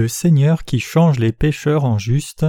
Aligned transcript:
Le 0.00 0.08
Seigneur 0.08 0.64
qui 0.64 0.80
change 0.80 1.18
les 1.18 1.30
pécheurs 1.30 1.84
en 1.84 1.98
justes. 1.98 2.46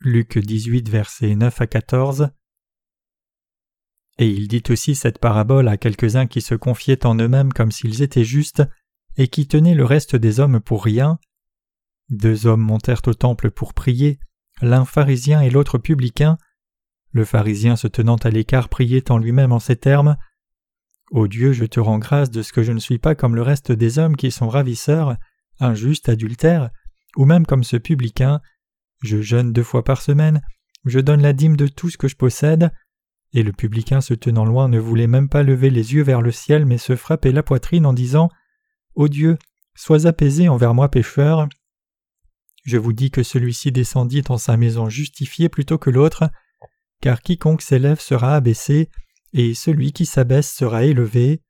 Luc 0.00 0.36
18, 0.36 0.90
versets 0.90 1.34
9 1.34 1.62
à 1.62 1.66
14. 1.66 2.28
Et 4.18 4.28
il 4.28 4.48
dit 4.48 4.62
aussi 4.68 4.94
cette 4.94 5.18
parabole 5.18 5.68
à 5.68 5.78
quelques-uns 5.78 6.26
qui 6.26 6.42
se 6.42 6.54
confiaient 6.54 7.06
en 7.06 7.14
eux-mêmes 7.14 7.54
comme 7.54 7.72
s'ils 7.72 8.02
étaient 8.02 8.22
justes 8.22 8.62
et 9.16 9.28
qui 9.28 9.48
tenaient 9.48 9.74
le 9.74 9.86
reste 9.86 10.14
des 10.14 10.40
hommes 10.40 10.60
pour 10.60 10.84
rien. 10.84 11.18
Deux 12.10 12.46
hommes 12.46 12.60
montèrent 12.60 13.00
au 13.06 13.14
temple 13.14 13.50
pour 13.50 13.72
prier, 13.72 14.20
l'un 14.60 14.84
pharisien 14.84 15.40
et 15.40 15.48
l'autre 15.48 15.78
publicain. 15.78 16.36
Le 17.12 17.24
pharisien 17.24 17.76
se 17.76 17.88
tenant 17.88 18.16
à 18.16 18.28
l'écart 18.28 18.68
priait 18.68 19.10
en 19.10 19.16
lui-même 19.16 19.52
en 19.52 19.58
ces 19.58 19.76
termes 19.76 20.18
Ô 21.10 21.28
Dieu, 21.28 21.54
je 21.54 21.64
te 21.64 21.80
rends 21.80 21.98
grâce 21.98 22.30
de 22.30 22.42
ce 22.42 22.52
que 22.52 22.62
je 22.62 22.72
ne 22.72 22.78
suis 22.78 22.98
pas 22.98 23.14
comme 23.14 23.36
le 23.36 23.42
reste 23.42 23.72
des 23.72 23.98
hommes 23.98 24.16
qui 24.16 24.30
sont 24.30 24.50
ravisseurs, 24.50 25.16
injustes, 25.60 26.08
adultères, 26.08 26.70
ou 27.16 27.24
même 27.24 27.46
comme 27.46 27.64
ce 27.64 27.76
publicain. 27.76 28.40
Je 29.02 29.20
jeûne 29.20 29.52
deux 29.52 29.62
fois 29.62 29.84
par 29.84 30.00
semaine, 30.00 30.42
je 30.84 31.00
donne 31.00 31.22
la 31.22 31.32
dîme 31.32 31.56
de 31.56 31.68
tout 31.68 31.90
ce 31.90 31.98
que 31.98 32.08
je 32.08 32.16
possède. 32.16 32.70
Et 33.32 33.42
le 33.42 33.52
publicain 33.52 34.00
se 34.00 34.14
tenant 34.14 34.44
loin 34.44 34.68
ne 34.68 34.78
voulait 34.78 35.06
même 35.06 35.28
pas 35.28 35.42
lever 35.42 35.70
les 35.70 35.94
yeux 35.94 36.02
vers 36.02 36.20
le 36.20 36.32
ciel, 36.32 36.66
mais 36.66 36.78
se 36.78 36.96
frapper 36.96 37.32
la 37.32 37.42
poitrine 37.42 37.86
en 37.86 37.92
disant 37.92 38.28
Ô 38.94 39.08
Dieu, 39.08 39.38
sois 39.74 40.06
apaisé 40.06 40.48
envers 40.48 40.74
moi 40.74 40.90
pécheur. 40.90 41.48
Je 42.64 42.76
vous 42.76 42.92
dis 42.92 43.10
que 43.10 43.22
celui-ci 43.22 43.72
descendit 43.72 44.22
en 44.28 44.38
sa 44.38 44.56
maison 44.56 44.88
justifié 44.88 45.48
plutôt 45.48 45.78
que 45.78 45.90
l'autre, 45.90 46.30
car 47.00 47.22
quiconque 47.22 47.62
s'élève 47.62 48.00
sera 48.00 48.36
abaissé, 48.36 48.90
et 49.32 49.54
celui 49.54 49.92
qui 49.92 50.04
s'abaisse 50.04 50.52
sera 50.52 50.84
élevé. 50.84 51.40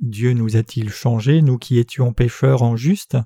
Dieu 0.00 0.32
nous 0.32 0.56
a-t-il 0.56 0.90
changés, 0.90 1.42
nous 1.42 1.58
qui 1.58 1.78
étions 1.78 2.12
pécheurs 2.12 2.62
en 2.62 2.76
juste? 2.76 3.16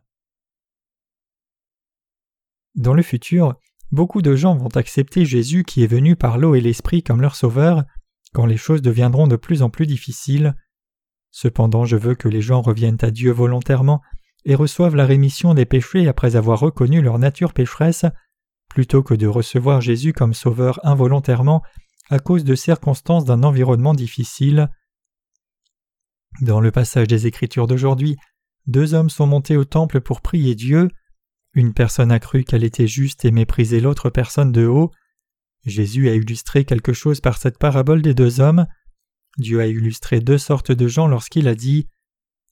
Dans 2.76 2.94
le 2.94 3.02
futur, 3.02 3.56
beaucoup 3.90 4.22
de 4.22 4.36
gens 4.36 4.56
vont 4.56 4.68
accepter 4.76 5.24
Jésus 5.24 5.64
qui 5.64 5.82
est 5.82 5.88
venu 5.88 6.14
par 6.14 6.38
l'eau 6.38 6.54
et 6.54 6.60
l'esprit 6.60 7.02
comme 7.02 7.20
leur 7.20 7.34
sauveur, 7.34 7.84
quand 8.32 8.46
les 8.46 8.56
choses 8.56 8.82
deviendront 8.82 9.26
de 9.26 9.36
plus 9.36 9.62
en 9.62 9.70
plus 9.70 9.86
difficiles. 9.86 10.54
Cependant 11.32 11.84
je 11.84 11.96
veux 11.96 12.14
que 12.14 12.28
les 12.28 12.40
gens 12.40 12.62
reviennent 12.62 12.98
à 13.02 13.10
Dieu 13.10 13.32
volontairement 13.32 14.00
et 14.44 14.54
reçoivent 14.54 14.96
la 14.96 15.06
rémission 15.06 15.54
des 15.54 15.66
péchés 15.66 16.08
après 16.08 16.36
avoir 16.36 16.60
reconnu 16.60 17.02
leur 17.02 17.18
nature 17.18 17.52
pécheresse 17.52 18.04
plutôt 18.68 19.02
que 19.02 19.14
de 19.14 19.26
recevoir 19.26 19.80
Jésus 19.80 20.12
comme 20.12 20.32
sauveur 20.32 20.80
involontairement 20.84 21.62
à 22.08 22.18
cause 22.20 22.44
de 22.44 22.54
circonstances 22.54 23.24
d'un 23.24 23.42
environnement 23.42 23.94
difficile. 23.94 24.70
Dans 26.40 26.60
le 26.60 26.70
passage 26.70 27.06
des 27.06 27.26
Écritures 27.26 27.66
d'aujourd'hui, 27.66 28.16
deux 28.66 28.94
hommes 28.94 29.10
sont 29.10 29.26
montés 29.26 29.56
au 29.56 29.64
temple 29.64 30.00
pour 30.00 30.20
prier 30.20 30.54
Dieu. 30.54 30.88
Une 31.54 31.74
personne 31.74 32.12
a 32.12 32.18
cru 32.18 32.44
qu'elle 32.44 32.64
était 32.64 32.86
juste 32.86 33.24
et 33.24 33.30
méprisait 33.30 33.80
l'autre 33.80 34.10
personne 34.10 34.52
de 34.52 34.66
haut. 34.66 34.90
Jésus 35.66 36.08
a 36.08 36.14
illustré 36.14 36.64
quelque 36.64 36.92
chose 36.92 37.20
par 37.20 37.36
cette 37.36 37.58
parabole 37.58 38.02
des 38.02 38.14
deux 38.14 38.40
hommes. 38.40 38.66
Dieu 39.36 39.60
a 39.60 39.66
illustré 39.66 40.20
deux 40.20 40.38
sortes 40.38 40.72
de 40.72 40.88
gens 40.88 41.06
lorsqu'il 41.06 41.48
a 41.48 41.54
dit 41.54 41.88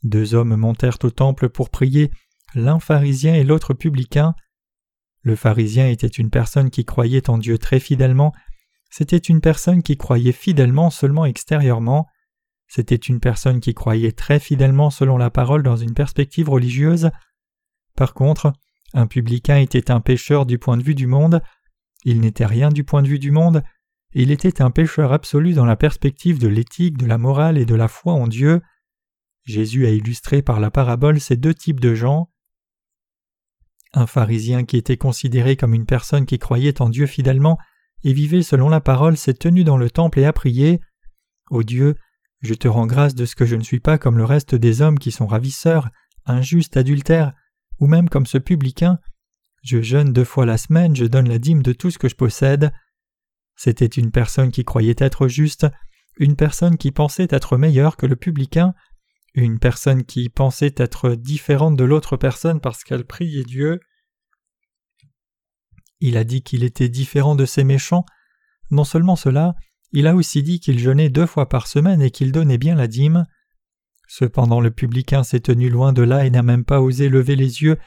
Deux 0.03 0.35
hommes 0.35 0.57
montèrent 0.57 0.99
au 1.03 1.11
temple 1.11 1.49
pour 1.49 1.71
prier, 1.71 2.11
l'un 2.55 2.81
pharisien 2.81 3.35
et 3.35 3.45
l'autre 3.45 3.75
publicain. 3.75 4.35
Le 5.23 5.37
pharisien 5.37 5.89
était 5.89 6.07
une 6.07 6.31
personne 6.31 6.71
qui 6.71 6.85
croyait 6.85 7.31
en 7.31 7.39
Dieu 7.39 7.59
très 7.59 7.81
fidèlement, 7.81 8.33
c'était 8.91 9.19
une 9.19 9.41
personne 9.41 9.83
qui 9.83 9.97
croyait 9.97 10.33
fidèlement 10.33 10.91
seulement 10.91 11.25
extérieurement, 11.25 12.07
c'était 12.69 12.95
une 12.95 13.19
personne 13.19 13.61
qui 13.61 13.75
croyait 13.75 14.13
très 14.13 14.39
fidèlement 14.39 14.91
selon 14.91 15.17
la 15.17 15.31
parole 15.31 15.63
dans 15.63 15.77
une 15.77 15.95
perspective 15.95 16.51
religieuse. 16.51 17.11
Par 17.97 18.15
contre, 18.15 18.53
un 18.95 19.07
publicain 19.07 19.57
était 19.57 19.91
un 19.91 20.01
pécheur 20.01 20.47
du 20.47 20.59
point 20.59 20.77
de 20.77 20.83
vue 20.83 20.95
du 20.95 21.07
monde, 21.07 21.43
il 22.05 22.21
n'était 22.21 22.47
rien 22.47 22.69
du 22.69 22.85
point 22.85 23.03
de 23.03 23.09
vue 23.09 23.19
du 23.19 23.31
monde, 23.31 23.63
il 24.13 24.31
était 24.31 24.63
un 24.63 24.71
pécheur 24.71 25.13
absolu 25.13 25.53
dans 25.53 25.65
la 25.65 25.77
perspective 25.77 26.39
de 26.39 26.49
l'éthique, 26.49 26.97
de 26.97 27.07
la 27.07 27.19
morale 27.19 27.59
et 27.59 27.67
de 27.67 27.75
la 27.75 27.89
foi 27.89 28.13
en 28.13 28.27
Dieu. 28.27 28.61
Jésus 29.45 29.87
a 29.87 29.91
illustré 29.91 30.43
par 30.43 30.61
la 30.61 30.71
parabole 30.71 31.21
ces 31.21 31.37
deux 31.37 31.55
types 31.55 31.81
de 31.81 31.95
gens. 31.95 32.31
Un 33.95 34.07
pharisien 34.07 34.65
qui 34.65 34.77
était 34.77 34.97
considéré 34.99 35.57
comme 35.57 35.75
une 35.75 35.87
personne 35.87 36.27
qui 36.27 36.39
croyait 36.39 36.81
en 36.83 36.91
Dieu 36.91 37.07
fidèlement 37.07 37.59
et 38.05 38.13
vivait 38.13 38.43
selon 38.43 38.69
la 38.69 38.81
parole 38.81 39.17
s'est 39.17 39.35
tenu 39.35 39.65
dans 39.65 39.79
le 39.79 39.91
temple 39.91 40.21
et 40.21 40.25
a 40.25 40.33
prié 40.33 40.81
Ô 41.51 41.63
Dieu, 41.63 41.97
je 42.41 42.55
te 42.55 42.69
rends 42.69 42.87
grâce 42.87 43.15
de 43.15 43.25
ce 43.25 43.35
que 43.35 43.47
je 43.47 43.57
ne 43.57 43.63
suis 43.63 43.81
pas 43.81 43.99
comme 43.99 44.19
le 44.19 44.25
reste 44.25 44.55
des 44.55 44.81
hommes 44.81 44.99
qui 44.99 45.11
sont 45.11 45.27
ravisseurs, 45.27 45.89
injustes, 46.25 46.77
adultères, 46.77 47.33
ou 47.81 47.87
même 47.87 48.09
comme 48.09 48.27
ce 48.27 48.39
publicain. 48.39 48.99
Je 49.63 49.83
jeûne 49.83 50.13
deux 50.13 50.25
fois 50.25 50.47
la 50.47 50.59
semaine, 50.59 50.95
je 50.95 51.05
donne 51.05 51.29
la 51.29 51.39
dîme 51.39 51.63
de 51.63 51.73
tout 51.73 51.91
ce 51.91 51.99
que 51.99 52.09
je 52.09 52.15
possède. 52.15 52.73
C'était 53.57 53.87
une 53.87 54.13
personne 54.13 54.53
qui 54.53 54.65
croyait 54.65 54.95
être 54.99 55.27
juste, 55.27 55.67
une 56.17 56.37
personne 56.37 56.79
qui 56.79 56.93
pensait 56.93 57.29
être 57.31 57.57
meilleure 57.57 57.97
que 57.97 58.07
le 58.07 58.17
publicain, 58.17 58.75
une 59.35 59.59
personne 59.59 60.05
qui 60.05 60.29
pensait 60.29 60.75
être 60.77 61.15
différente 61.15 61.77
de 61.77 61.85
l'autre 61.85 62.17
personne 62.17 62.61
parce 62.61 62.85
qu'elle 62.85 63.05
priait 63.05 63.45
Dieu. 63.45 63.81
Il 66.01 66.17
a 66.17 66.25
dit 66.25 66.43
qu'il 66.43 66.63
était 66.63 66.89
différent 66.89 67.35
de 67.35 67.47
ces 67.47 67.65
méchants. 67.65 68.05
Non 68.71 68.85
seulement 68.85 69.17
cela, 69.17 69.55
il 69.93 70.07
a 70.07 70.15
aussi 70.15 70.43
dit 70.43 70.61
qu'il 70.61 70.79
jeûnait 70.79 71.09
deux 71.09 71.27
fois 71.27 71.49
par 71.49 71.67
semaine 71.67 72.03
et 72.03 72.11
qu'il 72.11 72.33
donnait 72.33 72.59
bien 72.59 72.75
la 72.75 72.87
dîme. 72.87 73.27
Cependant 74.07 74.61
le 74.61 74.71
publicain 74.71 75.23
s'est 75.23 75.41
tenu 75.41 75.69
loin 75.69 75.93
de 75.93 76.03
là 76.03 76.25
et 76.25 76.31
n'a 76.31 76.43
même 76.43 76.65
pas 76.65 76.81
osé 76.81 77.09
lever 77.09 77.37
les 77.37 77.63
yeux 77.63 77.79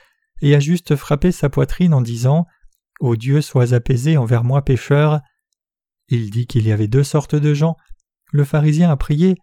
et 0.42 0.56
a 0.56 0.60
juste 0.60 0.96
frappé 0.96 1.32
sa 1.32 1.50
poitrine 1.50 1.94
en 1.94 2.02
disant 2.02 2.48
Ô 3.00 3.16
Dieu, 3.16 3.42
sois 3.42 3.74
apaisé 3.74 4.18
envers 4.18 4.44
moi 4.44 4.64
pécheur. 4.64 5.22
Il 6.08 6.30
dit 6.30 6.46
qu'il 6.46 6.68
y 6.68 6.72
avait 6.72 6.88
deux 6.88 7.04
sortes 7.04 7.36
de 7.36 7.54
gens. 7.54 7.76
Le 8.32 8.44
pharisien 8.44 8.92
a 8.92 8.98
prié 8.98 9.38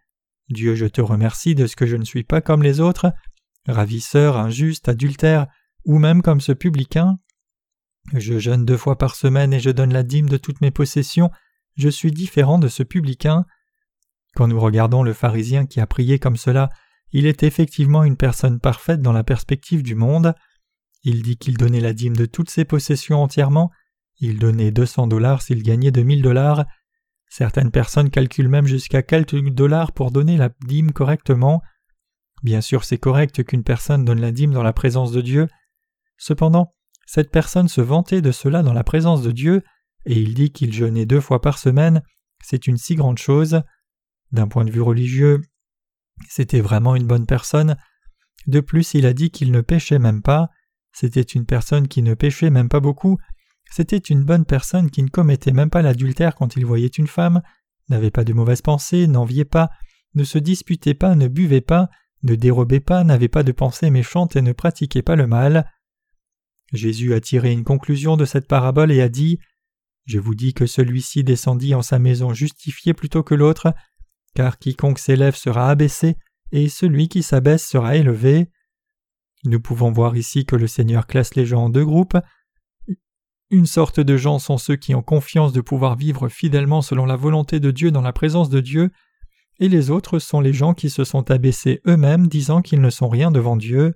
Dieu, 0.49 0.75
je 0.75 0.87
te 0.87 1.01
remercie 1.01 1.55
de 1.55 1.67
ce 1.67 1.77
que 1.77 1.87
je 1.87 1.97
ne 1.97 2.05
suis 2.05 2.25
pas 2.25 2.41
comme 2.41 2.63
les 2.63 2.81
autres, 2.81 3.13
ravisseur, 3.67 4.37
injuste, 4.39 4.89
adultère, 4.89 5.47
ou 5.85 5.99
même 5.99 6.23
comme 6.23 6.41
ce 6.41 6.53
publicain. 6.53 7.19
Je 8.15 8.39
jeûne 8.39 8.65
deux 8.65 8.77
fois 8.79 8.97
par 8.97 9.15
semaine 9.15 9.53
et 9.53 9.61
je 9.61 9.71
donne 9.71 9.93
la 9.93 10.03
dîme 10.03 10.29
de 10.29 10.39
toutes 10.39 10.63
mes 10.63 10.71
possessions, 10.71 11.31
je 11.79 11.89
suis 11.89 12.13
différent 12.13 12.59
de 12.59 12.69
ce 12.69 12.83
publicain. 12.83 13.47
Quand 14.35 14.49
nous 14.49 14.61
regardons 14.61 15.03
le 15.03 15.15
pharisien 15.15 15.65
qui 15.65 15.81
a 15.81 15.87
prié 15.87 16.19
comme 16.19 16.37
cela, 16.37 16.69
il 17.13 17.25
est 17.25 17.43
effectivement 17.43 18.05
une 18.05 18.17
personne 18.17 18.61
parfaite 18.61 19.01
dans 19.01 19.13
la 19.13 19.25
perspective 19.25 19.83
du 19.83 19.95
monde. 19.95 20.35
Il 21.05 21.23
dit 21.23 21.39
qu'il 21.39 21.57
donnait 21.57 21.81
la 21.81 21.95
dîme 21.95 22.17
de 22.17 22.27
toutes 22.27 22.51
ses 22.51 22.67
possessions 22.67 23.23
entièrement, 23.23 23.71
il 24.21 24.39
donnait 24.39 24.73
deux 24.73 24.85
cents 24.85 25.07
dollars 25.07 25.41
s'il 25.41 25.63
gagnait 25.63 25.93
deux 25.93 26.03
mille 26.03 26.23
dollars, 26.23 26.67
Certaines 27.29 27.71
personnes 27.71 28.11
calculent 28.11 28.49
même 28.49 28.67
jusqu'à 28.67 29.03
quelques 29.03 29.39
dollars 29.51 29.93
pour 29.93 30.11
donner 30.11 30.37
la 30.37 30.51
dîme 30.67 30.93
correctement. 30.93 31.63
Bien 32.43 32.61
sûr, 32.61 32.85
c'est 32.85 32.99
correct 32.99 33.45
qu'une 33.45 33.65
personne 33.65 34.05
donne 34.05 34.21
la 34.21 34.33
dîme 34.33 34.53
dans 34.53 34.63
la 34.63 34.73
présence 34.73 35.13
de 35.13 35.21
Dieu. 35.21 35.49
Cependant, 36.17 36.75
cette 37.07 37.31
personne 37.31 37.69
se 37.69 37.81
vantait 37.81 38.23
de 38.23 38.33
cela 38.33 38.63
dans 38.63 38.73
la 38.73 38.85
présence 38.85 39.23
de 39.23 39.31
Dieu, 39.31 39.63
et 40.07 40.21
il 40.21 40.35
dit 40.35 40.51
qu'il 40.51 40.73
jeûnait 40.73 41.07
deux 41.07 41.21
fois 41.21 41.41
par 41.41 41.59
semaine. 41.59 42.03
C'est 42.43 42.67
une 42.67 42.77
si 42.77 42.95
grande 42.95 43.19
chose. 43.19 43.63
D'un 44.33 44.49
point 44.49 44.65
de 44.65 44.71
vue 44.71 44.83
religieux, 44.83 45.43
c'était 46.29 46.61
vraiment 46.61 46.95
une 46.97 47.07
bonne 47.07 47.27
personne. 47.27 47.77
De 48.47 48.61
plus, 48.61 48.95
il 48.95 49.07
a 49.07 49.13
dit 49.13 49.31
qu'il 49.31 49.53
ne 49.53 49.61
péchait 49.61 49.99
même 49.99 50.23
pas. 50.23 50.51
C'était 50.93 51.23
une 51.23 51.47
personne 51.47 51.89
qui 51.89 52.03
ne 52.03 52.15
péchait 52.15 52.51
même 52.51 52.69
pas 52.69 52.81
beaucoup, 52.81 53.19
c'était 53.71 53.99
une 53.99 54.25
bonne 54.25 54.45
personne 54.45 54.91
qui 54.91 55.03
ne 55.03 55.09
commettait 55.09 55.53
même 55.53 55.71
pas 55.71 55.83
l'adultère 55.83 56.35
quand 56.35 56.57
il 56.57 56.65
voyait 56.65 56.87
une 56.87 57.07
femme, 57.07 57.43
n'avait 57.89 58.11
pas 58.11 58.25
de 58.25 58.33
mauvaises 58.33 58.63
pensées, 58.63 59.07
n'enviait 59.07 59.45
pas, 59.45 59.71
ne 60.15 60.25
se 60.25 60.39
disputait 60.39 60.95
pas, 60.95 61.15
ne 61.15 61.29
buvait 61.29 61.61
pas, 61.61 61.91
ne 62.23 62.35
dérobait 62.35 62.81
pas, 62.81 63.05
n'avait 63.05 63.29
pas 63.29 63.43
de 63.43 63.53
pensées 63.53 63.91
méchantes 63.91 64.37
et 64.37 64.43
ne 64.43 64.53
pratiquait 64.53 65.03
pas 65.03 65.17
le 65.17 65.27
mal. 65.27 65.71
Jésus 66.73 67.15
a 67.15 67.21
tiré 67.21 67.53
une 67.53 67.65
conclusion 67.65 68.17
de 68.17 68.25
cette 68.25 68.49
parabole 68.49 68.91
et 68.91 69.01
a 69.01 69.09
dit 69.09 69.39
Je 70.09 70.19
vous 70.19 70.35
dis 70.35 70.55
que 70.55 70.65
celui-ci 70.65 71.23
descendit 71.23 71.75
en 71.75 71.83
sa 71.83 71.99
maison 71.99 72.33
justifié 72.33 72.95
plutôt 72.95 73.23
que 73.23 73.35
l'autre, 73.35 73.75
car 74.35 74.59
quiconque 74.59 74.99
s'élève 74.99 75.37
sera 75.37 75.69
abaissé, 75.69 76.17
et 76.51 76.71
celui 76.71 77.09
qui 77.09 77.23
s'abaisse 77.23 77.69
sera 77.69 77.95
élevé. 77.95 78.51
Nous 79.45 79.61
pouvons 79.61 79.93
voir 79.93 80.17
ici 80.17 80.47
que 80.47 80.57
le 80.57 80.67
Seigneur 80.67 81.07
classe 81.07 81.35
les 81.35 81.45
gens 81.45 81.65
en 81.65 81.69
deux 81.69 81.85
groupes. 81.85 82.17
Une 83.51 83.67
sorte 83.67 84.01
de 84.01 84.17
gens 84.17 84.39
sont 84.39 84.57
ceux 84.57 84.77
qui 84.77 84.95
ont 84.95 85.03
confiance 85.03 85.53
de 85.53 85.61
pouvoir 85.61 85.95
vivre 85.95 86.31
fidèlement 86.31 86.81
selon 86.81 87.05
la 87.05 87.17
volonté 87.17 87.61
de 87.61 87.71
Dieu 87.71 87.91
dans 87.91 88.01
la 88.01 88.15
présence 88.15 88.49
de 88.49 88.61
Dieu, 88.61 88.91
et 89.61 89.69
les 89.69 89.91
autres 89.91 90.21
sont 90.21 90.41
les 90.41 90.55
gens 90.55 90.73
qui 90.73 90.89
se 90.89 91.05
sont 91.05 91.31
abaissés 91.31 91.83
eux-mêmes 91.87 92.29
disant 92.29 92.63
qu'ils 92.63 92.81
ne 92.81 92.91
sont 92.91 93.11
rien 93.11 93.31
devant 93.31 93.57
Dieu. 93.57 93.95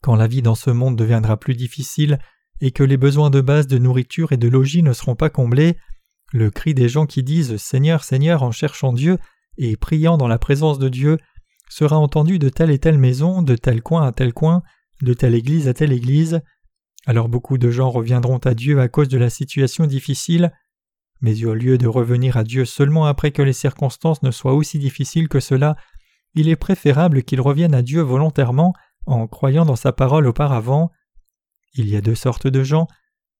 Quand 0.00 0.16
la 0.16 0.28
vie 0.28 0.40
dans 0.40 0.54
ce 0.54 0.70
monde 0.70 0.96
deviendra 0.96 1.36
plus 1.36 1.54
difficile 1.54 2.18
et 2.60 2.70
que 2.70 2.82
les 2.82 2.96
besoins 2.96 3.30
de 3.30 3.40
base 3.40 3.66
de 3.66 3.78
nourriture 3.78 4.32
et 4.32 4.36
de 4.36 4.48
logis 4.48 4.82
ne 4.82 4.92
seront 4.92 5.16
pas 5.16 5.30
comblés, 5.30 5.76
le 6.32 6.50
cri 6.50 6.74
des 6.74 6.88
gens 6.88 7.06
qui 7.06 7.22
disent 7.22 7.56
Seigneur, 7.56 8.04
Seigneur 8.04 8.42
en 8.42 8.52
cherchant 8.52 8.92
Dieu 8.92 9.18
et 9.58 9.76
priant 9.76 10.16
dans 10.16 10.28
la 10.28 10.38
présence 10.38 10.78
de 10.78 10.88
Dieu 10.88 11.18
sera 11.68 11.96
entendu 11.96 12.38
de 12.38 12.48
telle 12.48 12.70
et 12.70 12.78
telle 12.78 12.98
maison, 12.98 13.42
de 13.42 13.56
tel 13.56 13.82
coin 13.82 14.06
à 14.06 14.12
tel 14.12 14.32
coin, 14.32 14.62
de 15.02 15.14
telle 15.14 15.34
église 15.34 15.68
à 15.68 15.74
telle 15.74 15.92
église. 15.92 16.40
Alors 17.06 17.28
beaucoup 17.28 17.58
de 17.58 17.70
gens 17.70 17.90
reviendront 17.90 18.38
à 18.38 18.54
Dieu 18.54 18.80
à 18.80 18.88
cause 18.88 19.08
de 19.08 19.18
la 19.18 19.30
situation 19.30 19.86
difficile, 19.86 20.52
mais 21.20 21.44
au 21.44 21.54
lieu 21.54 21.78
de 21.78 21.86
revenir 21.86 22.36
à 22.36 22.44
Dieu 22.44 22.64
seulement 22.64 23.06
après 23.06 23.30
que 23.30 23.42
les 23.42 23.52
circonstances 23.52 24.22
ne 24.22 24.30
soient 24.30 24.54
aussi 24.54 24.78
difficiles 24.78 25.28
que 25.28 25.40
cela, 25.40 25.76
il 26.34 26.48
est 26.48 26.56
préférable 26.56 27.22
qu'ils 27.22 27.40
reviennent 27.40 27.74
à 27.74 27.82
Dieu 27.82 28.02
volontairement 28.02 28.74
en 29.06 29.26
croyant 29.26 29.64
dans 29.64 29.76
sa 29.76 29.92
parole 29.92 30.26
auparavant. 30.26 30.90
Il 31.74 31.88
y 31.88 31.96
a 31.96 32.00
deux 32.00 32.14
sortes 32.14 32.46
de 32.46 32.62
gens. 32.62 32.86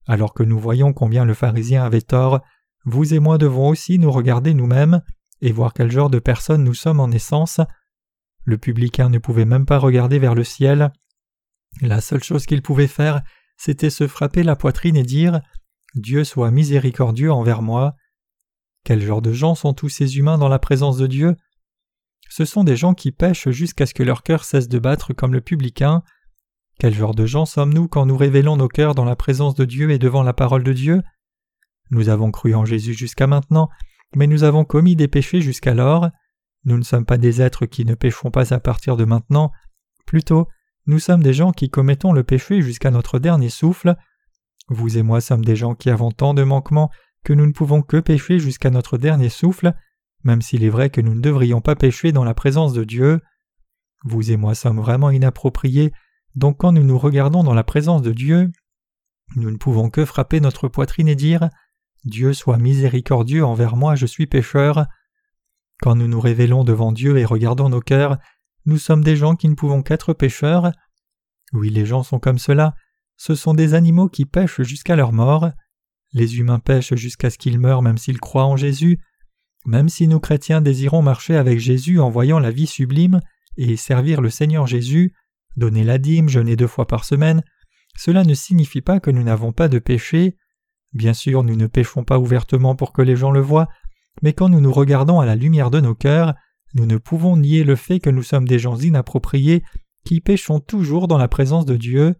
Alors 0.07 0.35
que 0.35 0.43
nous 0.43 0.59
voyons 0.59 0.93
combien 0.93 1.25
le 1.25 1.35
pharisien 1.35 1.85
avait 1.85 2.01
tort, 2.01 2.41
vous 2.85 3.15
et 3.15 3.19
moi 3.19 3.39
devons 3.39 3.69
aussi 3.69 3.99
nous 3.99 4.11
regarder 4.11 4.55
nous-mêmes 4.55 5.03
et 5.41 5.53
voir 5.53 5.73
quel 5.73 5.91
genre 5.91 6.11
de 6.11 6.19
personnes 6.19 6.65
nous 6.65 6.75
sommes 6.75 7.01
en 7.01 7.11
essence. 7.11 7.61
Le 8.45 8.59
publicain 8.59 9.09
ne 9.09 9.19
pouvait 9.19 9.45
même 9.45 9.67
pas 9.67 9.79
regarder 9.79 10.19
vers 10.19 10.35
le 10.35 10.45
ciel. 10.45 10.93
La 11.81 12.01
seule 12.01 12.25
chose 12.25 12.47
qu'il 12.47 12.63
pouvait 12.63 12.87
faire, 12.87 13.23
c'était 13.57 13.91
se 13.91 14.07
frapper 14.07 14.43
la 14.43 14.57
poitrine 14.57 14.97
et 14.97 15.03
dire 15.03 15.41
Dieu 15.95 16.25
soit 16.25 16.51
miséricordieux 16.51 17.33
envers 17.33 17.63
moi. 17.63 17.95
Quel 18.85 19.03
genre 19.03 19.23
de 19.23 19.33
gens 19.33 19.55
sont 19.55 19.75
tous 19.75 19.89
ces 19.89 20.17
humains 20.17 20.39
dans 20.39 20.49
la 20.49 20.59
présence 20.59 20.97
de 20.97 21.07
Dieu? 21.07 21.37
Ce 22.31 22.45
sont 22.45 22.65
des 22.65 22.77
gens 22.77 22.95
qui 22.95 23.13
pêchent 23.13 23.51
jusqu'à 23.51 23.87
ce 23.87 23.95
que 23.95 24.03
leur 24.03 24.23
cœur 24.23 24.45
cesse 24.45 24.69
de 24.69 24.79
battre 24.79 25.13
comme 25.13 25.33
le 25.33 25.41
publicain. 25.41 26.03
Quel 26.81 26.95
genre 26.95 27.15
de 27.15 27.27
gens 27.27 27.45
sommes-nous 27.45 27.89
quand 27.89 28.07
nous 28.07 28.17
révélons 28.17 28.57
nos 28.57 28.67
cœurs 28.67 28.95
dans 28.95 29.05
la 29.05 29.15
présence 29.15 29.55
de 29.55 29.67
Dieu 29.67 29.91
et 29.91 29.99
devant 29.99 30.23
la 30.23 30.33
parole 30.33 30.65
de 30.65 30.73
Dieu? 30.73 31.03
Nous 31.91 32.09
avons 32.09 32.31
cru 32.31 32.55
en 32.55 32.65
Jésus 32.65 32.95
jusqu'à 32.95 33.27
maintenant, 33.27 33.69
mais 34.17 34.27
nous 34.27 34.45
avons 34.45 34.65
commis 34.65 34.97
des 34.97 35.07
péchés 35.07 35.43
jusqu'alors. 35.43 36.09
Nous 36.65 36.79
ne 36.79 36.83
sommes 36.83 37.05
pas 37.05 37.19
des 37.19 37.43
êtres 37.43 37.67
qui 37.67 37.85
ne 37.85 37.95
pécheront 37.95 38.31
pas 38.31 38.55
à 38.55 38.61
partir 38.61 38.97
de 38.97 39.05
maintenant, 39.05 39.53
plutôt 40.07 40.49
nous 40.87 40.99
sommes 40.99 41.23
des 41.23 41.35
gens 41.35 41.53
qui 41.53 41.69
commettons 41.69 42.15
le 42.15 42.25
péché 42.25 42.63
jusqu'à 42.63 42.91
notre 42.91 43.19
dernier 43.19 43.51
souffle. 43.51 43.95
Vous 44.71 44.97
et 44.97 45.03
moi 45.03 45.21
sommes 45.21 45.45
des 45.45 45.57
gens 45.57 45.75
qui 45.75 45.91
avons 45.91 46.11
tant 46.13 46.33
de 46.33 46.45
manquements 46.45 46.91
que 47.25 47.35
nous 47.35 47.45
ne 47.45 47.53
pouvons 47.53 47.83
que 47.83 47.99
pécher 47.99 48.39
jusqu'à 48.39 48.71
notre 48.71 48.97
dernier 48.97 49.29
souffle, 49.29 49.75
même 50.25 50.41
s'il 50.41 50.65
est 50.65 50.71
vrai 50.71 50.89
que 50.89 51.03
nous 51.03 51.15
ne 51.15 51.21
devrions 51.21 51.61
pas 51.61 51.77
pécher 51.77 52.11
dans 52.11 52.25
la 52.25 52.33
présence 52.33 52.73
de 52.73 52.85
Dieu. 52.85 53.21
Vous 54.03 54.33
et 54.33 54.39
moi 54.39 54.55
sommes 54.55 54.81
vraiment 54.81 55.11
inappropriés, 55.11 55.93
donc 56.35 56.59
quand 56.59 56.73
nous 56.73 56.85
nous 56.85 56.99
regardons 56.99 57.43
dans 57.43 57.55
la 57.55 57.65
présence 57.65 58.03
de 58.03 58.13
Dieu, 58.13 58.51
nous 59.37 59.51
ne 59.51 59.57
pouvons 59.57 59.91
que 59.91 60.05
frapper 60.05 60.41
notre 60.41 60.69
poitrine 60.69 61.09
et 61.09 61.17
dire 61.17 61.51
Dieu 62.05 62.33
soit 62.33 62.59
miséricordieux 62.59 63.45
envers 63.45 63.77
moi, 63.77 63.95
je 63.95 64.07
suis 64.07 64.27
pécheur. 64.27 64.87
Quand 65.81 65.95
nous 65.95 66.09
nous 66.09 66.21
révélons 66.21 66.65
devant 66.65 66.93
Dieu 66.93 67.19
et 67.19 67.25
regardons 67.25 67.69
nos 67.69 67.81
cœurs, 67.81 68.19
nous 68.67 68.79
sommes 68.79 69.05
des 69.05 69.17
gens 69.17 69.37
qui 69.37 69.49
ne 69.49 69.55
pouvons 69.55 69.83
qu'être 69.83 70.13
pécheurs. 70.13 70.73
Oui, 71.53 71.71
les 71.71 71.87
gens 71.87 72.03
sont 72.03 72.19
comme 72.19 72.39
cela. 72.39 72.75
Ce 73.17 73.35
sont 73.35 73.55
des 73.55 73.75
animaux 73.75 74.09
qui 74.09 74.25
pêchent 74.25 74.63
jusqu'à 74.63 74.97
leur 74.97 75.13
mort. 75.13 75.51
Les 76.13 76.39
humains 76.39 76.59
pêchent 76.59 76.95
jusqu'à 76.95 77.31
ce 77.31 77.39
qu'ils 77.39 77.59
meurent 77.59 77.83
même 77.83 77.99
s'ils 77.99 78.21
croient 78.21 78.47
en 78.47 78.57
Jésus. 78.57 79.01
Même 79.67 79.89
si 79.89 80.09
nous 80.09 80.21
chrétiens 80.21 80.61
désirons 80.61 81.03
marcher 81.03 81.37
avec 81.37 81.59
Jésus 81.59 82.01
en 82.01 82.11
voyant 82.11 82.39
la 82.39 82.51
vie 82.51 82.67
sublime 82.67 83.21
et 83.57 83.77
servir 83.77 84.21
le 84.21 84.31
Seigneur 84.31 84.67
Jésus, 84.67 85.13
donner 85.57 85.85
la 85.85 85.99
dîme, 85.99 86.29
jeûner 86.29 86.57
deux 86.57 86.67
fois 86.67 86.87
par 86.87 87.05
semaine, 87.05 87.43
cela 87.97 88.25
ne 88.25 88.35
signifie 88.35 88.81
pas 88.81 89.01
que 89.01 89.11
nous 89.11 89.23
n'avons 89.23 89.53
pas 89.53 89.69
de 89.69 89.79
péché. 89.79 90.37
Bien 90.93 91.13
sûr, 91.13 91.45
nous 91.45 91.57
ne 91.57 91.67
péchons 91.67 92.05
pas 92.05 92.19
ouvertement 92.19 92.75
pour 92.75 92.93
que 92.93 93.03
les 93.03 93.17
gens 93.17 93.31
le 93.31 93.41
voient, 93.41 93.69
mais 94.23 94.33
quand 94.33 94.49
nous 94.49 94.61
nous 94.61 94.73
regardons 94.73 95.21
à 95.21 95.27
la 95.27 95.37
lumière 95.37 95.71
de 95.71 95.81
nos 95.81 95.95
cœurs, 95.95 96.35
nous 96.75 96.87
ne 96.87 96.99
pouvons 96.99 97.37
nier 97.37 97.65
le 97.65 97.77
fait 97.77 98.01
que 98.01 98.11
nous 98.11 98.23
sommes 98.23 98.47
des 98.47 98.59
gens 98.59 98.77
inappropriés 98.77 99.63
qui 100.05 100.21
péchons 100.21 100.61
toujours 100.61 101.09
dans 101.09 101.19
la 101.19 101.29
présence 101.29 101.67
de 101.67 101.77
Dieu. 101.77 102.15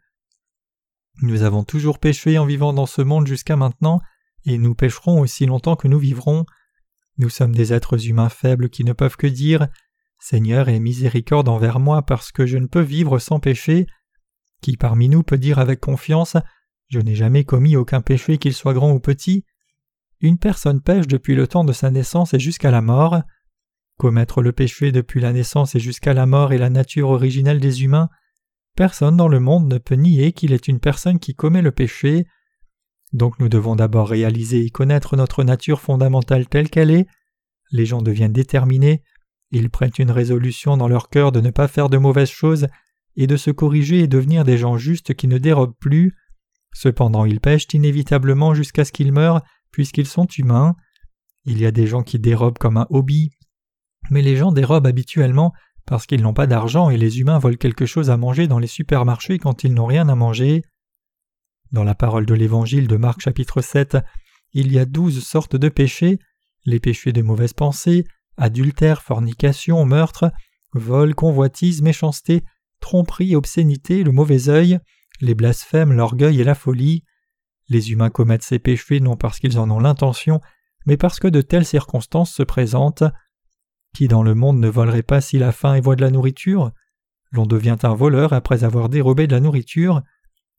Nous 1.23 1.43
avons 1.43 1.65
toujours 1.65 1.99
péché 1.99 2.39
en 2.39 2.47
vivant 2.47 2.73
dans 2.73 2.87
ce 2.87 3.03
monde 3.03 3.27
jusqu'à 3.27 3.57
maintenant, 3.57 4.01
et 4.45 4.59
nous 4.59 4.75
pécherons 4.75 5.21
aussi 5.21 5.47
longtemps 5.47 5.77
que 5.77 5.89
nous 5.89 5.99
vivrons. 5.99 6.47
Nous 7.19 7.29
sommes 7.29 7.55
des 7.55 7.73
êtres 7.73 8.07
humains 8.09 8.29
faibles 8.29 8.71
qui 8.71 8.85
ne 8.85 8.93
peuvent 8.93 9.17
que 9.17 9.27
dire 9.27 9.69
Seigneur, 10.21 10.69
aie 10.69 10.81
miséricorde 10.81 11.49
envers 11.49 11.81
moi 11.81 12.03
parce 12.03 12.31
que 12.31 12.45
je 12.45 12.59
ne 12.59 12.67
peux 12.67 12.83
vivre 12.83 13.19
sans 13.19 13.41
péché. 13.41 13.87
Qui 14.61 14.77
parmi 14.77 15.09
nous 15.09 15.23
peut 15.23 15.39
dire 15.39 15.59
avec 15.59 15.81
confiance 15.81 16.37
Je 16.89 17.01
n'ai 17.01 17.15
jamais 17.15 17.45
commis 17.45 17.75
aucun 17.75 18.03
péché 18.03 18.37
qu'il 18.37 18.53
soit 18.53 18.75
grand 18.75 18.93
ou 18.93 19.01
petit 19.01 19.45
Une 20.21 20.39
personne 20.39 20.83
pêche 20.83 21.07
depuis 21.07 21.35
le 21.35 21.47
temps 21.47 21.65
de 21.65 21.73
sa 21.73 21.91
naissance 21.91 22.35
et 22.35 22.39
jusqu'à 22.39 22.71
la 22.71 22.83
mort. 22.83 23.23
Commettre 23.97 24.43
le 24.43 24.53
péché 24.53 24.93
depuis 24.93 25.21
la 25.23 25.33
naissance 25.33 25.75
et 25.75 25.81
jusqu'à 25.81 26.13
la 26.13 26.27
mort 26.27 26.53
est 26.53 26.59
la 26.59 26.71
nature 26.71 27.09
originelle 27.09 27.61
des 27.61 27.83
humains. 27.83 28.11
Personne 28.77 29.17
dans 29.17 29.29
le 29.29 29.41
monde 29.41 29.73
ne 29.73 29.79
peut 29.79 29.95
nier 29.95 30.33
qu'il 30.33 30.53
est 30.53 30.69
une 30.69 30.81
personne 30.81 31.19
qui 31.19 31.35
commet 31.35 31.63
le 31.63 31.73
péché. 31.73 32.27
Donc 33.15 33.39
nous 33.39 33.49
devons 33.49 33.75
d'abord 33.75 34.09
réaliser 34.09 34.67
et 34.67 34.71
connaître 34.71 35.17
notre 35.17 35.45
nature 35.45 35.81
fondamentale 35.81 36.47
telle 36.47 36.69
qu'elle 36.69 36.91
est. 36.91 37.07
Les 37.73 37.87
gens 37.87 38.03
deviennent 38.03 38.33
déterminés, 38.33 39.03
ils 39.51 39.71
prennent 39.71 39.91
une 39.99 40.11
résolution 40.11 40.77
dans 40.77 40.89
leur 40.89 41.09
cœur 41.09 41.33
de 41.33 41.41
ne 41.41 41.51
pas 41.51 41.69
faire 41.69 41.89
de 41.89 41.99
mauvaises 41.99 42.31
choses 42.31 42.67
et 43.17 43.27
de 43.27 43.37
se 43.37 43.51
corriger 43.51 44.01
et 44.01 44.09
devenir 44.09 44.45
des 44.45 44.59
gens 44.59 44.77
justes 44.77 45.15
qui 45.15 45.27
ne 45.27 45.39
dérobent 45.39 45.77
plus. 45.79 46.15
Cependant 46.73 47.25
ils 47.25 47.41
pêchent 47.41 47.67
inévitablement 47.73 48.55
jusqu'à 48.55 48.85
ce 48.85 48.93
qu'ils 48.93 49.13
meurent 49.13 49.43
puisqu'ils 49.73 50.07
sont 50.07 50.27
humains. 50.27 50.77
Il 51.45 51.59
y 51.59 51.67
a 51.67 51.73
des 51.73 51.87
gens 51.87 52.03
qui 52.03 52.19
dérobent 52.19 52.59
comme 52.59 52.77
un 52.77 52.87
hobby 52.91 53.31
mais 54.11 54.23
les 54.23 54.37
gens 54.37 54.53
dérobent 54.53 54.87
habituellement 54.87 55.53
parce 55.87 56.07
qu'ils 56.07 56.23
n'ont 56.23 56.35
pas 56.35 56.47
d'argent 56.47 56.91
et 56.91 56.97
les 56.97 57.21
humains 57.21 57.39
volent 57.39 57.57
quelque 57.57 57.87
chose 57.87 58.11
à 58.11 58.17
manger 58.17 58.47
dans 58.47 58.59
les 58.59 58.67
supermarchés 58.67 59.39
quand 59.39 59.65
ils 59.65 59.75
n'ont 59.75 59.87
rien 59.87 60.09
à 60.09 60.15
manger. 60.15 60.63
Dans 61.73 61.85
la 61.85 61.95
parole 61.95 62.27
de 62.27 62.35
l'Évangile 62.35 62.89
de 62.89 62.97
Marc 62.97 63.21
chapitre 63.21 63.61
7, 63.61 63.99
il 64.53 64.73
y 64.73 64.79
a 64.79 64.85
douze 64.85 65.23
sortes 65.25 65.57
de 65.57 65.69
péchés, 65.69 66.19
les 66.65 66.81
péchés 66.81 67.13
de 67.13 67.23
mauvaise 67.23 67.53
pensée, 67.53 68.05
adultère, 68.41 69.03
fornication, 69.03 69.85
meurtre, 69.85 70.33
vol, 70.73 71.15
convoitise, 71.15 71.83
méchanceté, 71.83 72.43
tromperie, 72.81 73.37
obscénité, 73.37 74.03
le 74.03 74.13
mauvais 74.13 74.49
œil, 74.49 74.81
les 75.21 75.35
blasphèmes, 75.35 75.93
l'orgueil 75.93 76.41
et 76.41 76.45
la 76.45 76.55
folie. 76.55 77.05
Les 77.69 77.93
humains 77.93 78.11
commettent 78.11 78.43
ces 78.43 78.59
péchés 78.59 78.99
non 78.99 79.17
parce 79.17 79.39
qu'ils 79.39 79.59
en 79.59 79.71
ont 79.71 79.79
l'intention, 79.79 80.41
mais 80.87 80.97
parce 80.97 81.21
que 81.21 81.29
de 81.29 81.43
telles 81.43 81.67
circonstances 81.67 82.33
se 82.33 82.43
présentent. 82.43 83.05
Qui 83.95 84.09
dans 84.09 84.23
le 84.23 84.35
monde 84.35 84.59
ne 84.59 84.69
volerait 84.69 85.03
pas 85.03 85.21
s'il 85.21 85.43
a 85.43 85.53
faim 85.53 85.75
et 85.75 85.81
voit 85.81 85.97
de 85.97 86.01
la 86.01 86.11
nourriture? 86.11 86.73
L'on 87.33 87.47
devient 87.47 87.77
un 87.83 87.95
voleur 87.95 88.33
après 88.33 88.65
avoir 88.65 88.89
dérobé 88.89 89.27
de 89.27 89.33
la 89.33 89.41
nourriture. 89.41 90.03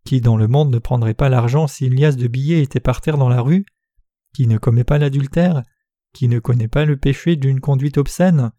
Qui 0.05 0.21
dans 0.21 0.37
le 0.37 0.47
monde 0.47 0.71
ne 0.71 0.79
prendrait 0.79 1.13
pas 1.13 1.29
l'argent 1.29 1.67
si 1.67 1.87
une 1.87 1.99
liasse 1.99 2.17
de 2.17 2.27
billets 2.27 2.61
était 2.61 2.79
par 2.79 3.01
terre 3.01 3.17
dans 3.17 3.29
la 3.29 3.41
rue? 3.41 3.65
Qui 4.33 4.47
ne 4.47 4.57
commet 4.57 4.83
pas 4.83 4.97
l'adultère? 4.97 5.63
Qui 6.13 6.27
ne 6.27 6.39
connaît 6.39 6.67
pas 6.67 6.85
le 6.85 6.97
péché 6.97 7.35
d'une 7.35 7.59
conduite 7.59 7.97
obscène 7.97 8.51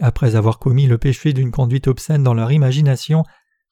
Après 0.00 0.36
avoir 0.36 0.58
commis 0.58 0.86
le 0.86 0.98
péché 0.98 1.32
d'une 1.32 1.50
conduite 1.50 1.88
obscène 1.88 2.22
dans 2.22 2.34
leur 2.34 2.52
imagination, 2.52 3.24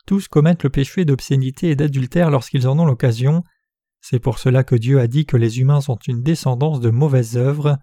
tous 0.07 0.29
commettent 0.29 0.65
le 0.65 0.71
péché 0.71 1.05
d'obscénité 1.05 1.71
et 1.71 1.77
d'adultère 1.77 2.31
lorsqu'ils 2.31 2.69
en 2.69 2.79
ont 2.79 2.87
l'occasion. 2.87 3.43
C'est 4.01 4.21
pour 4.21 4.39
cela 4.39 4.65
que 4.65 4.77
Dieu 4.77 5.01
a 5.01 5.07
dit 5.07 5.27
que 5.27 5.37
les 5.37 5.61
humains 5.61 5.81
sont 5.81 5.99
une 6.07 6.23
descendance 6.23 6.81
de 6.81 6.91
mauvaises 6.91 7.37
œuvres. 7.37 7.79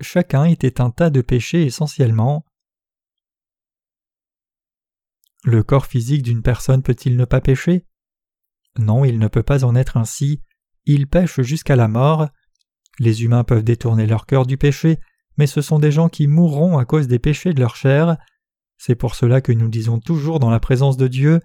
chacun 0.00 0.44
était 0.44 0.80
un 0.80 0.90
tas 0.90 1.10
de 1.10 1.20
péchés 1.20 1.64
essentiellement. 1.64 2.44
Le 5.44 5.62
corps 5.62 5.86
physique 5.86 6.22
d'une 6.22 6.42
personne 6.42 6.82
peut-il 6.82 7.16
ne 7.16 7.24
pas 7.24 7.40
pécher? 7.40 7.86
Non, 8.78 9.04
il 9.04 9.18
ne 9.18 9.28
peut 9.28 9.42
pas 9.42 9.64
en 9.64 9.74
être 9.74 9.96
ainsi, 9.96 10.42
il 10.86 11.06
pêche 11.06 11.40
jusqu'à 11.40 11.76
la 11.76 11.88
mort. 11.88 12.28
Les 12.98 13.24
humains 13.24 13.44
peuvent 13.44 13.64
détourner 13.64 14.06
leur 14.06 14.26
cœur 14.26 14.46
du 14.46 14.56
péché, 14.56 14.98
mais 15.36 15.46
ce 15.46 15.60
sont 15.60 15.78
des 15.78 15.90
gens 15.90 16.08
qui 16.08 16.26
mourront 16.26 16.78
à 16.78 16.84
cause 16.84 17.08
des 17.08 17.18
péchés 17.18 17.52
de 17.52 17.60
leur 17.60 17.76
chair. 17.76 18.16
C'est 18.78 18.94
pour 18.94 19.14
cela 19.14 19.40
que 19.40 19.52
nous 19.52 19.68
disons 19.68 19.98
toujours 19.98 20.38
dans 20.38 20.50
la 20.50 20.60
présence 20.60 20.96
de 20.96 21.08
Dieu 21.08 21.40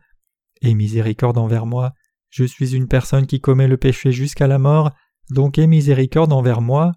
Aie 0.62 0.76
miséricorde 0.76 1.40
envers 1.40 1.66
moi, 1.66 1.94
je 2.30 2.46
suis 2.46 2.76
une 2.76 2.88
personne 2.88 3.26
qui 3.26 3.42
commet 3.42 3.68
le 3.68 3.78
péché 3.78 4.12
jusqu'à 4.12 4.48
la 4.48 4.60
mort, 4.60 4.92
donc 5.30 5.58
aie 5.58 5.68
miséricorde 5.68 6.32
envers 6.32 6.62
moi. 6.62 6.94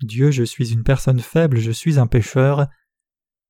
Dieu, 0.00 0.30
je 0.30 0.44
suis 0.44 0.72
une 0.72 0.84
personne 0.84 1.18
faible, 1.18 1.58
je 1.58 1.72
suis 1.72 1.98
un 1.98 2.06
pécheur. 2.06 2.68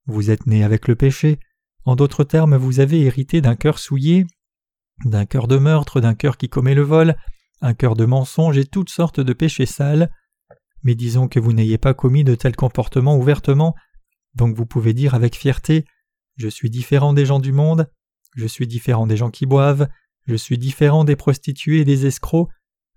Vous 0.07 0.31
êtes 0.31 0.47
né 0.47 0.65
avec 0.65 0.89
le 0.89 0.95
péché, 0.95 1.39
en 1.85 1.97
d'autres 1.97 2.25
termes, 2.25 2.57
vous 2.57 2.81
avez 2.81 3.03
hérité 3.03 3.41
d'un 3.41 3.57
cœur 3.57 3.79
souillé, 3.79 4.27
d'un 5.05 5.27
cœur 5.27 5.49
de 5.49 5.59
meurtre, 5.59 6.01
d'un 6.01 6.15
cœur 6.15 6.39
qui 6.39 6.49
commet 6.49 6.75
le 6.75 6.83
vol, 6.83 7.17
un 7.61 7.75
cœur 7.75 7.95
de 7.95 8.05
mensonge 8.05 8.59
et 8.59 8.65
toutes 8.65 8.91
sortes 8.91 9.21
de 9.21 9.33
péchés 9.33 9.67
sales. 9.67 10.11
Mais 10.83 10.95
disons 10.95 11.29
que 11.29 11.41
vous 11.41 11.53
n'ayez 11.53 11.79
pas 11.79 11.95
commis 11.95 12.25
de 12.25 12.35
tels 12.35 12.57
comportements 12.57 13.17
ouvertement, 13.17 13.75
donc 14.35 14.57
vous 14.57 14.67
pouvez 14.67 14.93
dire 14.93 15.15
avec 15.15 15.37
fierté 15.37 15.85
Je 16.37 16.49
suis 16.49 16.71
différent 16.71 17.13
des 17.13 17.27
gens 17.27 17.41
du 17.41 17.53
monde, 17.53 17.91
je 18.37 18.47
suis 18.47 18.67
différent 18.67 19.07
des 19.07 19.17
gens 19.17 19.31
qui 19.31 19.47
boivent, 19.47 19.89
je 20.27 20.37
suis 20.37 20.59
différent 20.59 21.05
des 21.05 21.17
prostituées 21.17 21.81
et 21.81 21.85
des 21.85 22.07
escrocs, 22.07 22.49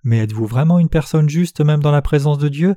mais 0.04 0.20
êtes-vous 0.20 0.46
vraiment 0.46 0.80
une 0.80 0.90
personne 0.90 1.30
juste 1.30 1.62
même 1.62 1.82
dans 1.82 1.92
la 1.92 2.02
présence 2.02 2.38
de 2.38 2.50
Dieu? 2.50 2.76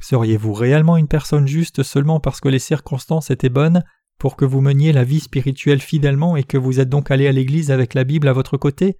Seriez-vous 0.00 0.52
réellement 0.52 0.96
une 0.96 1.08
personne 1.08 1.48
juste 1.48 1.82
seulement 1.82 2.20
parce 2.20 2.40
que 2.40 2.48
les 2.48 2.58
circonstances 2.58 3.30
étaient 3.30 3.48
bonnes 3.48 3.82
pour 4.18 4.36
que 4.36 4.44
vous 4.44 4.60
meniez 4.60 4.92
la 4.92 5.04
vie 5.04 5.20
spirituelle 5.20 5.80
fidèlement 5.80 6.36
et 6.36 6.44
que 6.44 6.58
vous 6.58 6.80
êtes 6.80 6.88
donc 6.88 7.10
allé 7.10 7.26
à 7.26 7.32
l'église 7.32 7.70
avec 7.70 7.94
la 7.94 8.04
Bible 8.04 8.28
à 8.28 8.32
votre 8.32 8.56
côté? 8.56 8.96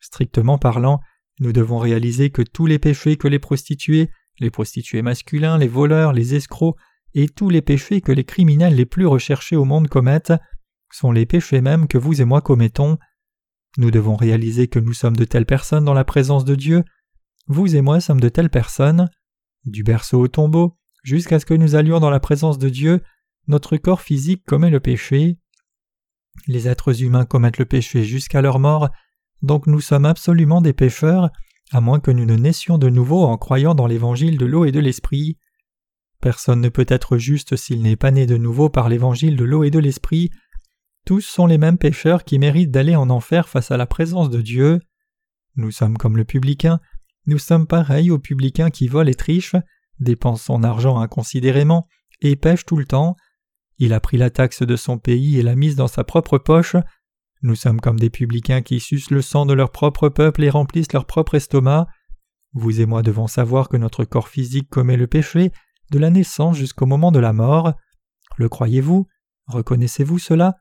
Strictement 0.00 0.58
parlant, 0.58 1.00
nous 1.38 1.52
devons 1.52 1.78
réaliser 1.78 2.30
que 2.30 2.42
tous 2.42 2.66
les 2.66 2.78
péchés 2.78 3.16
que 3.16 3.28
les 3.28 3.38
prostituées, 3.38 4.10
les 4.38 4.50
prostituées 4.50 5.02
masculins, 5.02 5.58
les 5.58 5.68
voleurs, 5.68 6.12
les 6.12 6.34
escrocs 6.34 6.76
et 7.14 7.28
tous 7.28 7.50
les 7.50 7.62
péchés 7.62 8.00
que 8.00 8.12
les 8.12 8.24
criminels 8.24 8.74
les 8.74 8.86
plus 8.86 9.06
recherchés 9.06 9.56
au 9.56 9.64
monde 9.64 9.88
commettent 9.88 10.32
sont 10.92 11.12
les 11.12 11.26
péchés 11.26 11.60
mêmes 11.60 11.88
que 11.88 11.98
vous 11.98 12.20
et 12.20 12.24
moi 12.24 12.40
commettons. 12.40 12.98
Nous 13.78 13.90
devons 13.90 14.16
réaliser 14.16 14.68
que 14.68 14.78
nous 14.78 14.94
sommes 14.94 15.16
de 15.16 15.24
telles 15.24 15.46
personnes 15.46 15.84
dans 15.84 15.94
la 15.94 16.04
présence 16.04 16.44
de 16.44 16.54
Dieu. 16.54 16.84
Vous 17.46 17.76
et 17.76 17.82
moi 17.82 18.00
sommes 18.00 18.20
de 18.20 18.28
telles 18.28 18.50
personnes. 18.50 19.10
Du 19.64 19.82
berceau 19.82 20.20
au 20.20 20.28
tombeau, 20.28 20.78
jusqu'à 21.02 21.40
ce 21.40 21.46
que 21.46 21.54
nous 21.54 21.74
allions 21.74 22.00
dans 22.00 22.10
la 22.10 22.20
présence 22.20 22.58
de 22.58 22.68
Dieu, 22.68 23.02
notre 23.48 23.76
corps 23.76 24.00
physique 24.00 24.44
commet 24.46 24.70
le 24.70 24.80
péché. 24.80 25.38
Les 26.46 26.68
êtres 26.68 27.02
humains 27.02 27.24
commettent 27.24 27.58
le 27.58 27.64
péché 27.64 28.04
jusqu'à 28.04 28.42
leur 28.42 28.58
mort, 28.58 28.90
donc 29.42 29.66
nous 29.66 29.80
sommes 29.80 30.06
absolument 30.06 30.60
des 30.60 30.72
pécheurs, 30.72 31.30
à 31.72 31.80
moins 31.80 32.00
que 32.00 32.10
nous 32.10 32.24
ne 32.24 32.36
naissions 32.36 32.78
de 32.78 32.88
nouveau 32.88 33.24
en 33.24 33.36
croyant 33.36 33.74
dans 33.74 33.86
l'évangile 33.86 34.38
de 34.38 34.46
l'eau 34.46 34.64
et 34.64 34.72
de 34.72 34.80
l'esprit. 34.80 35.38
Personne 36.20 36.60
ne 36.60 36.68
peut 36.68 36.86
être 36.88 37.18
juste 37.18 37.56
s'il 37.56 37.82
n'est 37.82 37.96
pas 37.96 38.10
né 38.10 38.26
de 38.26 38.36
nouveau 38.36 38.68
par 38.68 38.88
l'évangile 38.88 39.36
de 39.36 39.44
l'eau 39.44 39.64
et 39.64 39.70
de 39.70 39.78
l'esprit. 39.78 40.30
Tous 41.04 41.20
sont 41.20 41.46
les 41.46 41.58
mêmes 41.58 41.78
pécheurs 41.78 42.24
qui 42.24 42.38
méritent 42.38 42.70
d'aller 42.70 42.96
en 42.96 43.10
enfer 43.10 43.48
face 43.48 43.70
à 43.70 43.76
la 43.76 43.86
présence 43.86 44.30
de 44.30 44.40
Dieu. 44.40 44.80
Nous 45.56 45.70
sommes 45.70 45.96
comme 45.96 46.16
le 46.16 46.24
publicain, 46.24 46.80
nous 47.26 47.38
sommes 47.38 47.66
pareils 47.66 48.10
au 48.10 48.18
publicain 48.18 48.70
qui 48.70 48.86
vole 48.86 49.08
et 49.08 49.14
triche, 49.14 49.56
dépense 49.98 50.42
son 50.42 50.62
argent 50.62 50.98
inconsidérément 50.98 51.88
et 52.20 52.36
pêche 52.36 52.64
tout 52.64 52.76
le 52.76 52.86
temps. 52.86 53.16
Il 53.78 53.92
a 53.92 54.00
pris 54.00 54.16
la 54.16 54.30
taxe 54.30 54.62
de 54.62 54.76
son 54.76 54.98
pays 54.98 55.38
et 55.38 55.42
l'a 55.42 55.56
mise 55.56 55.76
dans 55.76 55.88
sa 55.88 56.04
propre 56.04 56.38
poche. 56.38 56.76
Nous 57.42 57.54
sommes 57.54 57.80
comme 57.80 58.00
des 58.00 58.10
publicains 58.10 58.62
qui 58.62 58.80
sucent 58.80 59.10
le 59.10 59.22
sang 59.22 59.46
de 59.46 59.52
leur 59.52 59.70
propre 59.70 60.08
peuple 60.08 60.42
et 60.42 60.50
remplissent 60.50 60.92
leur 60.92 61.06
propre 61.06 61.34
estomac. 61.34 61.86
Vous 62.52 62.80
et 62.80 62.86
moi 62.86 63.02
devons 63.02 63.26
savoir 63.26 63.68
que 63.68 63.76
notre 63.76 64.04
corps 64.04 64.28
physique 64.28 64.70
commet 64.70 64.96
le 64.96 65.06
péché 65.06 65.52
de 65.90 65.98
la 65.98 66.10
naissance 66.10 66.56
jusqu'au 66.56 66.86
moment 66.86 67.12
de 67.12 67.18
la 67.18 67.32
mort. 67.32 67.74
Le 68.36 68.48
croyez-vous? 68.48 69.06
Reconnaissez-vous 69.46 70.18
cela? 70.18 70.56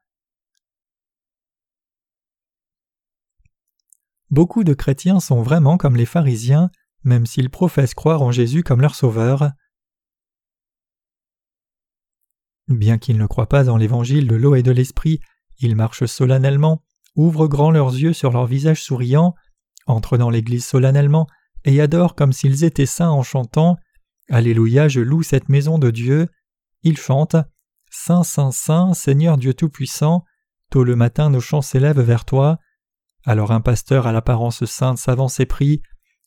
Beaucoup 4.29 4.63
de 4.63 4.73
chrétiens 4.73 5.19
sont 5.19 5.41
vraiment 5.41 5.77
comme 5.77 5.95
les 5.95 6.05
pharisiens, 6.05 6.69
même 7.03 7.25
s'ils 7.25 7.49
professent 7.49 7.93
croire 7.93 8.21
en 8.21 8.31
Jésus 8.31 8.63
comme 8.63 8.81
leur 8.81 8.95
sauveur. 8.95 9.51
Bien 12.67 12.97
qu'ils 12.97 13.17
ne 13.17 13.27
croient 13.27 13.47
pas 13.47 13.69
en 13.69 13.77
l'évangile 13.77 14.27
de 14.27 14.35
l'eau 14.35 14.55
et 14.55 14.63
de 14.63 14.71
l'esprit, 14.71 15.19
ils 15.59 15.75
marchent 15.75 16.05
solennellement, 16.05 16.83
ouvrent 17.15 17.47
grand 17.47 17.71
leurs 17.71 17.93
yeux 17.93 18.13
sur 18.13 18.31
leur 18.31 18.45
visage 18.45 18.83
souriant, 18.83 19.35
entrent 19.87 20.17
dans 20.17 20.29
l'église 20.29 20.65
solennellement 20.65 21.27
et 21.63 21.81
adorent 21.81 22.15
comme 22.15 22.33
s'ils 22.33 22.63
étaient 22.63 22.85
saints 22.85 23.09
en 23.09 23.23
chantant 23.23 23.77
Alléluia, 24.29 24.87
je 24.87 25.01
loue 25.01 25.21
cette 25.21 25.49
maison 25.49 25.77
de 25.77 25.91
Dieu. 25.91 26.27
Ils 26.81 26.97
chantent 26.97 27.35
Saint, 27.91 28.23
Saint, 28.23 28.51
Saint, 28.51 28.93
Seigneur 28.93 29.37
Dieu 29.37 29.53
Tout-Puissant, 29.53 30.25
tôt 30.71 30.83
le 30.83 30.95
matin 30.95 31.29
nos 31.29 31.39
chants 31.39 31.61
s'élèvent 31.61 32.01
vers 32.01 32.25
toi. 32.25 32.57
Alors 33.23 33.51
un 33.51 33.61
pasteur 33.61 34.07
à 34.07 34.11
l'apparence 34.11 34.65
sainte 34.65 34.97
s'avance 34.97 35.39
et 35.39 35.45
prie 35.45 35.81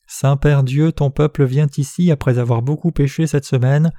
Saint 0.07 0.37
Père 0.37 0.63
Dieu, 0.63 0.91
ton 0.91 1.11
peuple 1.11 1.43
vient 1.45 1.67
ici 1.77 2.09
après 2.09 2.39
avoir 2.39 2.61
beaucoup 2.61 2.91
péché 2.91 3.27
cette 3.27 3.45
semaine. 3.45 3.91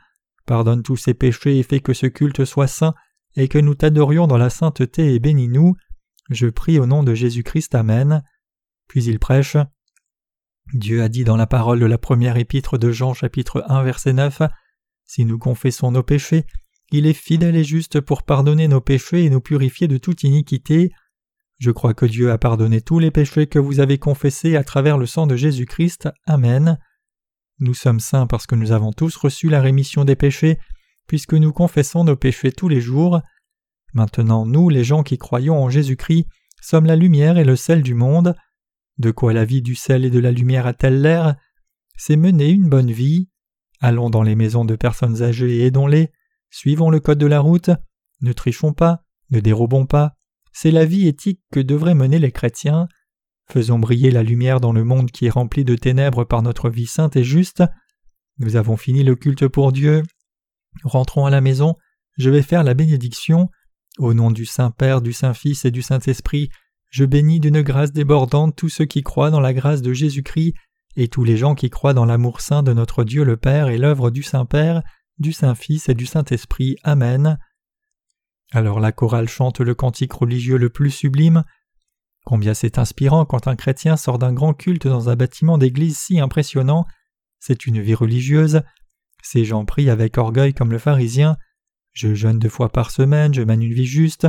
Pardonne 0.47 0.83
tous 0.83 0.97
ses 0.97 1.15
péchés 1.15 1.59
et 1.59 1.63
fais 1.63 1.81
que 1.81 1.93
ce 1.93 2.07
culte 2.07 2.45
soit 2.45 2.67
saint 2.67 2.95
et 3.37 3.49
que 3.49 3.59
nous 3.59 3.75
t'adorions 3.75 4.27
dans 4.27 4.39
la 4.39 4.51
sainteté 4.51 5.15
et 5.15 5.19
bénis-nous. 5.19 5.77
Je 6.31 6.47
prie 6.47 6.79
au 6.79 6.87
nom 6.87 7.03
de 7.03 7.15
Jésus-Christ. 7.15 7.75
Amen. 7.75 8.23
Puis 8.89 9.05
il 9.05 9.19
prêche. 9.19 9.57
Dieu 10.75 11.03
a 11.03 11.09
dit 11.09 11.25
dans 11.25 11.37
la 11.37 11.47
parole 11.47 11.81
de 11.81 11.87
la 11.87 11.99
première 11.99 12.37
épître 12.37 12.79
de 12.79 12.93
Jean 12.93 13.15
chapitre 13.15 13.65
1 13.69 13.83
verset 13.83 14.13
9 14.13 14.43
Si 15.05 15.25
nous 15.25 15.39
confessons 15.39 15.91
nos 15.91 16.03
péchés, 16.03 16.45
il 16.93 17.07
est 17.07 17.13
fidèle 17.13 17.57
et 17.57 17.65
juste 17.65 18.01
pour 18.01 18.23
pardonner 18.23 18.69
nos 18.69 18.81
péchés 18.81 19.25
et 19.25 19.31
nous 19.31 19.41
purifier 19.41 19.89
de 19.89 19.99
toute 19.99 20.23
iniquité. 20.23 20.91
Je 21.59 21.71
crois 21.71 21.95
que 21.95 22.07
Dieu 22.07 22.31
a 22.31 22.39
pardonné 22.39 22.81
tous 22.81 22.99
les 22.99 23.11
péchés 23.11 23.47
que 23.47 23.59
vous 23.59 23.81
avez 23.81 23.99
confessés 23.99 24.57
à 24.57 24.65
travers 24.65 24.99
le 24.99 25.07
sang 25.07 25.27
de 25.27 25.37
Jésus-Christ. 25.37 26.09
Amen. 26.27 26.79
Nous 27.59 27.75
sommes 27.75 28.01
saints 28.01 28.27
parce 28.27 28.47
que 28.47 28.55
nous 28.55 28.73
avons 28.73 28.93
tous 28.93 29.15
reçu 29.17 29.51
la 29.51 29.61
rémission 29.61 30.05
des 30.05 30.17
péchés, 30.17 30.59
puisque 31.11 31.35
nous 31.35 31.53
confessons 31.53 32.05
nos 32.05 32.15
péchés 32.15 32.53
tous 32.53 32.69
les 32.69 32.81
jours. 32.81 33.21
Maintenant, 33.95 34.47
nous, 34.47 34.69
les 34.69 34.85
gens 34.85 35.03
qui 35.03 35.19
croyons 35.19 35.61
en 35.61 35.69
Jésus-Christ, 35.69 36.29
sommes 36.63 36.87
la 36.87 36.95
lumière 36.95 37.37
et 37.37 37.43
le 37.43 37.57
sel 37.57 37.83
du 37.83 37.95
monde. 37.95 38.37
De 38.97 39.11
quoi 39.11 39.33
la 39.33 39.45
vie 39.45 39.61
du 39.61 39.75
sel 39.75 40.05
et 40.05 40.11
de 40.11 40.21
la 40.21 40.31
lumière 40.31 40.69
a-t-elle 40.69 41.03
l'air? 41.03 41.35
C'est 41.97 42.15
mener 42.15 42.49
une 42.51 42.69
bonne 42.69 42.93
vie. 42.93 43.29
Allons 43.81 44.09
dans 44.09 44.23
les 44.23 44.37
maisons 44.37 44.65
de 44.65 44.77
personnes 44.77 45.21
âgées 45.21 45.57
et 45.57 45.67
aidons-les. 45.67 46.13
Suivons 46.49 46.91
le 46.91 47.01
code 47.01 47.19
de 47.19 47.27
la 47.27 47.41
route. 47.41 47.71
Ne 48.21 48.33
trichons 48.33 48.73
pas. 48.73 49.03
Ne 49.31 49.41
dérobons 49.41 49.87
pas. 49.87 50.15
C'est 50.53 50.71
la 50.71 50.85
vie 50.85 51.09
éthique 51.09 51.41
que 51.51 51.59
devraient 51.59 51.97
mener 51.97 52.21
les 52.21 52.31
chrétiens. 52.31 52.87
Faisons 53.51 53.81
briller 53.81 54.13
la 54.13 54.23
lumière 54.23 54.61
dans 54.61 54.73
le 54.73 54.85
monde 54.85 55.11
qui 55.11 55.27
est 55.27 55.31
rempli 55.31 55.65
de 55.65 55.75
ténèbres 55.75 56.23
par 56.23 56.43
notre 56.43 56.71
vie 56.71 56.87
sainte 56.87 57.17
et 57.17 57.25
juste. 57.25 57.65
Nous 58.39 58.55
avons 58.55 58.77
fini 58.77 59.03
le 59.03 59.17
culte 59.17 59.49
pour 59.49 59.73
Dieu, 59.73 60.05
Rentrons 60.85 61.27
à 61.27 61.31
la 61.31 61.41
maison, 61.41 61.77
je 62.17 62.31
vais 62.31 62.43
faire 62.43 62.65
la 62.65 62.75
bénédiction. 62.75 63.49
Au 63.99 64.15
nom 64.15 64.31
du 64.31 64.47
Saint-Père, 64.47 65.03
du 65.03 65.13
Saint-Fils 65.13 65.65
et 65.65 65.71
du 65.71 65.83
Saint-Esprit, 65.83 66.49
je 66.91 67.05
bénis 67.05 67.41
d'une 67.41 67.63
grâce 67.63 67.93
débordante 67.93 68.57
tous 68.57 68.69
ceux 68.69 68.85
qui 68.85 69.03
croient 69.03 69.31
dans 69.31 69.41
la 69.41 69.53
grâce 69.53 69.83
de 69.83 69.93
Jésus-Christ 69.93 70.55
et 70.97 71.09
tous 71.09 71.25
les 71.25 71.37
gens 71.37 71.55
qui 71.55 71.71
croient 71.71 71.95
dans 71.95 72.05
l'amour 72.05 72.41
saint 72.41 72.63
de 72.63 72.73
notre 72.73 73.05
Dieu 73.05 73.25
le 73.25 73.37
Père 73.37 73.69
et 73.69 73.79
l'œuvre 73.79 74.11
du 74.11 74.23
Saint-Père, 74.23 74.83
du 75.19 75.33
Saint-Fils 75.33 75.89
et 75.89 75.95
du 75.95 76.07
Saint-Esprit. 76.07 76.77
Amen. 76.83 77.39
Alors 78.53 78.81
la 78.81 78.91
chorale 78.91 79.29
chante 79.29 79.61
le 79.61 79.75
cantique 79.75 80.13
religieux 80.13 80.57
le 80.57 80.71
plus 80.71 80.91
sublime. 80.91 81.45
Combien 82.25 82.55
c'est 82.55 82.79
inspirant 82.79 83.25
quand 83.25 83.47
un 83.47 83.57
chrétien 83.57 83.97
sort 83.97 84.19
d'un 84.19 84.33
grand 84.33 84.55
culte 84.55 84.87
dans 84.87 85.09
un 85.09 85.17
bâtiment 85.17 85.59
d'église 85.59 85.99
si 85.99 86.21
impressionnant. 86.21 86.87
C'est 87.39 87.67
une 87.67 87.81
vie 87.81 87.95
religieuse, 87.95 88.63
ces 89.33 89.45
gens 89.45 89.65
prient 89.65 89.91
avec 89.91 90.19
orgueil 90.19 90.53
comme 90.53 90.73
le 90.73 90.79
pharisien. 90.81 91.37
Je 91.93 92.15
jeûne 92.15 92.41
deux 92.41 92.49
fois 92.49 92.69
par 92.69 92.91
semaine, 92.91 93.33
je 93.33 93.43
mène 93.43 93.63
une 93.63 93.73
vie 93.73 93.87
juste, 93.87 94.27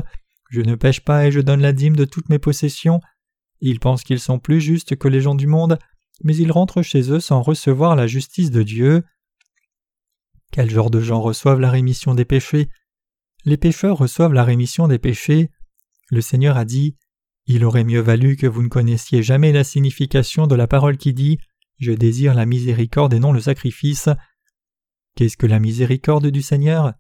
je 0.52 0.62
ne 0.62 0.76
pêche 0.76 1.02
pas 1.02 1.26
et 1.26 1.32
je 1.32 1.40
donne 1.40 1.62
la 1.62 1.74
dîme 1.74 1.96
de 1.96 2.06
toutes 2.06 2.30
mes 2.30 2.38
possessions. 2.38 3.02
Ils 3.62 3.80
pensent 3.80 4.04
qu'ils 4.04 4.20
sont 4.20 4.38
plus 4.38 4.62
justes 4.62 4.96
que 4.96 5.08
les 5.08 5.20
gens 5.20 5.34
du 5.34 5.48
monde, 5.48 5.80
mais 6.24 6.36
ils 6.36 6.52
rentrent 6.52 6.84
chez 6.84 7.12
eux 7.12 7.20
sans 7.20 7.42
recevoir 7.42 7.96
la 7.96 8.06
justice 8.06 8.52
de 8.52 8.62
Dieu. 8.62 9.04
Quel 10.52 10.70
genre 10.70 10.92
de 10.92 11.00
gens 11.00 11.20
reçoivent 11.22 11.60
la 11.60 11.72
rémission 11.72 12.14
des 12.14 12.26
péchés? 12.26 12.70
Les 13.44 13.58
pécheurs 13.58 13.98
reçoivent 13.98 14.34
la 14.34 14.44
rémission 14.44 14.88
des 14.88 15.00
péchés. 15.00 15.50
Le 16.12 16.22
Seigneur 16.22 16.58
a 16.58 16.66
dit 16.66 16.96
Il 17.48 17.66
aurait 17.66 17.86
mieux 17.86 18.02
valu 18.02 18.36
que 18.36 18.46
vous 18.46 18.62
ne 18.62 18.68
connaissiez 18.68 19.24
jamais 19.24 19.52
la 19.52 19.64
signification 19.64 20.46
de 20.46 20.54
la 20.54 20.68
parole 20.68 20.98
qui 20.98 21.16
dit 21.16 21.40
Je 21.80 21.92
désire 21.92 22.36
la 22.36 22.46
miséricorde 22.46 23.16
et 23.16 23.20
non 23.20 23.32
le 23.32 23.42
sacrifice. 23.42 24.08
Qu'est-ce 25.16 25.38
que 25.38 25.46
la 25.46 25.60
miséricorde 25.60 26.28
du 26.28 26.42
Seigneur? 26.42 26.94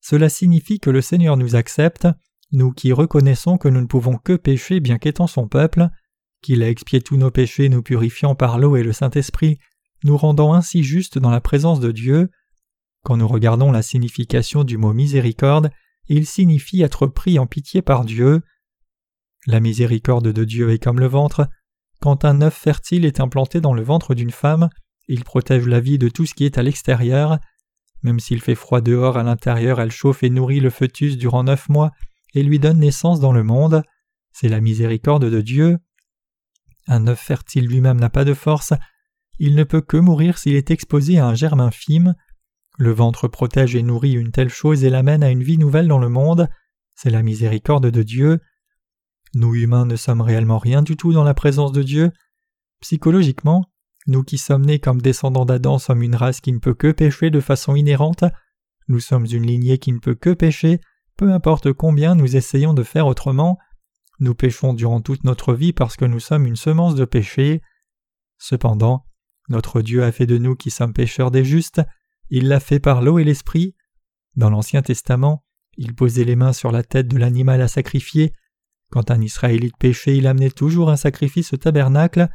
Cela 0.00 0.28
signifie 0.28 0.78
que 0.78 0.90
le 0.90 1.00
Seigneur 1.00 1.36
nous 1.36 1.56
accepte, 1.56 2.06
nous 2.52 2.72
qui 2.72 2.92
reconnaissons 2.92 3.58
que 3.58 3.68
nous 3.68 3.80
ne 3.80 3.86
pouvons 3.86 4.18
que 4.18 4.34
pécher 4.34 4.80
bien 4.80 4.98
qu'étant 4.98 5.26
son 5.26 5.48
peuple, 5.48 5.88
qu'il 6.42 6.62
a 6.62 6.68
expié 6.68 7.00
tous 7.00 7.16
nos 7.16 7.30
péchés 7.30 7.68
nous 7.68 7.82
purifiant 7.82 8.34
par 8.34 8.58
l'eau 8.58 8.76
et 8.76 8.82
le 8.82 8.92
Saint-Esprit, 8.92 9.58
nous 10.04 10.16
rendant 10.16 10.52
ainsi 10.54 10.82
justes 10.82 11.18
dans 11.18 11.30
la 11.30 11.40
présence 11.40 11.80
de 11.80 11.90
Dieu. 11.90 12.30
Quand 13.02 13.16
nous 13.16 13.28
regardons 13.28 13.72
la 13.72 13.82
signification 13.82 14.62
du 14.62 14.78
mot 14.78 14.92
miséricorde, 14.92 15.70
il 16.08 16.26
signifie 16.26 16.82
être 16.82 17.06
pris 17.06 17.38
en 17.38 17.46
pitié 17.46 17.82
par 17.82 18.04
Dieu. 18.04 18.42
La 19.46 19.60
miséricorde 19.60 20.28
de 20.28 20.44
Dieu 20.44 20.70
est 20.70 20.82
comme 20.82 21.00
le 21.00 21.06
ventre. 21.06 21.48
Quand 22.00 22.24
un 22.24 22.42
œuf 22.42 22.54
fertile 22.54 23.04
est 23.04 23.20
implanté 23.20 23.60
dans 23.60 23.74
le 23.74 23.82
ventre 23.82 24.14
d'une 24.14 24.30
femme, 24.30 24.68
il 25.08 25.24
protège 25.24 25.66
la 25.66 25.80
vie 25.80 25.98
de 25.98 26.08
tout 26.08 26.26
ce 26.26 26.34
qui 26.34 26.44
est 26.44 26.58
à 26.58 26.62
l'extérieur. 26.62 27.38
Même 28.02 28.20
s'il 28.20 28.40
fait 28.40 28.54
froid 28.54 28.80
dehors, 28.80 29.16
à 29.16 29.22
l'intérieur, 29.22 29.80
elle 29.80 29.90
chauffe 29.90 30.22
et 30.22 30.30
nourrit 30.30 30.60
le 30.60 30.70
fœtus 30.70 31.16
durant 31.16 31.44
neuf 31.44 31.68
mois 31.68 31.92
et 32.34 32.42
lui 32.42 32.58
donne 32.58 32.80
naissance 32.80 33.20
dans 33.20 33.32
le 33.32 33.42
monde. 33.42 33.82
C'est 34.32 34.48
la 34.48 34.60
miséricorde 34.60 35.24
de 35.24 35.40
Dieu. 35.40 35.78
Un 36.86 37.06
œuf 37.06 37.20
fertile 37.20 37.66
lui-même 37.66 37.98
n'a 37.98 38.10
pas 38.10 38.24
de 38.24 38.34
force. 38.34 38.72
Il 39.38 39.54
ne 39.54 39.64
peut 39.64 39.80
que 39.80 39.96
mourir 39.96 40.38
s'il 40.38 40.54
est 40.54 40.70
exposé 40.70 41.18
à 41.18 41.26
un 41.26 41.34
germe 41.34 41.60
infime. 41.60 42.14
Le 42.78 42.92
ventre 42.92 43.28
protège 43.28 43.74
et 43.74 43.82
nourrit 43.82 44.12
une 44.12 44.32
telle 44.32 44.50
chose 44.50 44.84
et 44.84 44.90
l'amène 44.90 45.22
à 45.22 45.30
une 45.30 45.42
vie 45.42 45.58
nouvelle 45.58 45.88
dans 45.88 45.98
le 45.98 46.08
monde. 46.08 46.48
C'est 46.94 47.10
la 47.10 47.22
miséricorde 47.22 47.90
de 47.90 48.02
Dieu. 48.02 48.40
Nous 49.34 49.54
humains 49.54 49.86
ne 49.86 49.96
sommes 49.96 50.20
réellement 50.20 50.58
rien 50.58 50.82
du 50.82 50.96
tout 50.96 51.12
dans 51.12 51.24
la 51.24 51.34
présence 51.34 51.72
de 51.72 51.82
Dieu. 51.82 52.12
Psychologiquement, 52.80 53.64
Nous 54.06 54.22
qui 54.22 54.38
sommes 54.38 54.64
nés 54.64 54.78
comme 54.78 55.00
descendants 55.00 55.44
d'Adam 55.44 55.78
sommes 55.78 56.02
une 56.02 56.14
race 56.14 56.40
qui 56.40 56.52
ne 56.52 56.58
peut 56.58 56.74
que 56.74 56.92
pécher 56.92 57.30
de 57.30 57.40
façon 57.40 57.74
inhérente. 57.74 58.24
Nous 58.88 59.00
sommes 59.00 59.26
une 59.26 59.46
lignée 59.46 59.78
qui 59.78 59.92
ne 59.92 59.98
peut 59.98 60.14
que 60.14 60.32
pécher, 60.32 60.80
peu 61.16 61.32
importe 61.32 61.72
combien 61.72 62.14
nous 62.14 62.36
essayons 62.36 62.74
de 62.74 62.84
faire 62.84 63.06
autrement. 63.06 63.58
Nous 64.20 64.34
péchons 64.34 64.74
durant 64.74 65.00
toute 65.00 65.24
notre 65.24 65.54
vie 65.54 65.72
parce 65.72 65.96
que 65.96 66.04
nous 66.04 66.20
sommes 66.20 66.46
une 66.46 66.56
semence 66.56 66.94
de 66.94 67.04
péché. 67.04 67.62
Cependant, 68.38 69.04
notre 69.48 69.82
Dieu 69.82 70.04
a 70.04 70.12
fait 70.12 70.26
de 70.26 70.38
nous 70.38 70.54
qui 70.54 70.70
sommes 70.70 70.92
pécheurs 70.92 71.30
des 71.30 71.44
justes, 71.44 71.82
il 72.30 72.48
l'a 72.48 72.60
fait 72.60 72.80
par 72.80 73.02
l'eau 73.02 73.18
et 73.18 73.24
l'esprit. 73.24 73.74
Dans 74.36 74.50
l'Ancien 74.50 74.82
Testament, 74.82 75.44
il 75.76 75.94
posait 75.94 76.24
les 76.24 76.36
mains 76.36 76.52
sur 76.52 76.72
la 76.72 76.82
tête 76.82 77.08
de 77.08 77.18
l'animal 77.18 77.60
à 77.60 77.68
sacrifier. 77.68 78.32
Quand 78.90 79.10
un 79.10 79.20
Israélite 79.20 79.76
péchait, 79.78 80.16
il 80.16 80.26
amenait 80.26 80.50
toujours 80.50 80.90
un 80.90 80.96
sacrifice 80.96 81.52
au 81.52 81.56
tabernacle. 81.56 82.28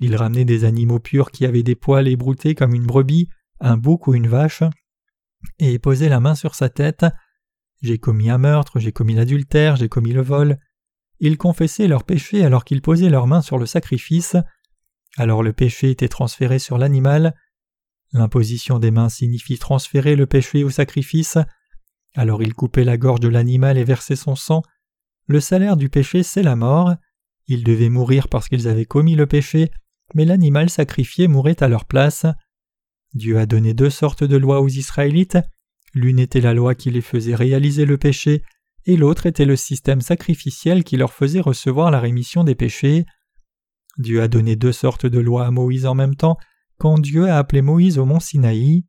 Il 0.00 0.14
ramenait 0.16 0.44
des 0.44 0.64
animaux 0.64 1.00
purs 1.00 1.30
qui 1.30 1.44
avaient 1.44 1.62
des 1.62 1.74
poils 1.74 2.08
ébroutés 2.08 2.54
comme 2.54 2.74
une 2.74 2.86
brebis, 2.86 3.28
un 3.60 3.76
bouc 3.76 4.06
ou 4.06 4.14
une 4.14 4.28
vache, 4.28 4.62
et 5.58 5.78
posait 5.78 6.08
la 6.08 6.20
main 6.20 6.34
sur 6.34 6.54
sa 6.54 6.68
tête. 6.68 7.04
J'ai 7.82 7.98
commis 7.98 8.30
un 8.30 8.38
meurtre, 8.38 8.78
j'ai 8.78 8.92
commis 8.92 9.14
l'adultère, 9.14 9.76
j'ai 9.76 9.88
commis 9.88 10.12
le 10.12 10.22
vol. 10.22 10.58
Ils 11.20 11.38
confessaient 11.38 11.88
leurs 11.88 12.04
péchés 12.04 12.44
alors 12.44 12.64
qu'ils 12.64 12.82
posaient 12.82 13.10
leurs 13.10 13.26
mains 13.26 13.42
sur 13.42 13.58
le 13.58 13.66
sacrifice. 13.66 14.36
Alors 15.16 15.42
le 15.42 15.52
péché 15.52 15.90
était 15.90 16.08
transféré 16.08 16.58
sur 16.58 16.78
l'animal. 16.78 17.34
L'imposition 18.12 18.78
des 18.78 18.90
mains 18.90 19.08
signifie 19.08 19.58
transférer 19.58 20.16
le 20.16 20.26
péché 20.26 20.64
au 20.64 20.70
sacrifice. 20.70 21.38
Alors 22.14 22.42
il 22.42 22.54
coupait 22.54 22.84
la 22.84 22.96
gorge 22.96 23.20
de 23.20 23.28
l'animal 23.28 23.78
et 23.78 23.84
versait 23.84 24.16
son 24.16 24.36
sang. 24.36 24.62
Le 25.26 25.40
salaire 25.40 25.76
du 25.76 25.88
péché, 25.88 26.22
c'est 26.22 26.42
la 26.42 26.56
mort. 26.56 26.94
Ils 27.48 27.64
devaient 27.64 27.90
mourir 27.90 28.28
parce 28.28 28.48
qu'ils 28.48 28.68
avaient 28.68 28.86
commis 28.86 29.14
le 29.14 29.26
péché, 29.26 29.70
mais 30.14 30.24
l'animal 30.24 30.70
sacrifié 30.70 31.28
mourait 31.28 31.62
à 31.62 31.68
leur 31.68 31.84
place. 31.84 32.26
Dieu 33.14 33.38
a 33.38 33.46
donné 33.46 33.74
deux 33.74 33.90
sortes 33.90 34.24
de 34.24 34.36
lois 34.36 34.60
aux 34.60 34.68
Israélites. 34.68 35.38
L'une 35.94 36.18
était 36.18 36.40
la 36.40 36.54
loi 36.54 36.74
qui 36.74 36.90
les 36.90 37.00
faisait 37.00 37.34
réaliser 37.34 37.84
le 37.84 37.98
péché, 37.98 38.42
et 38.84 38.96
l'autre 38.96 39.26
était 39.26 39.44
le 39.44 39.56
système 39.56 40.00
sacrificiel 40.00 40.84
qui 40.84 40.96
leur 40.96 41.12
faisait 41.12 41.40
recevoir 41.40 41.90
la 41.90 42.00
rémission 42.00 42.44
des 42.44 42.54
péchés. 42.54 43.06
Dieu 43.98 44.22
a 44.22 44.28
donné 44.28 44.56
deux 44.56 44.72
sortes 44.72 45.06
de 45.06 45.18
lois 45.18 45.46
à 45.46 45.50
Moïse 45.50 45.86
en 45.86 45.94
même 45.94 46.14
temps 46.14 46.38
quand 46.78 46.98
Dieu 46.98 47.28
a 47.28 47.38
appelé 47.38 47.60
Moïse 47.60 47.98
au 47.98 48.04
mont 48.04 48.20
Sinaï. 48.20 48.84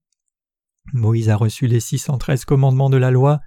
Moïse 0.94 1.30
a 1.30 1.36
reçu 1.36 1.68
les 1.68 1.80
613 1.80 2.46
commandements 2.46 2.90
de 2.90 2.98
la 2.98 3.12
loi. 3.12 3.40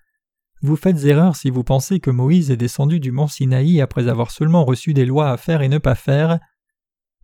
Vous 0.62 0.76
faites 0.76 1.04
erreur 1.04 1.36
si 1.36 1.50
vous 1.50 1.64
pensez 1.64 2.00
que 2.00 2.10
Moïse 2.10 2.50
est 2.50 2.56
descendu 2.56 3.00
du 3.00 3.12
mont 3.12 3.28
Sinaï 3.28 3.80
après 3.80 4.08
avoir 4.08 4.30
seulement 4.30 4.64
reçu 4.64 4.94
des 4.94 5.06
lois 5.06 5.30
à 5.30 5.36
faire 5.36 5.62
et 5.62 5.68
ne 5.68 5.78
pas 5.78 5.94
faire. 5.94 6.38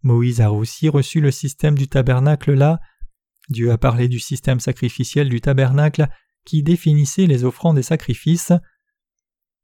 Moïse 0.02 0.40
a 0.40 0.52
aussi 0.52 0.88
reçu 0.88 1.20
le 1.20 1.30
système 1.30 1.76
du 1.76 1.88
tabernacle 1.88 2.54
là. 2.54 2.80
Dieu 3.48 3.70
a 3.72 3.78
parlé 3.78 4.08
du 4.08 4.20
système 4.20 4.60
sacrificiel 4.60 5.28
du 5.28 5.40
tabernacle 5.40 6.08
qui 6.44 6.62
définissait 6.62 7.26
les 7.26 7.44
offrandes 7.44 7.78
et 7.78 7.82
sacrifices. 7.82 8.52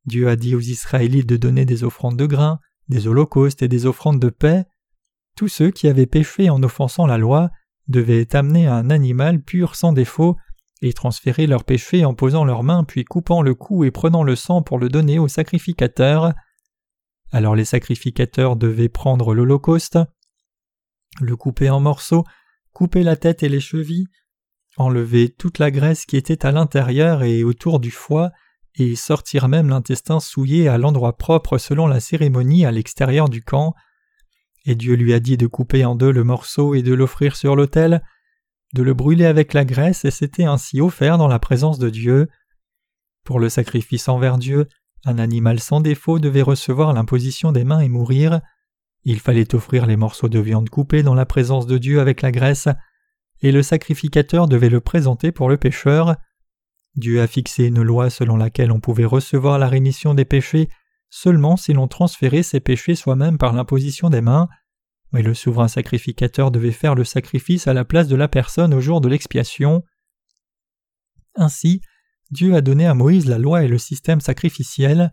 Dieu 0.06 0.28
a 0.28 0.36
dit 0.36 0.54
aux 0.54 0.60
Israélites 0.60 1.28
de 1.28 1.36
donner 1.36 1.64
des 1.64 1.84
offrandes 1.84 2.16
de 2.16 2.26
grains, 2.26 2.60
des 2.88 3.06
holocaustes 3.06 3.62
et 3.62 3.68
des 3.68 3.86
offrandes 3.86 4.20
de 4.20 4.28
paix. 4.28 4.64
Tous 5.36 5.48
ceux 5.48 5.70
qui 5.70 5.88
avaient 5.88 6.06
péché 6.06 6.50
en 6.50 6.62
offensant 6.62 7.06
la 7.06 7.18
loi 7.18 7.50
devaient 7.88 8.34
amener 8.34 8.66
un 8.66 8.90
animal 8.90 9.42
pur 9.42 9.76
sans 9.76 9.92
défaut 9.92 10.36
et 10.82 10.92
transférer 10.92 11.46
leur 11.46 11.64
péché 11.64 12.04
en 12.04 12.14
posant 12.14 12.44
leurs 12.44 12.62
mains 12.62 12.84
puis 12.84 13.04
coupant 13.04 13.42
le 13.42 13.54
cou 13.54 13.84
et 13.84 13.90
prenant 13.90 14.22
le 14.22 14.36
sang 14.36 14.62
pour 14.62 14.78
le 14.78 14.88
donner 14.88 15.18
aux 15.18 15.28
sacrificateurs. 15.28 16.32
Alors 17.32 17.56
les 17.56 17.64
sacrificateurs 17.64 18.56
devaient 18.56 18.88
prendre 18.88 19.34
l'Holocauste, 19.34 19.98
le 21.20 21.36
couper 21.36 21.70
en 21.70 21.80
morceaux, 21.80 22.24
couper 22.72 23.02
la 23.02 23.16
tête 23.16 23.42
et 23.42 23.48
les 23.48 23.60
chevilles, 23.60 24.08
enlever 24.76 25.28
toute 25.28 25.58
la 25.58 25.70
graisse 25.70 26.06
qui 26.06 26.16
était 26.16 26.44
à 26.44 26.52
l'intérieur 26.52 27.22
et 27.22 27.44
autour 27.44 27.80
du 27.80 27.90
foie, 27.90 28.32
et 28.76 28.96
sortir 28.96 29.48
même 29.48 29.68
l'intestin 29.68 30.18
souillé 30.18 30.68
à 30.68 30.78
l'endroit 30.78 31.16
propre 31.16 31.58
selon 31.58 31.86
la 31.86 32.00
cérémonie 32.00 32.64
à 32.66 32.72
l'extérieur 32.72 33.28
du 33.28 33.42
camp. 33.42 33.74
Et 34.64 34.74
Dieu 34.74 34.94
lui 34.94 35.12
a 35.12 35.20
dit 35.20 35.36
de 35.36 35.46
couper 35.46 35.84
en 35.84 35.94
deux 35.94 36.10
le 36.10 36.24
morceau 36.24 36.74
et 36.74 36.82
de 36.82 36.92
l'offrir 36.92 37.36
sur 37.36 37.54
l'autel, 37.54 38.02
de 38.74 38.82
le 38.82 38.94
brûler 38.94 39.26
avec 39.26 39.52
la 39.52 39.64
graisse, 39.64 40.04
et 40.04 40.10
c'était 40.10 40.44
ainsi 40.44 40.80
offert 40.80 41.18
dans 41.18 41.28
la 41.28 41.38
présence 41.38 41.78
de 41.78 41.90
Dieu. 41.90 42.28
Pour 43.24 43.38
le 43.38 43.48
sacrifice 43.48 44.08
envers 44.08 44.38
Dieu, 44.38 44.66
un 45.04 45.18
animal 45.18 45.60
sans 45.60 45.80
défaut 45.80 46.18
devait 46.18 46.42
recevoir 46.42 46.92
l'imposition 46.92 47.52
des 47.52 47.64
mains 47.64 47.80
et 47.80 47.88
mourir. 47.88 48.40
Il 49.04 49.20
fallait 49.20 49.54
offrir 49.54 49.86
les 49.86 49.96
morceaux 49.96 50.28
de 50.28 50.38
viande 50.38 50.70
coupés 50.70 51.02
dans 51.02 51.14
la 51.14 51.26
présence 51.26 51.66
de 51.66 51.78
Dieu 51.78 52.00
avec 52.00 52.22
la 52.22 52.32
graisse, 52.32 52.68
et 53.40 53.52
le 53.52 53.62
sacrificateur 53.62 54.48
devait 54.48 54.70
le 54.70 54.80
présenter 54.80 55.30
pour 55.30 55.48
le 55.48 55.56
pécheur. 55.56 56.16
Dieu 56.96 57.20
a 57.20 57.26
fixé 57.26 57.66
une 57.66 57.82
loi 57.82 58.08
selon 58.08 58.36
laquelle 58.36 58.72
on 58.72 58.80
pouvait 58.80 59.04
recevoir 59.04 59.58
la 59.58 59.68
rémission 59.68 60.14
des 60.14 60.24
péchés 60.24 60.68
seulement 61.10 61.56
si 61.56 61.72
l'on 61.72 61.86
transférait 61.86 62.42
ses 62.42 62.58
péchés 62.58 62.96
soi-même 62.96 63.38
par 63.38 63.52
l'imposition 63.52 64.10
des 64.10 64.20
mains, 64.20 64.48
mais 65.12 65.22
le 65.22 65.32
souverain 65.32 65.68
sacrificateur 65.68 66.50
devait 66.50 66.72
faire 66.72 66.96
le 66.96 67.04
sacrifice 67.04 67.68
à 67.68 67.72
la 67.72 67.84
place 67.84 68.08
de 68.08 68.16
la 68.16 68.26
personne 68.26 68.74
au 68.74 68.80
jour 68.80 69.00
de 69.00 69.08
l'expiation. 69.08 69.84
Ainsi, 71.36 71.82
Dieu 72.32 72.56
a 72.56 72.60
donné 72.60 72.84
à 72.86 72.94
Moïse 72.94 73.28
la 73.28 73.38
loi 73.38 73.62
et 73.62 73.68
le 73.68 73.78
système 73.78 74.20
sacrificiel. 74.20 75.12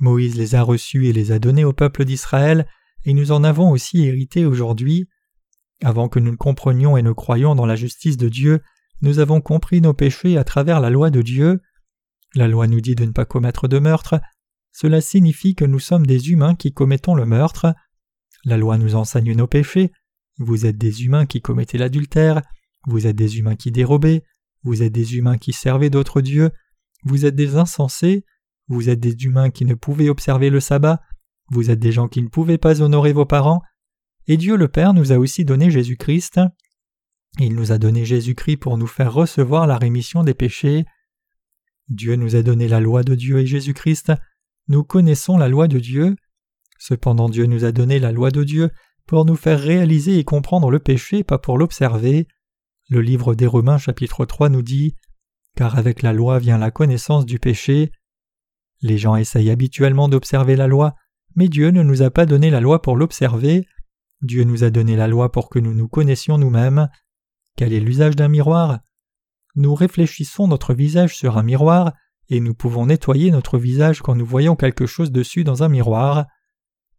Moïse 0.00 0.36
les 0.36 0.54
a 0.54 0.62
reçus 0.62 1.08
et 1.08 1.12
les 1.12 1.30
a 1.30 1.38
donnés 1.38 1.64
au 1.64 1.74
peuple 1.74 2.06
d'Israël, 2.06 2.66
et 3.04 3.14
nous 3.14 3.32
en 3.32 3.44
avons 3.44 3.70
aussi 3.70 4.04
hérité 4.04 4.46
aujourd'hui. 4.46 5.08
Avant 5.82 6.08
que 6.08 6.18
nous 6.18 6.30
ne 6.30 6.36
comprenions 6.36 6.96
et 6.96 7.02
ne 7.02 7.12
croyions 7.12 7.54
dans 7.54 7.66
la 7.66 7.76
justice 7.76 8.16
de 8.16 8.28
Dieu, 8.28 8.60
nous 9.00 9.18
avons 9.18 9.40
compris 9.40 9.80
nos 9.80 9.92
péchés 9.92 10.38
à 10.38 10.44
travers 10.44 10.80
la 10.80 10.90
loi 10.90 11.10
de 11.10 11.20
Dieu. 11.20 11.60
La 12.34 12.48
loi 12.48 12.66
nous 12.66 12.80
dit 12.80 12.94
de 12.94 13.04
ne 13.04 13.12
pas 13.12 13.24
commettre 13.24 13.68
de 13.68 13.78
meurtre, 13.78 14.20
cela 14.72 15.00
signifie 15.00 15.54
que 15.54 15.64
nous 15.64 15.78
sommes 15.78 16.04
des 16.04 16.30
humains 16.30 16.56
qui 16.56 16.72
commettons 16.72 17.14
le 17.14 17.26
meurtre. 17.26 17.74
La 18.44 18.56
loi 18.56 18.76
nous 18.76 18.96
enseigne 18.96 19.32
nos 19.34 19.46
péchés. 19.46 19.92
Vous 20.38 20.66
êtes 20.66 20.76
des 20.76 21.04
humains 21.04 21.26
qui 21.26 21.40
commettez 21.40 21.78
l'adultère, 21.78 22.42
vous 22.88 23.06
êtes 23.06 23.14
des 23.14 23.38
humains 23.38 23.54
qui 23.54 23.70
dérobez, 23.70 24.24
vous 24.64 24.82
êtes 24.82 24.92
des 24.92 25.16
humains 25.16 25.38
qui 25.38 25.52
servez 25.52 25.90
d'autres 25.90 26.20
dieux, 26.20 26.50
vous 27.04 27.24
êtes 27.24 27.36
des 27.36 27.54
insensés, 27.54 28.24
vous 28.66 28.88
êtes 28.88 28.98
des 28.98 29.12
humains 29.24 29.50
qui 29.50 29.64
ne 29.64 29.74
pouvaient 29.74 30.08
observer 30.08 30.50
le 30.50 30.58
sabbat, 30.58 31.00
vous 31.50 31.70
êtes 31.70 31.78
des 31.78 31.92
gens 31.92 32.08
qui 32.08 32.22
ne 32.22 32.28
pouvaient 32.28 32.58
pas 32.58 32.82
honorer 32.82 33.12
vos 33.12 33.26
parents, 33.26 33.62
et 34.26 34.36
Dieu 34.36 34.56
le 34.56 34.68
Père 34.68 34.94
nous 34.94 35.12
a 35.12 35.18
aussi 35.18 35.44
donné 35.44 35.70
Jésus-Christ. 35.70 36.40
Il 37.38 37.54
nous 37.54 37.72
a 37.72 37.78
donné 37.78 38.04
Jésus-Christ 38.04 38.58
pour 38.58 38.78
nous 38.78 38.86
faire 38.86 39.12
recevoir 39.12 39.66
la 39.66 39.76
rémission 39.76 40.24
des 40.24 40.34
péchés. 40.34 40.84
Dieu 41.88 42.16
nous 42.16 42.36
a 42.36 42.42
donné 42.42 42.68
la 42.68 42.80
loi 42.80 43.02
de 43.02 43.14
Dieu 43.14 43.40
et 43.40 43.46
Jésus-Christ 43.46 44.12
nous 44.68 44.82
connaissons 44.82 45.36
la 45.36 45.48
loi 45.48 45.68
de 45.68 45.78
Dieu. 45.78 46.16
Cependant 46.78 47.28
Dieu 47.28 47.46
nous 47.46 47.64
a 47.64 47.72
donné 47.72 47.98
la 47.98 48.12
loi 48.12 48.30
de 48.30 48.44
Dieu 48.44 48.70
pour 49.06 49.24
nous 49.24 49.36
faire 49.36 49.60
réaliser 49.60 50.18
et 50.18 50.24
comprendre 50.24 50.70
le 50.70 50.78
péché, 50.78 51.22
pas 51.22 51.38
pour 51.38 51.58
l'observer. 51.58 52.26
Le 52.88 53.00
livre 53.00 53.34
des 53.34 53.46
Romains 53.46 53.78
chapitre 53.78 54.24
3 54.24 54.48
nous 54.48 54.62
dit 54.62 54.96
Car 55.56 55.76
avec 55.76 56.02
la 56.02 56.12
loi 56.12 56.38
vient 56.38 56.58
la 56.58 56.70
connaissance 56.70 57.26
du 57.26 57.38
péché. 57.38 57.92
Les 58.80 58.96
gens 58.96 59.16
essayent 59.16 59.50
habituellement 59.50 60.08
d'observer 60.08 60.56
la 60.56 60.66
loi, 60.66 60.94
mais 61.36 61.48
Dieu 61.48 61.70
ne 61.70 61.82
nous 61.82 62.02
a 62.02 62.10
pas 62.10 62.26
donné 62.26 62.50
la 62.50 62.60
loi 62.60 62.82
pour 62.82 62.96
l'observer. 62.96 63.66
Dieu 64.22 64.44
nous 64.44 64.64
a 64.64 64.70
donné 64.70 64.96
la 64.96 65.08
loi 65.08 65.30
pour 65.30 65.50
que 65.50 65.58
nous 65.58 65.74
nous 65.74 65.88
connaissions 65.88 66.38
nous-mêmes. 66.38 66.88
Quel 67.56 67.72
est 67.72 67.80
l'usage 67.80 68.16
d'un 68.16 68.28
miroir? 68.28 68.80
Nous 69.56 69.74
réfléchissons 69.74 70.48
notre 70.48 70.74
visage 70.74 71.16
sur 71.16 71.38
un 71.38 71.42
miroir, 71.42 71.92
et 72.28 72.40
nous 72.40 72.54
pouvons 72.54 72.86
nettoyer 72.86 73.30
notre 73.30 73.58
visage 73.58 74.00
quand 74.00 74.14
nous 74.14 74.26
voyons 74.26 74.56
quelque 74.56 74.86
chose 74.86 75.12
dessus 75.12 75.44
dans 75.44 75.62
un 75.62 75.68
miroir. 75.68 76.26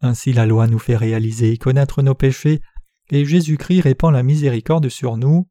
Ainsi 0.01 0.33
la 0.33 0.45
loi 0.45 0.67
nous 0.67 0.79
fait 0.79 0.95
réaliser 0.95 1.51
et 1.51 1.57
connaître 1.57 2.01
nos 2.01 2.15
péchés, 2.15 2.61
et 3.11 3.25
Jésus-Christ 3.25 3.81
répand 3.81 4.13
la 4.13 4.23
miséricorde 4.23 4.89
sur 4.89 5.17
nous. 5.17 5.49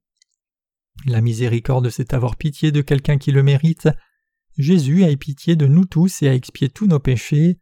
La 1.06 1.20
miséricorde, 1.20 1.90
c'est 1.90 2.14
avoir 2.14 2.36
pitié 2.36 2.72
de 2.72 2.80
quelqu'un 2.80 3.18
qui 3.18 3.32
le 3.32 3.42
mérite. 3.42 3.88
Jésus 4.56 5.04
a 5.04 5.10
eu 5.10 5.16
pitié 5.16 5.56
de 5.56 5.66
nous 5.66 5.84
tous 5.84 6.22
et 6.22 6.28
a 6.28 6.34
expié 6.34 6.68
tous 6.68 6.86
nos 6.86 7.00
péchés. 7.00 7.58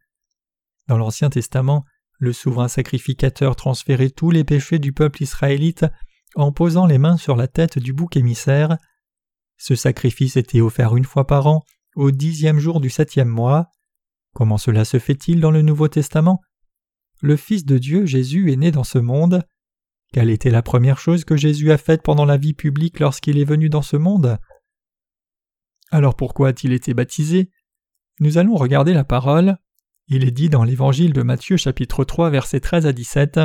Dans 0.87 0.97
l'Ancien 0.97 1.29
Testament, 1.29 1.85
le 2.19 2.33
souverain 2.33 2.67
sacrificateur 2.67 3.55
transférait 3.55 4.09
tous 4.09 4.31
les 4.31 4.43
péchés 4.43 4.79
du 4.79 4.93
peuple 4.93 5.23
israélite 5.23 5.85
en 6.35 6.51
posant 6.51 6.85
les 6.85 6.97
mains 6.97 7.17
sur 7.17 7.35
la 7.35 7.47
tête 7.47 7.79
du 7.79 7.93
bouc 7.93 8.17
émissaire. 8.17 8.77
Ce 9.57 9.75
sacrifice 9.75 10.35
était 10.35 10.61
offert 10.61 10.95
une 10.95 11.05
fois 11.05 11.27
par 11.27 11.47
an 11.47 11.63
au 11.95 12.11
dixième 12.11 12.59
jour 12.59 12.81
du 12.81 12.89
septième 12.89 13.29
mois. 13.29 13.67
Comment 14.33 14.57
cela 14.57 14.83
se 14.83 14.99
fait-il 14.99 15.39
dans 15.39 15.51
le 15.51 15.61
Nouveau 15.61 15.87
Testament? 15.87 16.41
Le 17.21 17.37
Fils 17.37 17.65
de 17.65 17.77
Dieu, 17.77 18.05
Jésus, 18.05 18.51
est 18.51 18.57
né 18.57 18.71
dans 18.71 18.83
ce 18.83 18.97
monde. 18.97 19.43
Quelle 20.11 20.29
était 20.29 20.49
la 20.49 20.61
première 20.61 20.99
chose 20.99 21.23
que 21.23 21.37
Jésus 21.37 21.71
a 21.71 21.77
faite 21.77 22.03
pendant 22.03 22.25
la 22.25 22.37
vie 22.37 22.53
publique 22.53 22.99
lorsqu'il 22.99 23.37
est 23.37 23.45
venu 23.45 23.69
dans 23.69 23.81
ce 23.81 23.95
monde? 23.95 24.37
Alors 25.91 26.15
pourquoi 26.15 26.49
a-t-il 26.49 26.73
été 26.73 26.93
baptisé? 26.93 27.51
Nous 28.19 28.37
allons 28.37 28.55
regarder 28.55 28.93
la 28.93 29.03
parole. 29.03 29.57
Il 30.07 30.25
est 30.25 30.31
dit 30.31 30.49
dans 30.49 30.65
l'Évangile 30.65 31.13
de 31.13 31.21
Matthieu 31.21 31.55
chapitre 31.55 32.03
3 32.03 32.29
versets 32.29 32.59
13 32.59 32.87
à 32.87 32.91
17. 32.91 33.39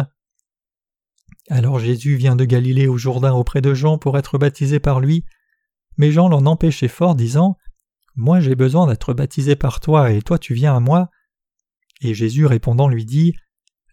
Alors 1.50 1.78
Jésus 1.78 2.16
vient 2.16 2.34
de 2.34 2.44
Galilée 2.44 2.88
au 2.88 2.96
Jourdain 2.96 3.32
auprès 3.32 3.60
de 3.60 3.74
Jean 3.74 3.96
pour 3.96 4.18
être 4.18 4.38
baptisé 4.38 4.80
par 4.80 4.98
lui, 4.98 5.24
mais 5.98 6.10
Jean 6.10 6.28
l'en 6.28 6.44
empêchait 6.46 6.88
fort, 6.88 7.14
disant 7.14 7.56
Moi 8.16 8.40
j'ai 8.40 8.56
besoin 8.56 8.88
d'être 8.88 9.14
baptisé 9.14 9.54
par 9.54 9.78
toi, 9.78 10.10
et 10.10 10.20
toi 10.20 10.36
tu 10.36 10.52
viens 10.52 10.74
à 10.74 10.80
moi. 10.80 11.10
Et 12.00 12.12
Jésus 12.12 12.44
répondant 12.44 12.88
lui 12.88 13.04
dit 13.04 13.34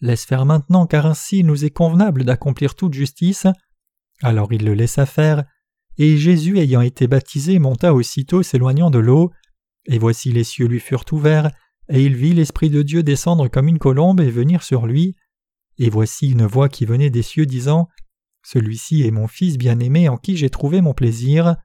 Laisse 0.01 0.25
faire 0.25 0.45
maintenant, 0.45 0.87
car 0.87 1.05
ainsi 1.05 1.39
il 1.39 1.45
nous 1.45 1.65
est 1.65 1.69
convenable 1.71 2.23
d'accomplir 2.23 2.73
toute 2.73 2.95
justice. 2.95 3.45
Alors 4.23 4.51
il 4.51 4.65
le 4.65 4.73
laissa 4.73 5.05
faire, 5.05 5.43
et 5.99 6.17
Jésus 6.17 6.57
ayant 6.57 6.81
été 6.81 7.05
baptisé 7.05 7.59
monta 7.59 7.93
aussitôt 7.93 8.41
s'éloignant 8.41 8.89
de 8.89 8.99
l'eau, 8.99 9.31
et 9.85 9.99
voici 9.99 10.31
les 10.31 10.43
cieux 10.43 10.65
lui 10.65 10.79
furent 10.79 11.05
ouverts, 11.11 11.51
et 11.89 12.03
il 12.03 12.15
vit 12.15 12.33
l'Esprit 12.33 12.69
de 12.69 12.81
Dieu 12.81 13.03
descendre 13.03 13.47
comme 13.47 13.67
une 13.67 13.79
colombe 13.79 14.19
et 14.19 14.29
venir 14.29 14.63
sur 14.63 14.87
lui. 14.87 15.15
Et 15.77 15.89
voici 15.89 16.31
une 16.31 16.45
voix 16.45 16.69
qui 16.69 16.85
venait 16.85 17.09
des 17.09 17.21
cieux 17.21 17.45
disant 17.45 17.89
Celui-ci 18.43 19.03
est 19.03 19.11
mon 19.11 19.27
Fils 19.27 19.57
bien-aimé 19.57 20.09
en 20.09 20.17
qui 20.17 20.37
j'ai 20.37 20.49
trouvé 20.49 20.81
mon 20.81 20.93
plaisir. 20.93 21.57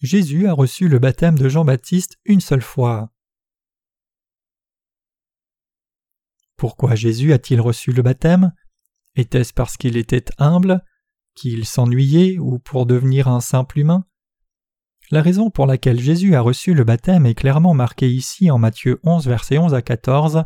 Jésus 0.00 0.46
a 0.46 0.52
reçu 0.52 0.88
le 0.88 0.98
baptême 0.98 1.36
de 1.36 1.48
Jean-Baptiste 1.48 2.18
une 2.24 2.40
seule 2.40 2.62
fois. 2.62 3.12
Pourquoi 6.56 6.94
Jésus 6.94 7.32
a-t-il 7.32 7.60
reçu 7.60 7.92
le 7.92 8.02
baptême? 8.02 8.52
Était-ce 9.14 9.52
parce 9.52 9.76
qu'il 9.76 9.96
était 9.96 10.24
humble, 10.38 10.84
qu'il 11.34 11.66
s'ennuyait 11.66 12.38
ou 12.38 12.58
pour 12.58 12.86
devenir 12.86 13.28
un 13.28 13.40
simple 13.40 13.78
humain? 13.78 14.07
La 15.10 15.22
raison 15.22 15.50
pour 15.50 15.66
laquelle 15.66 16.00
Jésus 16.00 16.34
a 16.34 16.40
reçu 16.40 16.74
le 16.74 16.84
baptême 16.84 17.24
est 17.24 17.34
clairement 17.34 17.72
marquée 17.72 18.10
ici 18.10 18.50
en 18.50 18.58
Matthieu 18.58 19.00
11, 19.04 19.26
versets 19.26 19.58
11 19.58 19.74
à 19.74 19.80
14. 19.80 20.44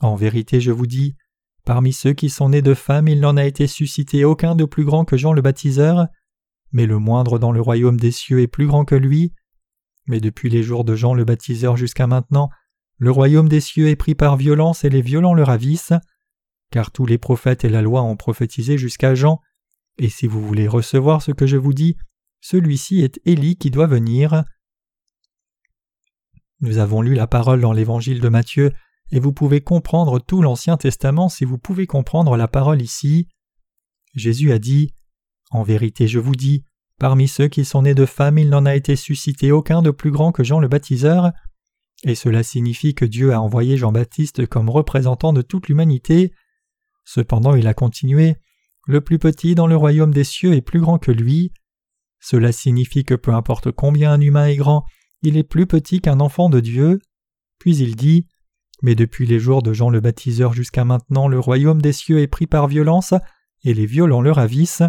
En 0.00 0.14
vérité, 0.14 0.60
je 0.60 0.70
vous 0.70 0.86
dis, 0.86 1.16
parmi 1.64 1.92
ceux 1.92 2.12
qui 2.12 2.30
sont 2.30 2.50
nés 2.50 2.62
de 2.62 2.74
femmes, 2.74 3.08
il 3.08 3.20
n'en 3.20 3.36
a 3.36 3.44
été 3.44 3.66
suscité 3.66 4.24
aucun 4.24 4.54
de 4.54 4.64
plus 4.64 4.84
grand 4.84 5.04
que 5.04 5.16
Jean 5.16 5.32
le 5.32 5.42
baptiseur, 5.42 6.06
mais 6.72 6.86
le 6.86 6.98
moindre 6.98 7.38
dans 7.40 7.50
le 7.50 7.60
royaume 7.60 7.98
des 7.98 8.12
cieux 8.12 8.40
est 8.40 8.46
plus 8.46 8.66
grand 8.66 8.84
que 8.84 8.94
lui. 8.94 9.32
Mais 10.06 10.20
depuis 10.20 10.48
les 10.48 10.62
jours 10.62 10.84
de 10.84 10.94
Jean 10.94 11.14
le 11.14 11.24
baptiseur 11.24 11.76
jusqu'à 11.76 12.06
maintenant, 12.06 12.50
le 12.98 13.10
royaume 13.10 13.48
des 13.48 13.60
cieux 13.60 13.88
est 13.88 13.96
pris 13.96 14.14
par 14.14 14.36
violence 14.36 14.84
et 14.84 14.90
les 14.90 15.02
violents 15.02 15.34
le 15.34 15.42
ravissent, 15.42 15.94
car 16.70 16.92
tous 16.92 17.04
les 17.04 17.18
prophètes 17.18 17.64
et 17.64 17.68
la 17.68 17.82
loi 17.82 18.02
ont 18.02 18.16
prophétisé 18.16 18.78
jusqu'à 18.78 19.16
Jean, 19.16 19.40
et 19.98 20.08
si 20.08 20.28
vous 20.28 20.40
voulez 20.40 20.68
recevoir 20.68 21.20
ce 21.20 21.32
que 21.32 21.46
je 21.46 21.56
vous 21.56 21.72
dis, 21.72 21.96
celui-ci 22.40 23.00
est 23.00 23.20
Élie 23.24 23.56
qui 23.56 23.70
doit 23.70 23.86
venir. 23.86 24.44
Nous 26.60 26.78
avons 26.78 27.02
lu 27.02 27.14
la 27.14 27.26
parole 27.26 27.60
dans 27.60 27.72
l'évangile 27.72 28.20
de 28.20 28.28
Matthieu, 28.28 28.72
et 29.12 29.20
vous 29.20 29.32
pouvez 29.32 29.60
comprendre 29.60 30.20
tout 30.20 30.42
l'Ancien 30.42 30.76
Testament 30.76 31.28
si 31.28 31.44
vous 31.44 31.58
pouvez 31.58 31.86
comprendre 31.86 32.36
la 32.36 32.48
parole 32.48 32.82
ici. 32.82 33.28
Jésus 34.14 34.52
a 34.52 34.58
dit 34.58 34.94
En 35.50 35.62
vérité, 35.62 36.06
je 36.06 36.18
vous 36.18 36.36
dis, 36.36 36.64
parmi 36.98 37.28
ceux 37.28 37.48
qui 37.48 37.64
sont 37.64 37.82
nés 37.82 37.94
de 37.94 38.06
femmes, 38.06 38.38
il 38.38 38.50
n'en 38.50 38.66
a 38.66 38.74
été 38.74 38.94
suscité 38.96 39.52
aucun 39.52 39.82
de 39.82 39.90
plus 39.90 40.10
grand 40.10 40.32
que 40.32 40.44
Jean 40.44 40.60
le 40.60 40.68
baptiseur, 40.68 41.32
et 42.04 42.14
cela 42.14 42.42
signifie 42.42 42.94
que 42.94 43.04
Dieu 43.04 43.32
a 43.32 43.40
envoyé 43.40 43.76
Jean-Baptiste 43.76 44.46
comme 44.46 44.70
représentant 44.70 45.32
de 45.32 45.42
toute 45.42 45.68
l'humanité. 45.68 46.32
Cependant, 47.04 47.54
il 47.54 47.66
a 47.66 47.74
continué 47.74 48.36
Le 48.86 49.00
plus 49.00 49.18
petit 49.18 49.54
dans 49.54 49.66
le 49.66 49.76
royaume 49.76 50.14
des 50.14 50.24
cieux 50.24 50.54
est 50.54 50.62
plus 50.62 50.80
grand 50.80 50.98
que 50.98 51.10
lui. 51.10 51.52
Cela 52.20 52.52
signifie 52.52 53.04
que 53.04 53.14
peu 53.14 53.32
importe 53.32 53.72
combien 53.72 54.12
un 54.12 54.20
humain 54.20 54.46
est 54.46 54.56
grand, 54.56 54.84
il 55.22 55.36
est 55.36 55.44
plus 55.44 55.66
petit 55.66 56.00
qu'un 56.00 56.20
enfant 56.20 56.48
de 56.48 56.60
Dieu. 56.60 57.00
Puis 57.58 57.76
il 57.76 57.96
dit 57.96 58.26
Mais 58.82 58.94
depuis 58.94 59.26
les 59.26 59.38
jours 59.38 59.62
de 59.62 59.72
Jean 59.72 59.90
le 59.90 60.00
baptiseur 60.00 60.52
jusqu'à 60.52 60.84
maintenant, 60.84 61.28
le 61.28 61.38
royaume 61.38 61.82
des 61.82 61.92
cieux 61.92 62.20
est 62.20 62.28
pris 62.28 62.46
par 62.46 62.68
violence, 62.68 63.14
et 63.64 63.74
les 63.74 63.86
violents 63.86 64.22
le 64.22 64.32
ravissent. 64.32 64.82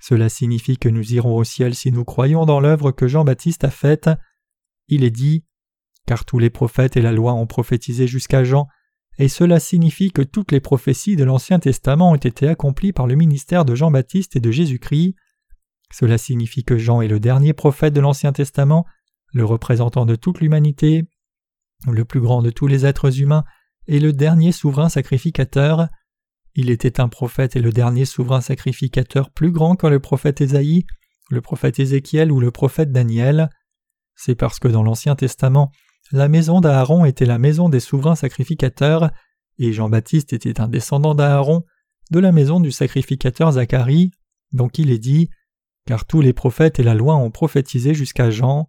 Cela 0.00 0.28
signifie 0.28 0.78
que 0.78 0.88
nous 0.88 1.14
irons 1.14 1.36
au 1.36 1.44
ciel 1.44 1.74
si 1.74 1.90
nous 1.90 2.04
croyons 2.04 2.44
dans 2.44 2.60
l'œuvre 2.60 2.92
que 2.92 3.08
Jean-Baptiste 3.08 3.64
a 3.64 3.70
faite. 3.70 4.10
Il 4.88 5.04
est 5.04 5.10
dit 5.10 5.44
Car 6.06 6.24
tous 6.24 6.38
les 6.38 6.50
prophètes 6.50 6.96
et 6.96 7.02
la 7.02 7.12
loi 7.12 7.34
ont 7.34 7.46
prophétisé 7.46 8.06
jusqu'à 8.06 8.44
Jean, 8.44 8.68
et 9.18 9.28
cela 9.28 9.60
signifie 9.60 10.12
que 10.12 10.22
toutes 10.22 10.52
les 10.52 10.60
prophéties 10.60 11.16
de 11.16 11.24
l'Ancien 11.24 11.58
Testament 11.58 12.12
ont 12.12 12.16
été 12.16 12.48
accomplies 12.48 12.92
par 12.92 13.06
le 13.06 13.14
ministère 13.14 13.64
de 13.64 13.74
Jean-Baptiste 13.74 14.36
et 14.36 14.40
de 14.40 14.50
Jésus-Christ. 14.50 15.14
Cela 15.92 16.18
signifie 16.18 16.64
que 16.64 16.78
Jean 16.78 17.00
est 17.00 17.08
le 17.08 17.20
dernier 17.20 17.52
prophète 17.52 17.94
de 17.94 18.00
l'Ancien 18.00 18.32
Testament, 18.32 18.86
le 19.32 19.44
représentant 19.44 20.06
de 20.06 20.16
toute 20.16 20.40
l'humanité, 20.40 21.04
le 21.86 22.04
plus 22.04 22.20
grand 22.20 22.42
de 22.42 22.50
tous 22.50 22.66
les 22.66 22.86
êtres 22.86 23.20
humains 23.20 23.44
et 23.86 24.00
le 24.00 24.12
dernier 24.12 24.52
souverain 24.52 24.88
sacrificateur. 24.88 25.88
Il 26.54 26.70
était 26.70 27.00
un 27.00 27.08
prophète 27.08 27.56
et 27.56 27.60
le 27.60 27.70
dernier 27.70 28.04
souverain 28.04 28.40
sacrificateur 28.40 29.30
plus 29.30 29.52
grand 29.52 29.76
que 29.76 29.86
le 29.86 30.00
prophète 30.00 30.40
Ésaïe, 30.40 30.86
le 31.30 31.40
prophète 31.40 31.78
Ézéchiel 31.78 32.32
ou 32.32 32.40
le 32.40 32.50
prophète 32.50 32.92
Daniel. 32.92 33.50
C'est 34.14 34.34
parce 34.34 34.58
que 34.58 34.68
dans 34.68 34.82
l'Ancien 34.82 35.14
Testament, 35.16 35.70
la 36.12 36.28
maison 36.28 36.60
d'Aaron 36.60 37.04
était 37.04 37.26
la 37.26 37.38
maison 37.38 37.68
des 37.68 37.80
souverains 37.80 38.14
sacrificateurs, 38.14 39.10
et 39.58 39.72
Jean-Baptiste 39.72 40.32
était 40.32 40.60
un 40.60 40.68
descendant 40.68 41.14
d'Aaron, 41.14 41.64
de 42.10 42.20
la 42.20 42.32
maison 42.32 42.60
du 42.60 42.70
sacrificateur 42.70 43.52
Zacharie, 43.52 44.12
donc 44.52 44.78
il 44.78 44.90
est 44.90 44.98
dit 44.98 45.28
car 45.86 46.04
tous 46.04 46.20
les 46.20 46.32
prophètes 46.32 46.78
et 46.80 46.82
la 46.82 46.94
loi 46.94 47.14
ont 47.16 47.30
prophétisé 47.30 47.94
jusqu'à 47.94 48.30
Jean. 48.30 48.68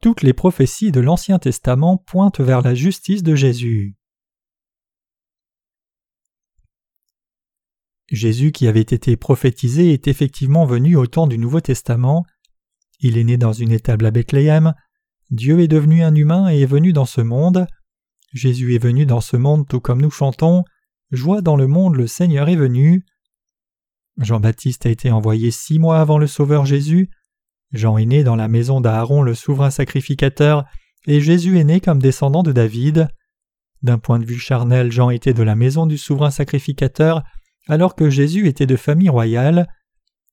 Toutes 0.00 0.22
les 0.22 0.32
prophéties 0.32 0.90
de 0.90 1.00
l'Ancien 1.00 1.38
Testament 1.38 1.96
pointent 1.96 2.40
vers 2.40 2.62
la 2.62 2.74
justice 2.74 3.22
de 3.22 3.34
Jésus. 3.34 3.96
Jésus 8.10 8.52
qui 8.52 8.66
avait 8.66 8.80
été 8.80 9.16
prophétisé 9.16 9.92
est 9.92 10.06
effectivement 10.06 10.66
venu 10.66 10.96
au 10.96 11.06
temps 11.06 11.26
du 11.26 11.38
Nouveau 11.38 11.60
Testament. 11.60 12.26
Il 13.00 13.16
est 13.16 13.24
né 13.24 13.36
dans 13.36 13.52
une 13.52 13.72
étable 13.72 14.06
à 14.06 14.10
Bethléem. 14.10 14.74
Dieu 15.30 15.60
est 15.60 15.68
devenu 15.68 16.02
un 16.02 16.14
humain 16.14 16.52
et 16.52 16.60
est 16.60 16.66
venu 16.66 16.92
dans 16.92 17.06
ce 17.06 17.20
monde. 17.20 17.66
Jésus 18.32 18.74
est 18.74 18.82
venu 18.82 19.06
dans 19.06 19.20
ce 19.20 19.36
monde 19.36 19.68
tout 19.68 19.80
comme 19.80 20.00
nous 20.00 20.10
chantons 20.10 20.64
Joie 21.12 21.42
dans 21.42 21.56
le 21.56 21.66
monde, 21.66 21.96
le 21.96 22.06
Seigneur 22.06 22.48
est 22.48 22.56
venu. 22.56 23.04
Jean-Baptiste 24.16 24.86
a 24.86 24.90
été 24.90 25.10
envoyé 25.10 25.50
six 25.50 25.78
mois 25.78 26.00
avant 26.00 26.16
le 26.16 26.26
Sauveur 26.26 26.64
Jésus. 26.64 27.10
Jean 27.72 27.98
est 27.98 28.06
né 28.06 28.24
dans 28.24 28.36
la 28.36 28.48
maison 28.48 28.80
d'Aaron, 28.80 29.22
le 29.22 29.34
souverain 29.34 29.70
sacrificateur, 29.70 30.64
et 31.06 31.20
Jésus 31.20 31.58
est 31.58 31.64
né 31.64 31.80
comme 31.80 32.00
descendant 32.00 32.42
de 32.42 32.52
David. 32.52 33.08
D'un 33.82 33.98
point 33.98 34.18
de 34.18 34.24
vue 34.24 34.38
charnel, 34.38 34.90
Jean 34.90 35.10
était 35.10 35.34
de 35.34 35.42
la 35.42 35.54
maison 35.54 35.84
du 35.84 35.98
souverain 35.98 36.30
sacrificateur, 36.30 37.22
alors 37.68 37.94
que 37.94 38.08
Jésus 38.08 38.48
était 38.48 38.66
de 38.66 38.76
famille 38.76 39.10
royale. 39.10 39.68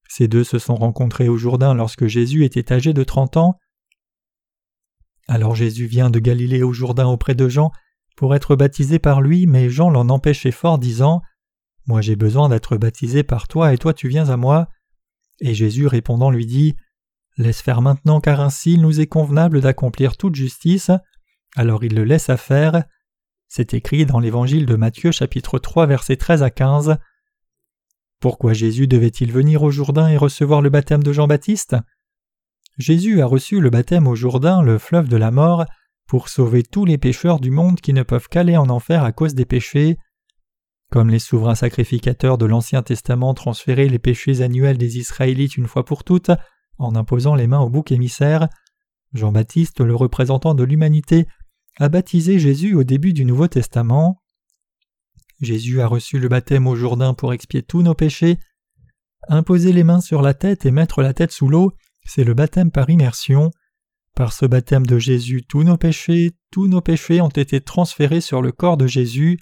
Ces 0.07 0.29
deux 0.29 0.45
se 0.45 0.59
sont 0.59 0.75
rencontrés 0.75 1.27
au 1.27 1.35
Jourdain 1.35 1.73
lorsque 1.73 2.07
Jésus 2.07 2.45
était 2.45 2.71
âgé 2.71 2.93
de 2.93 3.03
trente 3.03 3.35
ans. 3.35 3.59
Alors 5.27 5.55
Jésus 5.55 5.87
vient 5.87 6.09
de 6.09 6.19
Galilée 6.19 6.63
au 6.63 6.71
Jourdain 6.71 7.07
auprès 7.07 7.35
de 7.35 7.49
Jean, 7.49 7.71
pour 8.19 8.35
être 8.35 8.57
baptisé 8.57 8.99
par 8.99 9.21
lui, 9.21 9.47
mais 9.47 9.69
Jean 9.69 9.89
l'en 9.89 10.09
empêchait 10.09 10.51
fort, 10.51 10.77
disant 10.77 11.21
Moi 11.87 12.01
j'ai 12.01 12.17
besoin 12.17 12.49
d'être 12.49 12.75
baptisé 12.75 13.23
par 13.23 13.47
toi, 13.47 13.71
et 13.71 13.77
toi 13.77 13.93
tu 13.93 14.09
viens 14.09 14.27
à 14.27 14.35
moi. 14.35 14.67
Et 15.39 15.53
Jésus 15.53 15.87
répondant 15.87 16.29
lui 16.29 16.45
dit 16.45 16.75
Laisse 17.37 17.61
faire 17.61 17.81
maintenant, 17.81 18.19
car 18.19 18.41
ainsi 18.41 18.73
il 18.73 18.81
nous 18.81 18.99
est 18.99 19.07
convenable 19.07 19.61
d'accomplir 19.61 20.17
toute 20.17 20.35
justice. 20.35 20.91
Alors 21.55 21.85
il 21.85 21.95
le 21.95 22.03
laissa 22.03 22.35
faire. 22.35 22.83
C'est 23.47 23.73
écrit 23.73 24.05
dans 24.05 24.19
l'évangile 24.19 24.65
de 24.65 24.75
Matthieu, 24.75 25.13
chapitre 25.13 25.57
3, 25.57 25.85
versets 25.85 26.17
13 26.17 26.43
à 26.43 26.49
15. 26.49 26.97
Pourquoi 28.19 28.51
Jésus 28.51 28.87
devait-il 28.87 29.31
venir 29.31 29.63
au 29.63 29.71
Jourdain 29.71 30.09
et 30.09 30.17
recevoir 30.17 30.61
le 30.61 30.69
baptême 30.69 31.03
de 31.03 31.13
Jean-Baptiste? 31.13 31.77
Jésus 32.77 33.21
a 33.21 33.25
reçu 33.25 33.61
le 33.61 33.69
baptême 33.69 34.07
au 34.07 34.15
Jourdain, 34.15 34.61
le 34.61 34.77
fleuve 34.77 35.07
de 35.07 35.15
la 35.15 35.31
mort, 35.31 35.63
pour 36.09 36.27
sauver 36.27 36.63
tous 36.63 36.85
les 36.85 36.97
pécheurs 36.97 37.39
du 37.39 37.51
monde 37.51 37.79
qui 37.79 37.93
ne 37.93 38.01
peuvent 38.01 38.27
qu'aller 38.27 38.57
en 38.57 38.69
enfer 38.69 39.03
à 39.03 39.11
cause 39.11 39.35
des 39.35 39.45
péchés. 39.45 39.95
Comme 40.91 41.11
les 41.11 41.19
souverains 41.19 41.53
sacrificateurs 41.53 42.39
de 42.39 42.47
l'Ancien 42.47 42.81
Testament 42.81 43.35
transféraient 43.35 43.87
les 43.87 43.99
péchés 43.99 44.41
annuels 44.41 44.79
des 44.79 44.97
Israélites 44.97 45.55
une 45.55 45.67
fois 45.67 45.85
pour 45.85 46.03
toutes, 46.03 46.31
en 46.79 46.95
imposant 46.95 47.35
les 47.35 47.45
mains 47.45 47.59
au 47.59 47.69
bouc 47.69 47.91
émissaire, 47.91 48.49
Jean-Baptiste, 49.13 49.81
le 49.81 49.93
représentant 49.93 50.55
de 50.55 50.63
l'humanité, 50.63 51.27
a 51.77 51.89
baptisé 51.89 52.39
Jésus 52.39 52.73
au 52.73 52.83
début 52.83 53.13
du 53.13 53.23
Nouveau 53.23 53.47
Testament. 53.47 54.19
Jésus 55.41 55.79
a 55.79 55.87
reçu 55.87 56.17
le 56.17 56.27
baptême 56.27 56.65
au 56.65 56.75
Jourdain 56.75 57.13
pour 57.13 57.33
expier 57.33 57.61
tous 57.61 57.83
nos 57.83 57.93
péchés. 57.93 58.39
Imposer 59.27 59.73
les 59.73 59.83
mains 59.83 60.01
sur 60.01 60.23
la 60.23 60.33
tête 60.33 60.65
et 60.65 60.71
mettre 60.71 61.03
la 61.03 61.13
tête 61.13 61.31
sous 61.31 61.49
l'eau, 61.49 61.71
c'est 62.03 62.23
le 62.23 62.33
baptême 62.33 62.71
par 62.71 62.89
immersion. 62.89 63.51
Par 64.15 64.33
ce 64.33 64.45
baptême 64.45 64.85
de 64.85 64.99
Jésus, 64.99 65.43
tous 65.47 65.63
nos 65.63 65.77
péchés, 65.77 66.31
tous 66.51 66.67
nos 66.67 66.81
péchés 66.81 67.21
ont 67.21 67.29
été 67.29 67.61
transférés 67.61 68.21
sur 68.21 68.41
le 68.41 68.51
corps 68.51 68.77
de 68.77 68.87
Jésus. 68.87 69.39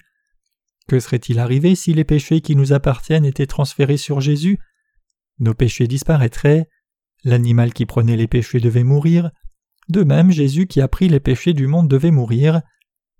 Que 0.86 1.00
serait-il 1.00 1.38
arrivé 1.38 1.74
si 1.74 1.92
les 1.92 2.04
péchés 2.04 2.40
qui 2.40 2.56
nous 2.56 2.72
appartiennent 2.72 3.24
étaient 3.24 3.46
transférés 3.46 3.96
sur 3.96 4.20
Jésus? 4.20 4.58
Nos 5.38 5.54
péchés 5.54 5.86
disparaîtraient. 5.86 6.68
L'animal 7.24 7.72
qui 7.72 7.86
prenait 7.86 8.16
les 8.16 8.28
péchés 8.28 8.60
devait 8.60 8.84
mourir. 8.84 9.30
De 9.88 10.04
même, 10.04 10.30
Jésus 10.30 10.66
qui 10.66 10.80
a 10.80 10.88
pris 10.88 11.08
les 11.08 11.20
péchés 11.20 11.54
du 11.54 11.66
monde 11.66 11.88
devait 11.88 12.10
mourir. 12.10 12.62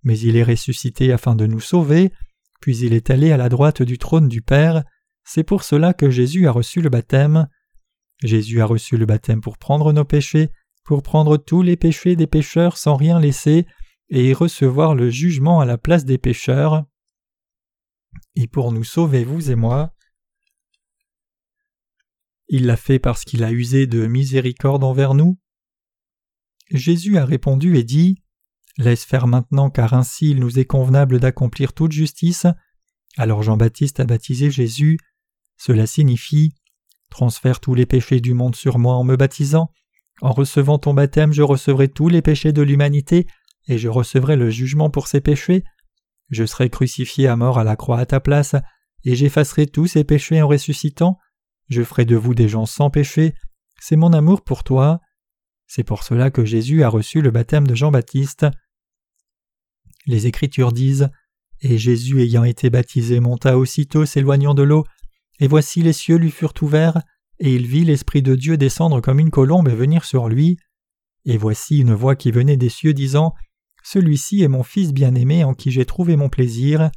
Mais 0.03 0.19
il 0.19 0.37
est 0.37 0.45
ressuscité 0.45 1.13
afin 1.13 1.35
de 1.35 1.47
nous 1.47 1.61
sauver, 1.61 2.13
puis 2.61 2.77
il 2.79 2.93
est 2.93 3.11
allé 3.11 3.33
à 3.33 3.37
la 3.37 3.49
droite 3.49 3.83
du 3.83 3.99
trône 3.99 4.29
du 4.29 4.43
Père. 4.43 4.85
C'est 5.25 5.45
pour 5.45 5.65
cela 5.65 5.93
que 5.93 6.11
Jésus 6.11 6.47
a 6.47 6.53
reçu 6.53 6.81
le 6.81 6.91
baptême. 6.91 7.49
Jésus 8.23 8.61
a 8.61 8.67
reçu 8.67 8.97
le 8.97 9.07
baptême 9.07 9.41
pour 9.41 9.59
prendre 9.59 9.93
nos 9.93 10.05
péchés, 10.05 10.51
pour 10.89 11.03
prendre 11.03 11.37
tous 11.37 11.61
les 11.61 11.77
péchés 11.77 12.17
des 12.17 12.27
pécheurs 12.27 12.79
sans 12.79 12.97
rien 12.97 13.21
laisser, 13.21 13.67
et 14.09 14.33
recevoir 14.33 14.95
le 14.95 15.11
jugement 15.11 15.61
à 15.61 15.67
la 15.67 15.77
place 15.77 16.07
des 16.07 16.17
pécheurs. 16.17 16.87
Et 18.37 18.47
pour 18.47 18.73
nous 18.73 18.85
sauver, 18.85 19.23
vous 19.23 19.51
et 19.51 19.55
moi. 19.55 19.93
Il 22.49 22.65
l'a 22.65 22.79
fait 22.79 22.99
parce 22.99 23.27
qu'il 23.27 23.45
a 23.45 23.53
usé 23.53 23.87
de 23.87 24.07
miséricorde 24.07 24.83
envers 24.83 25.13
nous. 25.13 25.39
Jésus 26.71 27.19
a 27.19 27.27
répondu 27.27 27.77
et 27.77 27.85
dit 27.85 28.23
Laisse 28.79 29.05
faire 29.05 29.27
maintenant, 29.27 29.69
car 29.69 29.93
ainsi 29.93 30.31
il 30.31 30.39
nous 30.39 30.59
est 30.59 30.65
convenable 30.65 31.21
d'accomplir 31.21 31.75
toute 31.75 31.93
justice. 31.93 32.47
Alors 33.19 33.43
Jean-Baptiste 33.43 34.01
a 34.01 34.07
baptisé 34.07 34.51
Jésus. 34.51 34.97
Cela 35.59 35.87
signifie 35.87 36.55
Transfère 37.11 37.61
tous 37.61 37.75
les 37.75 37.85
péchés 37.85 38.23
du 38.23 38.33
monde 38.33 38.57
sur 38.57 38.79
moi 38.79 38.95
en 38.95 39.05
me 39.05 39.17
baptisant. 39.17 39.71
En 40.21 40.33
recevant 40.33 40.79
ton 40.79 40.95
baptême, 40.95 41.33
je 41.33 41.43
recevrai 41.43 41.89
tous 41.89 42.09
les 42.09 42.23
péchés 42.23 42.53
de 42.53 42.63
l'humanité, 42.63 43.27
et 43.69 43.79
je 43.79 43.89
recevrai 43.89 44.37
le 44.37 44.51
jugement 44.51 44.91
pour 44.91 45.07
ces 45.07 45.21
péchés. 45.21 45.65
Je 46.31 46.45
serai 46.45 46.71
crucifié 46.71 47.29
à 47.29 47.37
mort 47.37 47.59
à 47.59 47.65
la 47.65 47.77
croix 47.77 47.99
à 47.99 48.07
ta 48.07 48.21
place, 48.21 48.57
et 49.05 49.15
j'effacerai 49.15 49.67
tous 49.67 49.87
ces 49.87 50.05
péchés 50.05 50.43
en 50.43 50.49
ressuscitant. 50.49 51.19
Je 51.69 51.83
ferai 51.83 52.05
de 52.05 52.17
vous 52.17 52.35
des 52.35 52.49
gens 52.49 52.67
sans 52.67 52.91
péché. 52.91 53.35
C'est 53.81 53.97
mon 53.97 54.13
amour 54.13 54.43
pour 54.43 54.65
toi. 54.65 55.01
C'est 55.67 55.85
pour 55.85 56.03
cela 56.03 56.31
que 56.31 56.45
Jésus 56.45 56.83
a 56.83 56.89
reçu 56.89 57.21
le 57.21 57.31
baptême 57.31 57.67
de 57.67 57.75
Jean-Baptiste. 57.75 58.47
Les 60.07 60.27
Écritures 60.27 60.73
disent 60.73 61.11
Et 61.61 61.79
Jésus 61.79 62.23
ayant 62.23 62.45
été 62.45 62.71
baptisé 62.71 63.21
monta 63.21 63.59
aussitôt 63.59 64.07
s'éloignant 64.07 64.55
de 64.55 64.63
l'eau, 64.63 64.85
et 65.39 65.47
voici 65.47 65.83
les 65.83 65.93
cieux 65.93 66.17
lui 66.17 66.31
furent 66.31 66.55
ouverts, 66.63 67.03
et 67.41 67.55
il 67.55 67.67
vit 67.67 67.85
l'Esprit 67.85 68.23
de 68.23 68.35
Dieu 68.35 68.57
descendre 68.57 69.01
comme 69.01 69.21
une 69.21 69.31
colombe 69.31 69.69
et 69.69 69.75
venir 69.75 70.05
sur 70.05 70.29
lui. 70.29 70.59
Et 71.25 71.37
voici 71.37 71.79
une 71.79 71.95
voix 71.95 72.17
qui 72.17 72.31
venait 72.31 72.57
des 72.57 72.69
cieux 72.69 72.95
disant 72.95 73.35
Celui-ci 73.85 74.43
est 74.43 74.49
mon 74.49 74.63
Fils 74.63 74.93
bien-aimé 74.93 75.45
en 75.45 75.55
qui 75.55 75.71
j'ai 75.71 75.85
trouvé 75.85 76.17
mon 76.17 76.29
plaisir. 76.29 76.91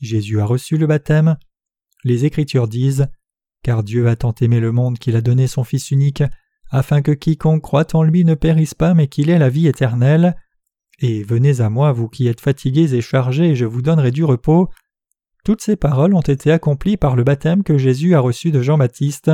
Jésus 0.00 0.40
a 0.40 0.44
reçu 0.44 0.76
le 0.76 0.86
baptême. 0.86 1.36
Les 2.04 2.24
Écritures 2.24 2.68
disent 2.68 3.08
Car 3.62 3.82
Dieu 3.82 4.08
a 4.08 4.16
tant 4.16 4.34
aimé 4.40 4.60
le 4.60 4.72
monde 4.72 4.98
qu'il 4.98 5.16
a 5.16 5.20
donné 5.20 5.46
son 5.46 5.64
Fils 5.64 5.90
unique, 5.90 6.22
afin 6.70 7.02
que 7.02 7.12
quiconque 7.12 7.62
croit 7.62 7.94
en 7.94 8.02
lui 8.02 8.24
ne 8.24 8.34
périsse 8.34 8.74
pas 8.74 8.94
mais 8.94 9.08
qu'il 9.08 9.28
ait 9.28 9.38
la 9.38 9.50
vie 9.50 9.66
éternelle. 9.66 10.36
Et 11.00 11.22
venez 11.22 11.60
à 11.60 11.70
moi, 11.70 11.92
vous 11.92 12.08
qui 12.08 12.28
êtes 12.28 12.40
fatigués 12.40 12.94
et 12.94 13.00
chargés, 13.00 13.50
et 13.50 13.56
je 13.56 13.64
vous 13.64 13.82
donnerai 13.82 14.10
du 14.10 14.24
repos. 14.24 14.68
Toutes 15.44 15.62
ces 15.62 15.76
paroles 15.76 16.14
ont 16.14 16.20
été 16.20 16.52
accomplies 16.52 16.96
par 16.96 17.16
le 17.16 17.24
baptême 17.24 17.62
que 17.62 17.78
Jésus 17.78 18.14
a 18.14 18.20
reçu 18.20 18.50
de 18.50 18.60
Jean-Baptiste. 18.60 19.30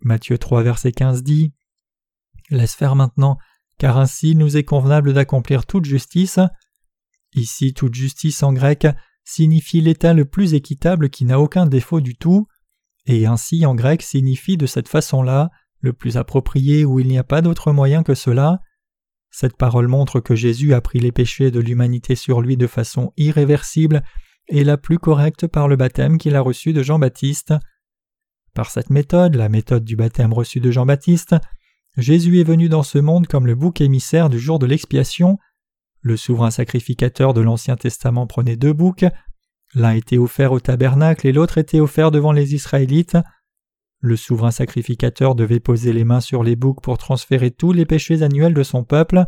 Matthieu 0.00 0.38
3, 0.38 0.62
verset 0.62 0.92
15 0.92 1.22
dit 1.22 1.52
Laisse 2.50 2.74
faire 2.74 2.96
maintenant, 2.96 3.38
car 3.78 3.98
ainsi 3.98 4.34
nous 4.34 4.56
est 4.56 4.64
convenable 4.64 5.12
d'accomplir 5.12 5.66
toute 5.66 5.84
justice. 5.84 6.40
Ici, 7.34 7.74
toute 7.74 7.94
justice 7.94 8.42
en 8.42 8.52
grec 8.52 8.86
signifie 9.24 9.80
l'état 9.80 10.14
le 10.14 10.24
plus 10.24 10.54
équitable 10.54 11.10
qui 11.10 11.24
n'a 11.24 11.38
aucun 11.38 11.66
défaut 11.66 12.00
du 12.00 12.16
tout, 12.16 12.46
et 13.06 13.26
ainsi 13.26 13.66
en 13.66 13.74
grec 13.74 14.02
signifie 14.02 14.56
de 14.56 14.66
cette 14.66 14.88
façon-là 14.88 15.50
le 15.80 15.92
plus 15.92 16.16
approprié 16.16 16.84
où 16.84 16.98
il 16.98 17.08
n'y 17.08 17.18
a 17.18 17.24
pas 17.24 17.42
d'autre 17.42 17.72
moyen 17.72 18.02
que 18.02 18.14
cela. 18.14 18.60
Cette 19.30 19.56
parole 19.56 19.88
montre 19.88 20.20
que 20.20 20.34
Jésus 20.34 20.74
a 20.74 20.80
pris 20.80 20.98
les 20.98 21.12
péchés 21.12 21.50
de 21.50 21.60
l'humanité 21.60 22.14
sur 22.16 22.40
lui 22.40 22.56
de 22.56 22.66
façon 22.66 23.12
irréversible 23.16 24.02
et 24.48 24.64
la 24.64 24.76
plus 24.76 24.98
correcte 24.98 25.46
par 25.46 25.68
le 25.68 25.76
baptême 25.76 26.18
qu'il 26.18 26.36
a 26.36 26.40
reçu 26.40 26.72
de 26.72 26.82
Jean-Baptiste. 26.82 27.54
Par 28.54 28.70
cette 28.70 28.90
méthode, 28.90 29.34
la 29.34 29.48
méthode 29.48 29.84
du 29.84 29.96
baptême 29.96 30.32
reçu 30.32 30.60
de 30.60 30.70
Jean-Baptiste, 30.70 31.36
Jésus 31.96 32.40
est 32.40 32.44
venu 32.44 32.68
dans 32.68 32.82
ce 32.82 32.98
monde 32.98 33.26
comme 33.26 33.46
le 33.46 33.54
bouc 33.54 33.80
émissaire 33.80 34.30
du 34.30 34.38
jour 34.38 34.58
de 34.58 34.66
l'expiation. 34.66 35.38
Le 36.00 36.16
souverain 36.16 36.50
sacrificateur 36.50 37.34
de 37.34 37.40
l'Ancien 37.40 37.76
Testament 37.76 38.26
prenait 38.26 38.56
deux 38.56 38.72
boucs, 38.72 39.04
l'un 39.74 39.92
était 39.92 40.18
offert 40.18 40.52
au 40.52 40.60
tabernacle 40.60 41.26
et 41.26 41.32
l'autre 41.32 41.58
était 41.58 41.80
offert 41.80 42.10
devant 42.10 42.32
les 42.32 42.54
Israélites. 42.54 43.18
Le 44.00 44.16
souverain 44.16 44.52
sacrificateur 44.52 45.34
devait 45.34 45.60
poser 45.60 45.92
les 45.92 46.04
mains 46.04 46.20
sur 46.20 46.44
les 46.44 46.54
boucs 46.54 46.80
pour 46.80 46.98
transférer 46.98 47.50
tous 47.50 47.72
les 47.72 47.84
péchés 47.84 48.22
annuels 48.22 48.54
de 48.54 48.62
son 48.62 48.84
peuple. 48.84 49.24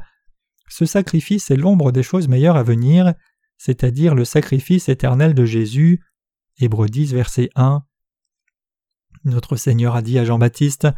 Ce 0.69 0.87
sacrifice 0.87 1.51
est 1.51 1.57
l'ombre 1.57 1.91
des 1.91 2.05
choses 2.05 2.29
meilleures 2.29 2.57
à 2.57 2.63
venir, 2.63 3.15
c'est-à-dire 3.61 4.15
le 4.15 4.25
sacrifice 4.25 4.89
éternel 4.89 5.35
de 5.35 5.45
Jésus. 5.45 6.03
Hébreux 6.61 6.89
10, 6.89 7.13
verset 7.13 7.51
1. 7.57 7.83
Notre 9.25 9.57
Seigneur 9.57 9.95
a 9.95 10.01
dit 10.01 10.19
à 10.19 10.25
Jean-Baptiste 10.25 10.89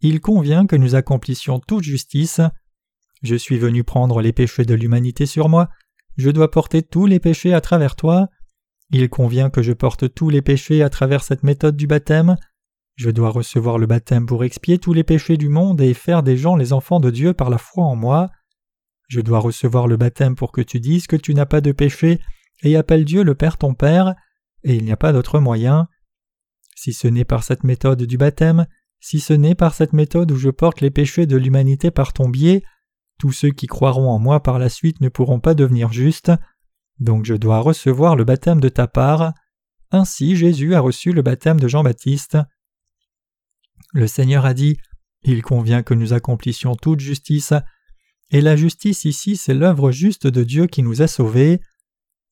Il 0.00 0.22
convient 0.22 0.66
que 0.66 0.76
nous 0.76 0.94
accomplissions 0.94 1.60
toute 1.60 1.84
justice. 1.84 2.40
Je 3.22 3.36
suis 3.36 3.58
venu 3.58 3.84
prendre 3.84 4.22
les 4.22 4.32
péchés 4.32 4.64
de 4.64 4.72
l'humanité 4.72 5.26
sur 5.26 5.50
moi, 5.50 5.68
je 6.16 6.30
dois 6.30 6.50
porter 6.50 6.82
tous 6.82 7.04
les 7.04 7.20
péchés 7.20 7.52
à 7.52 7.60
travers 7.60 7.96
toi. 7.96 8.28
Il 8.88 9.10
convient 9.10 9.50
que 9.50 9.60
je 9.60 9.74
porte 9.74 10.14
tous 10.14 10.30
les 10.30 10.40
péchés 10.40 10.82
à 10.82 10.88
travers 10.88 11.22
cette 11.22 11.42
méthode 11.42 11.76
du 11.76 11.86
baptême. 11.86 12.36
Je 12.96 13.10
dois 13.10 13.28
recevoir 13.28 13.76
le 13.76 13.86
baptême 13.86 14.24
pour 14.24 14.42
expier 14.42 14.78
tous 14.78 14.94
les 14.94 15.04
péchés 15.04 15.36
du 15.36 15.50
monde 15.50 15.82
et 15.82 15.92
faire 15.92 16.22
des 16.22 16.38
gens 16.38 16.56
les 16.56 16.72
enfants 16.72 16.98
de 16.98 17.10
Dieu 17.10 17.34
par 17.34 17.50
la 17.50 17.58
foi 17.58 17.84
en 17.84 17.94
moi. 17.94 18.30
Je 19.10 19.20
dois 19.20 19.40
recevoir 19.40 19.88
le 19.88 19.96
baptême 19.96 20.36
pour 20.36 20.52
que 20.52 20.60
tu 20.60 20.78
dises 20.78 21.08
que 21.08 21.16
tu 21.16 21.34
n'as 21.34 21.44
pas 21.44 21.60
de 21.60 21.72
péché 21.72 22.20
et 22.62 22.76
appelle 22.76 23.04
Dieu 23.04 23.24
le 23.24 23.34
Père 23.34 23.58
ton 23.58 23.74
Père, 23.74 24.14
et 24.62 24.76
il 24.76 24.84
n'y 24.84 24.92
a 24.92 24.96
pas 24.96 25.12
d'autre 25.12 25.40
moyen. 25.40 25.88
Si 26.76 26.92
ce 26.92 27.08
n'est 27.08 27.24
par 27.24 27.42
cette 27.42 27.64
méthode 27.64 28.04
du 28.04 28.16
baptême, 28.16 28.68
si 29.00 29.18
ce 29.18 29.32
n'est 29.32 29.56
par 29.56 29.74
cette 29.74 29.94
méthode 29.94 30.30
où 30.30 30.36
je 30.36 30.48
porte 30.48 30.80
les 30.80 30.92
péchés 30.92 31.26
de 31.26 31.36
l'humanité 31.36 31.90
par 31.90 32.12
ton 32.12 32.28
biais, 32.28 32.62
tous 33.18 33.32
ceux 33.32 33.50
qui 33.50 33.66
croiront 33.66 34.08
en 34.10 34.20
moi 34.20 34.44
par 34.44 34.60
la 34.60 34.68
suite 34.68 35.00
ne 35.00 35.08
pourront 35.08 35.40
pas 35.40 35.54
devenir 35.54 35.92
justes, 35.92 36.30
donc 37.00 37.24
je 37.24 37.34
dois 37.34 37.58
recevoir 37.58 38.14
le 38.14 38.22
baptême 38.22 38.60
de 38.60 38.68
ta 38.68 38.86
part. 38.86 39.34
Ainsi 39.90 40.36
Jésus 40.36 40.76
a 40.76 40.80
reçu 40.80 41.12
le 41.12 41.22
baptême 41.22 41.58
de 41.58 41.66
Jean-Baptiste. 41.66 42.38
Le 43.92 44.06
Seigneur 44.06 44.44
a 44.44 44.54
dit 44.54 44.76
Il 45.22 45.42
convient 45.42 45.82
que 45.82 45.94
nous 45.94 46.12
accomplissions 46.12 46.76
toute 46.76 47.00
justice, 47.00 47.54
et 48.30 48.40
la 48.40 48.56
justice 48.56 49.04
ici 49.04 49.36
c'est 49.36 49.54
l'œuvre 49.54 49.90
juste 49.90 50.26
de 50.26 50.44
Dieu 50.44 50.66
qui 50.66 50.82
nous 50.82 51.02
a 51.02 51.06
sauvés. 51.06 51.60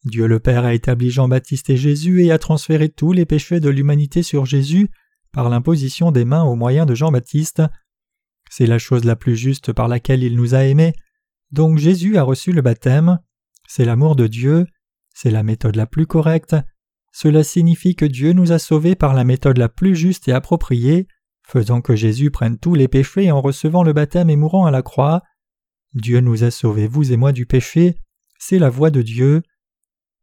Dieu 0.05 0.27
le 0.27 0.39
Père 0.39 0.65
a 0.65 0.75
établi 0.75 1.11
Jean-Baptiste 1.11 1.71
et 1.71 1.77
Jésus 1.77 2.25
et 2.25 2.31
a 2.31 2.39
transféré 2.39 2.89
tous 2.89 3.13
les 3.13 3.27
péchés 3.27 3.61
de 3.61 3.69
l'humanité 3.69 4.23
sur 4.23 4.47
Jésus 4.47 4.89
par 5.33 5.49
l'imposition 5.49 6.13
des 6.13 6.25
mains 6.25 6.45
au 6.45 6.55
moyen 6.55 6.87
de 6.87 6.95
Jean-Baptiste. 6.95 7.63
C'est 8.51 8.67
la 8.67 8.79
chose 8.79 9.05
la 9.05 9.17
plus 9.17 9.37
juste 9.37 9.73
par 9.73 9.89
laquelle 9.89 10.23
il 10.23 10.37
nous 10.37 10.55
a 10.55 10.65
aimés. 10.65 10.95
Donc 11.51 11.79
Jésus 11.79 12.17
a 12.17 12.23
reçu 12.23 12.53
le 12.53 12.63
baptême. 12.63 13.19
C'est 13.67 13.85
l'amour 13.85 14.17
de 14.17 14.27
Dieu. 14.27 14.67
C'est 15.15 15.31
la 15.31 15.43
méthode 15.43 15.77
la 15.77 15.87
plus 15.87 16.07
correcte. 16.07 16.57
Cela 17.13 17.43
signifie 17.43 17.97
que 17.97 18.05
Dieu 18.05 18.33
nous 18.33 18.53
a 18.53 18.59
sauvés 18.59 18.95
par 18.95 19.15
la 19.15 19.25
méthode 19.25 19.59
la 19.59 19.69
plus 19.69 19.97
juste 19.97 20.29
et 20.29 20.33
appropriée 20.33 21.09
faisant 21.49 21.81
que 21.81 21.97
Jésus 21.97 22.31
prenne 22.31 22.59
tous 22.59 22.75
les 22.75 22.89
péchés 22.89 23.33
en 23.33 23.41
recevant 23.41 23.83
le 23.83 23.95
baptême 23.95 24.29
et 24.29 24.37
mourant 24.37 24.67
à 24.67 24.71
la 24.71 24.83
croix. 24.83 25.23
Dieu 25.95 26.21
nous 26.21 26.45
a 26.45 26.51
sauvés, 26.51 26.87
vous 26.87 27.13
et 27.13 27.17
moi, 27.17 27.33
du 27.33 27.47
péché, 27.47 27.97
c'est 28.39 28.59
la 28.59 28.71
voie 28.71 28.91
de 28.91 29.03
Dieu. 29.03 29.43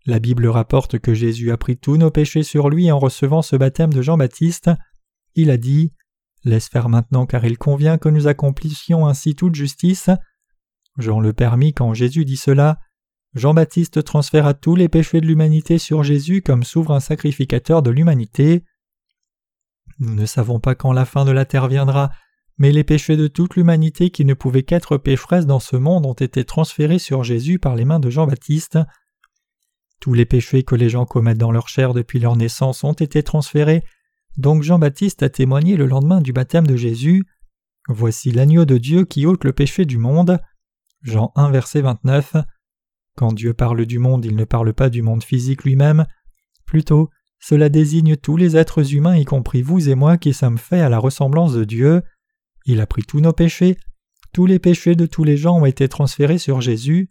La 0.06 0.20
Bible 0.20 0.48
rapporte 0.48 1.00
que 1.00 1.14
Jésus 1.14 1.52
a 1.52 1.58
pris 1.58 1.78
tous 1.78 1.98
nos 1.98 2.12
péchés 2.12 2.44
sur 2.44 2.70
lui 2.70 2.92
en 2.92 3.00
recevant 3.00 3.42
ce 3.42 3.56
baptême 3.56 3.94
de 3.94 4.02
Jean-Baptiste. 4.02 4.70
Il 5.34 5.50
a 5.50 5.58
dit 5.58 5.94
Laisse 6.44 6.70
faire 6.70 6.90
maintenant 6.90 7.26
car 7.26 7.44
il 7.44 7.58
convient 7.58 7.98
que 7.98 8.10
nous 8.10 8.28
accomplissions 8.28 9.08
ainsi 9.08 9.36
toute 9.36 9.56
justice. 9.56 10.12
Jean 10.98 11.20
le 11.20 11.34
permit 11.34 11.74
quand 11.74 11.94
Jésus 11.96 12.24
dit 12.24 12.38
cela. 12.38 12.80
Jean-Baptiste 13.34 14.04
transféra 14.04 14.54
tous 14.54 14.76
les 14.76 14.88
péchés 14.88 15.20
de 15.20 15.26
l'humanité 15.26 15.80
sur 15.80 16.04
Jésus 16.04 16.42
comme 16.42 16.64
souverain 16.64 17.00
sacrificateur 17.00 17.82
de 17.82 17.90
l'humanité. 17.90 18.64
Nous 20.00 20.14
ne 20.14 20.26
savons 20.26 20.60
pas 20.60 20.76
quand 20.76 20.94
la 20.94 21.06
fin 21.06 21.26
de 21.26 21.32
la 21.32 21.46
terre 21.46 21.68
viendra, 21.68 22.12
mais 22.58 22.72
les 22.72 22.84
péchés 22.84 23.18
de 23.18 23.28
toute 23.28 23.56
l'humanité 23.56 24.10
qui 24.10 24.26
ne 24.26 24.34
pouvaient 24.34 24.64
qu'être 24.64 24.98
pécheresses 24.98 25.46
dans 25.46 25.60
ce 25.60 25.76
monde 25.76 26.06
ont 26.06 26.14
été 26.14 26.46
transférés 26.46 27.00
sur 27.00 27.24
Jésus 27.24 27.60
par 27.60 27.76
les 27.76 27.86
mains 27.86 28.00
de 28.00 28.10
Jean-Baptiste. 28.10 28.80
Tous 30.00 30.14
les 30.14 30.26
péchés 30.26 30.64
que 30.64 30.76
les 30.76 30.90
gens 30.90 31.06
commettent 31.06 31.38
dans 31.38 31.52
leur 31.52 31.68
chair 31.68 31.94
depuis 31.94 32.20
leur 32.20 32.36
naissance 32.36 32.84
ont 32.84 32.94
été 32.94 33.24
transférés, 33.24 33.84
donc 34.38 34.64
Jean-Baptiste 34.64 35.24
a 35.24 35.30
témoigné 35.30 35.78
le 35.78 35.86
lendemain 35.86 36.22
du 36.22 36.34
baptême 36.34 36.68
de 36.68 36.76
Jésus. 36.76 37.26
Voici 37.88 38.32
l'agneau 38.32 38.66
de 38.66 38.78
Dieu 38.78 39.06
qui 39.06 39.26
ôte 39.26 39.44
le 39.44 39.54
péché 39.54 39.86
du 39.86 39.98
monde. 39.98 40.40
Jean 41.04 41.32
1 41.36 41.52
verset 41.52 41.82
29. 41.82 42.36
Quand 43.16 43.32
Dieu 43.32 43.54
parle 43.54 43.86
du 43.86 44.00
monde, 44.00 44.26
il 44.26 44.36
ne 44.36 44.44
parle 44.44 44.74
pas 44.74 44.90
du 44.90 45.02
monde 45.02 45.24
physique 45.24 45.64
lui-même. 45.64 46.06
Plutôt, 46.66 47.10
cela 47.40 47.70
désigne 47.70 48.18
tous 48.18 48.38
les 48.38 48.58
êtres 48.58 48.94
humains, 48.94 49.16
y 49.16 49.24
compris 49.24 49.62
vous 49.62 49.88
et 49.88 49.96
moi, 49.96 50.18
qui 50.18 50.34
sommes 50.34 50.58
faits 50.58 50.82
à 50.82 50.90
la 50.90 51.00
ressemblance 51.00 51.54
de 51.54 51.64
Dieu. 51.64 52.02
Il 52.66 52.82
a 52.82 52.88
pris 52.88 53.04
tous 53.04 53.20
nos 53.20 53.34
péchés, 53.34 53.78
tous 54.34 54.46
les 54.46 54.60
péchés 54.60 54.96
de 54.96 55.06
tous 55.06 55.24
les 55.24 55.38
gens 55.38 55.60
ont 55.60 55.66
été 55.66 55.88
transférés 55.88 56.40
sur 56.40 56.62
Jésus. 56.62 57.10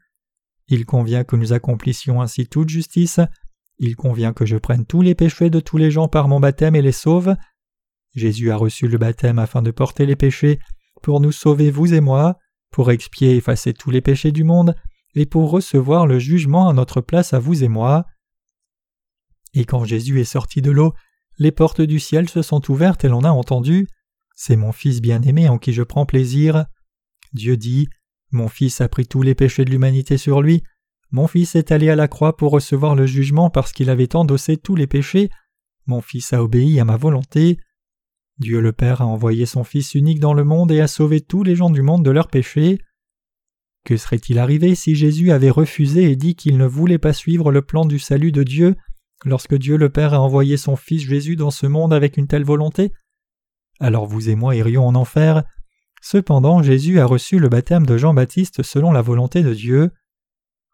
Il 0.68 0.84
convient 0.84 1.24
que 1.24 1.36
nous 1.36 1.52
accomplissions 1.52 2.20
ainsi 2.20 2.46
toute 2.46 2.68
justice, 2.68 3.20
il 3.78 3.96
convient 3.96 4.32
que 4.32 4.46
je 4.46 4.56
prenne 4.56 4.86
tous 4.86 5.02
les 5.02 5.14
péchés 5.14 5.50
de 5.50 5.60
tous 5.60 5.78
les 5.78 5.90
gens 5.90 6.08
par 6.08 6.28
mon 6.28 6.40
baptême 6.40 6.76
et 6.76 6.82
les 6.82 6.92
sauve. 6.92 7.34
Jésus 8.14 8.50
a 8.50 8.56
reçu 8.56 8.88
le 8.88 8.98
baptême 8.98 9.38
afin 9.38 9.62
de 9.62 9.70
porter 9.70 10.06
les 10.06 10.16
péchés, 10.16 10.60
pour 11.02 11.20
nous 11.20 11.32
sauver 11.32 11.70
vous 11.70 11.92
et 11.92 12.00
moi, 12.00 12.38
pour 12.70 12.90
expier 12.90 13.32
et 13.32 13.36
effacer 13.36 13.74
tous 13.74 13.90
les 13.90 14.00
péchés 14.00 14.32
du 14.32 14.44
monde, 14.44 14.74
et 15.14 15.26
pour 15.26 15.50
recevoir 15.50 16.06
le 16.06 16.18
jugement 16.18 16.68
à 16.68 16.72
notre 16.72 17.00
place 17.00 17.34
à 17.34 17.38
vous 17.38 17.64
et 17.64 17.68
moi. 17.68 18.04
Et 19.54 19.64
quand 19.64 19.84
Jésus 19.84 20.20
est 20.20 20.24
sorti 20.24 20.62
de 20.62 20.70
l'eau, 20.70 20.94
les 21.38 21.52
portes 21.52 21.80
du 21.80 22.00
ciel 22.00 22.28
se 22.28 22.42
sont 22.42 22.70
ouvertes 22.70 23.04
et 23.04 23.08
l'on 23.08 23.24
a 23.24 23.30
entendu 23.30 23.88
C'est 24.34 24.56
mon 24.56 24.72
Fils 24.72 25.00
bien-aimé 25.00 25.48
en 25.48 25.58
qui 25.58 25.72
je 25.72 25.82
prends 25.82 26.06
plaisir. 26.06 26.66
Dieu 27.32 27.56
dit 27.56 27.88
Mon 28.30 28.48
Fils 28.48 28.80
a 28.80 28.88
pris 28.88 29.06
tous 29.06 29.22
les 29.22 29.34
péchés 29.34 29.64
de 29.64 29.70
l'humanité 29.70 30.18
sur 30.18 30.42
lui. 30.42 30.62
Mon 31.10 31.28
Fils 31.28 31.54
est 31.54 31.70
allé 31.70 31.88
à 31.88 31.96
la 31.96 32.08
croix 32.08 32.36
pour 32.36 32.50
recevoir 32.50 32.96
le 32.96 33.06
jugement 33.06 33.48
parce 33.48 33.72
qu'il 33.72 33.90
avait 33.90 34.16
endossé 34.16 34.56
tous 34.56 34.74
les 34.74 34.88
péchés. 34.88 35.30
Mon 35.86 36.00
Fils 36.00 36.32
a 36.32 36.42
obéi 36.42 36.80
à 36.80 36.84
ma 36.84 36.96
volonté. 36.96 37.58
Dieu 38.38 38.60
le 38.60 38.72
Père 38.72 39.00
a 39.00 39.06
envoyé 39.06 39.46
son 39.46 39.62
Fils 39.62 39.94
unique 39.94 40.18
dans 40.18 40.34
le 40.34 40.42
monde 40.42 40.72
et 40.72 40.80
a 40.80 40.88
sauvé 40.88 41.20
tous 41.20 41.44
les 41.44 41.54
gens 41.54 41.70
du 41.70 41.82
monde 41.82 42.04
de 42.04 42.10
leurs 42.10 42.28
péchés. 42.28 42.78
Que 43.84 43.96
serait-il 43.96 44.40
arrivé 44.40 44.74
si 44.74 44.96
Jésus 44.96 45.30
avait 45.30 45.50
refusé 45.50 46.10
et 46.10 46.16
dit 46.16 46.34
qu'il 46.34 46.56
ne 46.56 46.66
voulait 46.66 46.98
pas 46.98 47.12
suivre 47.12 47.52
le 47.52 47.62
plan 47.62 47.84
du 47.84 48.00
salut 48.00 48.32
de 48.32 48.42
Dieu 48.42 48.74
lorsque 49.24 49.54
Dieu 49.54 49.76
le 49.76 49.90
Père 49.90 50.14
a 50.14 50.20
envoyé 50.20 50.56
son 50.56 50.74
Fils 50.74 51.06
Jésus 51.06 51.36
dans 51.36 51.52
ce 51.52 51.66
monde 51.66 51.92
avec 51.92 52.16
une 52.16 52.26
telle 52.26 52.44
volonté? 52.44 52.92
Alors 53.80 54.06
vous 54.06 54.28
et 54.28 54.34
moi 54.34 54.54
irions 54.54 54.86
en 54.86 54.94
enfer. 54.94 55.44
Cependant 56.00 56.62
Jésus 56.62 57.00
a 57.00 57.06
reçu 57.06 57.38
le 57.38 57.48
baptême 57.48 57.86
de 57.86 57.96
Jean-Baptiste 57.96 58.62
selon 58.62 58.92
la 58.92 59.02
volonté 59.02 59.42
de 59.42 59.54
Dieu. 59.54 59.90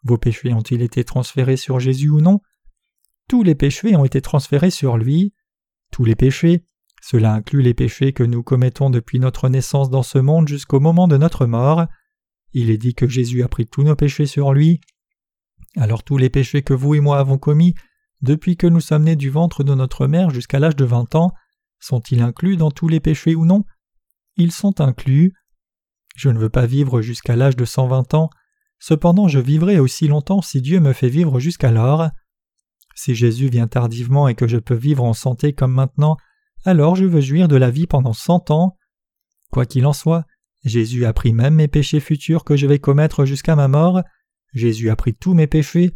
Vos 0.03 0.19
péchés 0.19 0.53
ont-ils 0.53 0.83
été 0.83 1.05
transférés 1.05 1.57
sur 1.57 1.79
Jésus 1.79 2.09
ou 2.09 2.21
non? 2.21 2.41
Tous 3.29 3.43
les 3.43 3.55
péchés 3.55 3.97
ont 3.97 4.05
été 4.05 4.21
transférés 4.21 4.71
sur 4.71 4.97
lui. 4.97 5.35
Tous 5.93 6.05
les 6.05 6.17
péchés, 6.17 6.65
cela 7.01 7.33
inclut 7.33 7.63
les 7.63 7.75
péchés 7.75 8.13
que 8.13 8.23
nous 8.23 8.43
commettons 8.43 8.91
depuis 8.91 9.21
notre 9.21 9.49
naissance 9.49 9.89
dans 9.89 10.03
ce 10.03 10.19
monde 10.19 10.49
jusqu'au 10.49 10.81
moment 10.81 11.09
de 11.09 11.17
notre 11.17 11.47
mort. 11.47 11.87
Il 12.53 12.71
est 12.71 12.79
dit 12.79 12.95
que 12.95 13.09
Jésus 13.09 13.43
a 13.43 13.49
pris 13.49 13.67
tous 13.67 13.83
nos 13.83 13.97
péchés 13.97 14.27
sur 14.27 14.53
lui. 14.53 14.81
Alors 15.77 16.03
tous 16.03 16.19
les 16.19 16.31
péchés 16.31 16.63
que 16.63 16.75
vous 16.75 16.95
et 16.95 17.01
moi 17.01 17.19
avons 17.19 17.39
commis 17.39 17.75
depuis 18.23 18.57
que 18.57 18.67
nous 18.67 18.81
sommes 18.81 19.05
nés 19.05 19.17
du 19.17 19.31
ventre 19.31 19.65
de 19.65 19.75
notre 19.75 20.07
mère 20.07 20.31
jusqu'à 20.31 20.59
l'âge 20.59 20.77
de 20.77 20.85
vingt 20.85 21.15
ans, 21.15 21.33
sont-ils 21.81 22.23
inclus 22.23 22.57
dans 22.57 22.71
tous 22.71 22.89
les 22.89 23.01
péchés 23.01 23.35
ou 23.35 23.45
non? 23.45 23.65
Ils 24.37 24.53
sont 24.53 24.81
inclus. 24.81 25.33
Je 26.17 26.29
ne 26.29 26.39
veux 26.39 26.49
pas 26.49 26.67
vivre 26.67 27.03
jusqu'à 27.03 27.37
l'âge 27.37 27.57
de 27.57 27.65
cent 27.65 27.87
vingt 27.87 28.15
ans, 28.15 28.31
cependant 28.79 29.29
je 29.29 29.39
vivrai 29.39 29.79
aussi 29.79 30.09
longtemps 30.09 30.43
si 30.43 30.61
Dieu 30.61 30.81
me 30.81 30.93
fait 30.93 31.09
vivre 31.09 31.41
jusqu'alors. 31.41 32.11
Si 32.95 33.15
Jésus 33.15 33.49
vient 33.49 33.69
tardivement 33.69 34.29
et 34.29 34.35
que 34.35 34.47
je 34.47 34.59
peux 34.59 34.75
vivre 34.75 35.05
en 35.05 35.15
santé 35.15 35.53
comme 35.53 35.73
maintenant, 35.73 36.17
alors 36.65 36.97
je 36.97 37.07
veux 37.07 37.21
jouir 37.21 37.49
de 37.49 37.57
la 37.57 37.71
vie 37.71 37.87
pendant 37.87 38.13
cent 38.13 38.51
ans. 38.51 38.77
Quoi 39.51 39.67
qu'il 39.67 39.87
en 39.87 39.93
soit, 39.93 40.25
Jésus 40.65 41.07
a 41.07 41.13
pris 41.13 41.33
même 41.33 41.55
mes 41.55 41.69
péchés 41.69 42.01
futurs 42.01 42.45
que 42.45 42.57
je 42.57 42.67
vais 42.67 42.79
commettre 42.79 43.25
jusqu'à 43.25 43.57
ma 43.57 43.69
mort, 43.69 44.03
Jésus 44.53 44.91
a 44.91 44.97
pris 44.97 45.15
tous 45.15 45.33
mes 45.33 45.47
péchés, 45.47 45.95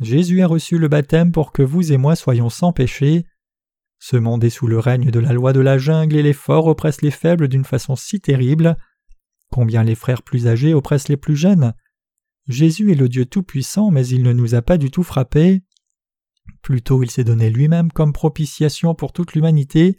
Jésus 0.00 0.42
a 0.42 0.46
reçu 0.46 0.78
le 0.78 0.88
baptême 0.88 1.32
pour 1.32 1.52
que 1.52 1.62
vous 1.62 1.92
et 1.92 1.96
moi 1.96 2.16
soyons 2.16 2.50
sans 2.50 2.72
péché. 2.72 3.26
Ce 4.06 4.18
monde 4.18 4.46
sous 4.50 4.66
le 4.66 4.78
règne 4.78 5.10
de 5.10 5.18
la 5.18 5.32
loi 5.32 5.54
de 5.54 5.60
la 5.60 5.78
jungle 5.78 6.16
et 6.16 6.22
les 6.22 6.34
forts 6.34 6.66
oppressent 6.66 7.00
les 7.00 7.10
faibles 7.10 7.48
d'une 7.48 7.64
façon 7.64 7.96
si 7.96 8.20
terrible. 8.20 8.76
Combien 9.50 9.82
les 9.82 9.94
frères 9.94 10.20
plus 10.20 10.46
âgés 10.46 10.74
oppressent 10.74 11.08
les 11.08 11.16
plus 11.16 11.36
jeunes 11.36 11.72
Jésus 12.46 12.92
est 12.92 12.96
le 12.96 13.08
Dieu 13.08 13.24
Tout-Puissant, 13.24 13.90
mais 13.90 14.06
il 14.06 14.22
ne 14.22 14.34
nous 14.34 14.54
a 14.54 14.60
pas 14.60 14.76
du 14.76 14.90
tout 14.90 15.04
frappés. 15.04 15.62
Plutôt 16.60 17.02
il 17.02 17.10
s'est 17.10 17.24
donné 17.24 17.48
lui-même 17.48 17.90
comme 17.90 18.12
propitiation 18.12 18.94
pour 18.94 19.14
toute 19.14 19.32
l'humanité. 19.32 19.96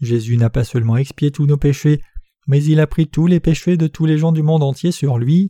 Jésus 0.00 0.36
n'a 0.36 0.50
pas 0.50 0.64
seulement 0.64 0.96
expié 0.96 1.30
tous 1.30 1.46
nos 1.46 1.58
péchés, 1.58 2.00
mais 2.48 2.60
il 2.64 2.80
a 2.80 2.88
pris 2.88 3.06
tous 3.06 3.28
les 3.28 3.38
péchés 3.38 3.76
de 3.76 3.86
tous 3.86 4.04
les 4.04 4.18
gens 4.18 4.32
du 4.32 4.42
monde 4.42 4.64
entier 4.64 4.90
sur 4.90 5.16
lui. 5.16 5.48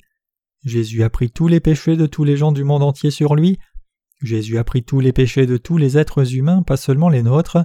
Jésus 0.63 1.05
a 1.05 1.09
pris 1.09 1.31
tous 1.31 1.49
les 1.49 1.61
péchés 1.61 1.97
de 1.97 2.05
tous 2.05 2.25
les 2.25 2.37
gens 2.37 2.53
du 2.53 2.65
monde 2.65 2.83
entier 2.83 3.11
sur 3.11 3.35
lui. 3.35 3.59
Jésus 4.23 4.59
a 4.59 4.65
pris 4.65 4.85
tous 4.85 5.01
les 5.01 5.13
péchés 5.13 5.47
de 5.47 5.57
tous 5.57 5.77
les 5.77 5.99
êtres 5.99 6.35
humains, 6.35 6.63
pas 6.63 6.77
seulement 6.77 7.09
les 7.09 7.23
nôtres. 7.23 7.59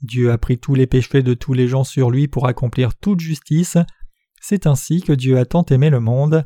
Dieu 0.00 0.30
a 0.30 0.38
pris 0.38 0.58
tous 0.58 0.74
les 0.74 0.86
péchés 0.86 1.22
de 1.22 1.34
tous 1.34 1.52
les 1.52 1.68
gens 1.68 1.84
sur 1.84 2.10
lui 2.10 2.28
pour 2.28 2.46
accomplir 2.46 2.96
toute 2.96 3.20
justice. 3.20 3.78
C'est 4.40 4.66
ainsi 4.66 5.00
que 5.00 5.12
Dieu 5.12 5.38
a 5.38 5.46
tant 5.46 5.64
aimé 5.66 5.88
le 5.88 6.00
monde. 6.00 6.44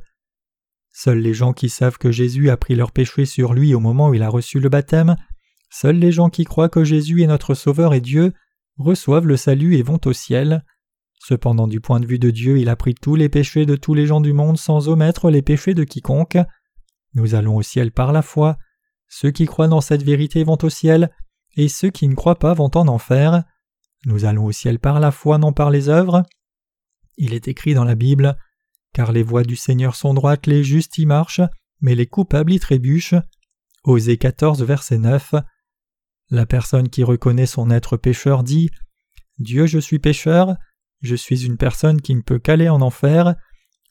Seuls 0.93 1.19
les 1.19 1.35
gens 1.35 1.53
qui 1.53 1.69
savent 1.69 1.99
que 1.99 2.13
Jésus 2.13 2.51
a 2.51 2.57
pris 2.57 2.75
leurs 2.75 2.93
péchés 2.93 3.25
sur 3.25 3.55
lui 3.55 3.75
au 3.75 3.81
moment 3.81 4.09
où 4.09 4.15
il 4.15 4.23
a 4.23 4.29
reçu 4.29 4.61
le 4.61 4.69
baptême, 4.69 5.17
seuls 5.71 5.99
les 5.99 6.13
gens 6.13 6.29
qui 6.29 6.45
croient 6.45 6.69
que 6.69 6.85
Jésus 6.85 7.23
est 7.23 7.27
notre 7.27 7.55
Sauveur 7.55 7.95
et 7.95 8.01
Dieu, 8.01 8.33
reçoivent 8.77 9.27
le 9.27 9.37
salut 9.37 9.77
et 9.77 9.83
vont 9.83 10.01
au 10.05 10.13
ciel. 10.13 10.65
Cependant 11.21 11.67
du 11.67 11.81
point 11.81 12.01
de 12.01 12.07
vue 12.07 12.19
de 12.19 12.31
Dieu 12.31 12.59
il 12.59 12.69
a 12.69 12.77
pris 12.77 12.95
tous 12.95 13.17
les 13.17 13.29
péchés 13.29 13.67
de 13.67 13.77
tous 13.77 13.95
les 13.95 14.07
gens 14.07 14.21
du 14.21 14.33
monde 14.33 14.59
sans 14.59 14.89
omettre 14.89 15.31
les 15.31 15.43
péchés 15.43 15.75
de 15.75 15.85
quiconque. 15.85 16.39
Nous 17.15 17.35
allons 17.35 17.57
au 17.57 17.63
ciel 17.63 17.91
par 17.91 18.13
la 18.13 18.23
foi. 18.23 18.59
Ceux 19.09 19.31
qui 19.31 19.47
croient 19.47 19.69
dans 19.69 19.81
cette 19.81 20.03
vérité 20.03 20.45
vont 20.45 20.59
au 20.63 20.69
ciel, 20.69 21.11
et 21.57 21.69
ceux 21.69 21.91
qui 21.91 22.09
ne 22.09 22.15
croient 22.15 22.39
pas 22.39 22.55
vont 22.55 22.71
en 22.75 22.89
enfer. 22.89 23.43
Nous 24.05 24.25
allons 24.25 24.45
au 24.45 24.53
ciel 24.53 24.79
par 24.79 25.01
la 25.01 25.11
foi, 25.11 25.39
non 25.39 25.53
par 25.53 25.71
les 25.71 25.89
œuvres. 25.89 26.23
Il 27.17 27.35
est 27.35 27.49
écrit 27.49 27.75
dans 27.75 27.85
la 27.85 27.97
Bible 27.97 28.37
Car 28.95 29.13
les 29.13 29.23
voies 29.23 29.43
du 29.43 29.57
Seigneur 29.57 29.97
sont 29.97 30.15
droites, 30.15 30.47
les 30.47 30.63
justes 30.63 30.99
y 30.99 31.07
marchent, 31.07 31.41
mais 31.81 31.95
les 31.95 32.07
coupables 32.07 32.53
y 32.53 32.61
trébuchent. 32.61 33.17
Osée 33.85 34.19
14, 34.19 34.63
verset 34.63 34.99
9. 34.99 35.35
La 36.31 36.47
personne 36.47 36.89
qui 36.89 37.03
reconnaît 37.03 37.47
son 37.47 37.71
être 37.71 37.97
pécheur 37.97 38.43
dit 38.45 38.71
Dieu, 39.39 39.67
je 39.67 39.79
suis 39.79 39.99
pécheur, 39.99 40.57
je 41.01 41.15
suis 41.15 41.47
une 41.47 41.57
personne 41.57 42.01
qui 42.01 42.15
ne 42.15 42.23
peut 42.23 42.39
qu'aller 42.39 42.69
en 42.69 42.83
enfer, 42.83 43.35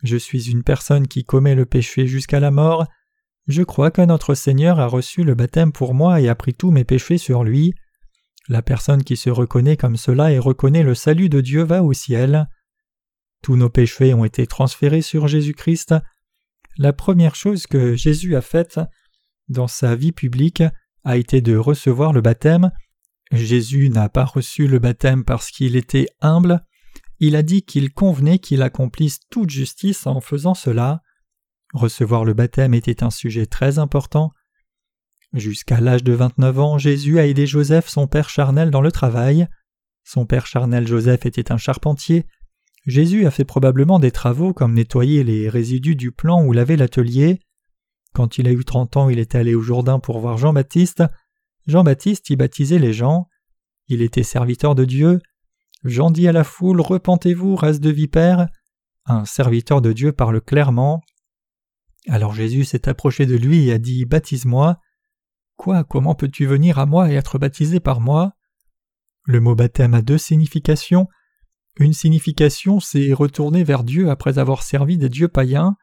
je 0.03 0.17
suis 0.17 0.51
une 0.51 0.63
personne 0.63 1.07
qui 1.07 1.23
commet 1.23 1.55
le 1.55 1.65
péché 1.65 2.05
jusqu'à 2.05 2.39
la 2.39 2.51
mort, 2.51 2.85
je 3.47 3.63
crois 3.63 3.91
que 3.91 4.01
notre 4.01 4.35
Seigneur 4.35 4.79
a 4.79 4.87
reçu 4.87 5.23
le 5.23 5.35
baptême 5.35 5.71
pour 5.71 5.93
moi 5.93 6.21
et 6.21 6.29
a 6.29 6.35
pris 6.35 6.53
tous 6.53 6.71
mes 6.71 6.83
péchés 6.83 7.17
sur 7.17 7.43
lui. 7.43 7.73
La 8.49 8.61
personne 8.61 9.03
qui 9.03 9.17
se 9.17 9.29
reconnaît 9.29 9.77
comme 9.77 9.97
cela 9.97 10.31
et 10.31 10.39
reconnaît 10.39 10.83
le 10.83 10.95
salut 10.95 11.29
de 11.29 11.41
Dieu 11.41 11.63
va 11.63 11.83
au 11.83 11.93
ciel. 11.93 12.47
Tous 13.41 13.55
nos 13.55 13.69
péchés 13.69 14.13
ont 14.13 14.25
été 14.25 14.47
transférés 14.47 15.01
sur 15.01 15.27
Jésus-Christ. 15.27 15.95
La 16.77 16.93
première 16.93 17.35
chose 17.35 17.67
que 17.67 17.95
Jésus 17.95 18.35
a 18.35 18.41
faite 18.41 18.79
dans 19.49 19.67
sa 19.67 19.95
vie 19.95 20.11
publique 20.11 20.63
a 21.03 21.17
été 21.17 21.41
de 21.41 21.55
recevoir 21.55 22.13
le 22.13 22.21
baptême. 22.21 22.71
Jésus 23.31 23.89
n'a 23.89 24.09
pas 24.09 24.25
reçu 24.25 24.67
le 24.67 24.79
baptême 24.79 25.23
parce 25.23 25.51
qu'il 25.51 25.75
était 25.75 26.07
humble, 26.21 26.63
il 27.19 27.35
a 27.35 27.43
dit 27.43 27.63
qu'il 27.63 27.91
convenait 27.91 28.39
qu'il 28.39 28.61
accomplisse 28.61 29.19
toute 29.29 29.49
justice 29.49 30.05
en 30.05 30.21
faisant 30.21 30.53
cela. 30.53 31.01
Recevoir 31.73 32.25
le 32.25 32.33
baptême 32.33 32.73
était 32.73 33.03
un 33.03 33.09
sujet 33.09 33.45
très 33.45 33.79
important. 33.79 34.31
Jusqu'à 35.33 35.81
l'âge 35.81 36.03
de 36.03 36.13
vingt-neuf 36.13 36.59
ans, 36.59 36.77
Jésus 36.77 37.19
a 37.19 37.27
aidé 37.27 37.45
Joseph, 37.45 37.87
son 37.87 38.07
père 38.07 38.29
charnel, 38.29 38.71
dans 38.71 38.81
le 38.81 38.91
travail. 38.91 39.47
Son 40.03 40.25
père 40.25 40.45
charnel 40.45 40.87
Joseph 40.87 41.25
était 41.25 41.51
un 41.51 41.57
charpentier. 41.57 42.25
Jésus 42.85 43.25
a 43.25 43.31
fait 43.31 43.43
probablement 43.43 43.99
des 43.99 44.11
travaux 44.11 44.53
comme 44.53 44.73
nettoyer 44.73 45.25
les 45.25 45.49
résidus 45.49 45.97
du 45.97 46.13
plan 46.13 46.41
ou 46.43 46.53
laver 46.53 46.77
l'atelier. 46.77 47.41
Quand 48.13 48.37
il 48.37 48.47
a 48.47 48.51
eu 48.51 48.63
trente 48.63 48.95
ans, 48.95 49.09
il 49.09 49.19
est 49.19 49.35
allé 49.35 49.53
au 49.53 49.61
Jourdain 49.61 49.99
pour 49.99 50.19
voir 50.19 50.37
Jean-Baptiste. 50.37 51.03
Jean-Baptiste 51.67 52.29
y 52.29 52.37
baptisait 52.37 52.79
les 52.79 52.93
gens. 52.93 53.27
Il 53.89 54.01
était 54.01 54.23
serviteur 54.23 54.73
de 54.73 54.85
Dieu. 54.85 55.19
Jean 55.83 56.09
dit 56.09 56.29
à 56.29 56.31
la 56.31 56.45
foule 56.45 56.79
Repentez-vous, 56.79 57.57
race 57.57 57.81
de 57.81 57.89
vipères. 57.89 58.47
Un 59.05 59.25
serviteur 59.25 59.81
de 59.81 59.91
Dieu 59.91 60.13
parle 60.13 60.39
clairement. 60.39 61.01
Alors 62.07 62.33
Jésus 62.33 62.63
s'est 62.63 62.87
approché 62.87 63.25
de 63.25 63.35
lui 63.35 63.67
et 63.67 63.73
a 63.73 63.77
dit 63.77 64.05
Baptise-moi. 64.05 64.79
Quoi, 65.55 65.83
comment 65.83 66.15
peux-tu 66.15 66.45
venir 66.45 66.79
à 66.79 66.85
moi 66.85 67.11
et 67.11 67.15
être 67.15 67.37
baptisé 67.37 67.79
par 67.79 67.99
moi? 67.99 68.33
Le 69.25 69.41
mot 69.41 69.55
baptême 69.55 69.93
a 69.93 70.01
deux 70.01 70.17
significations. 70.17 71.07
Une 71.79 71.93
signification, 71.93 72.79
c'est 72.79 73.11
retourner 73.13 73.63
vers 73.63 73.83
Dieu 73.83 74.09
après 74.09 74.39
avoir 74.39 74.63
servi 74.63 74.97
des 74.97 75.09
dieux 75.09 75.27
païens. 75.27 75.75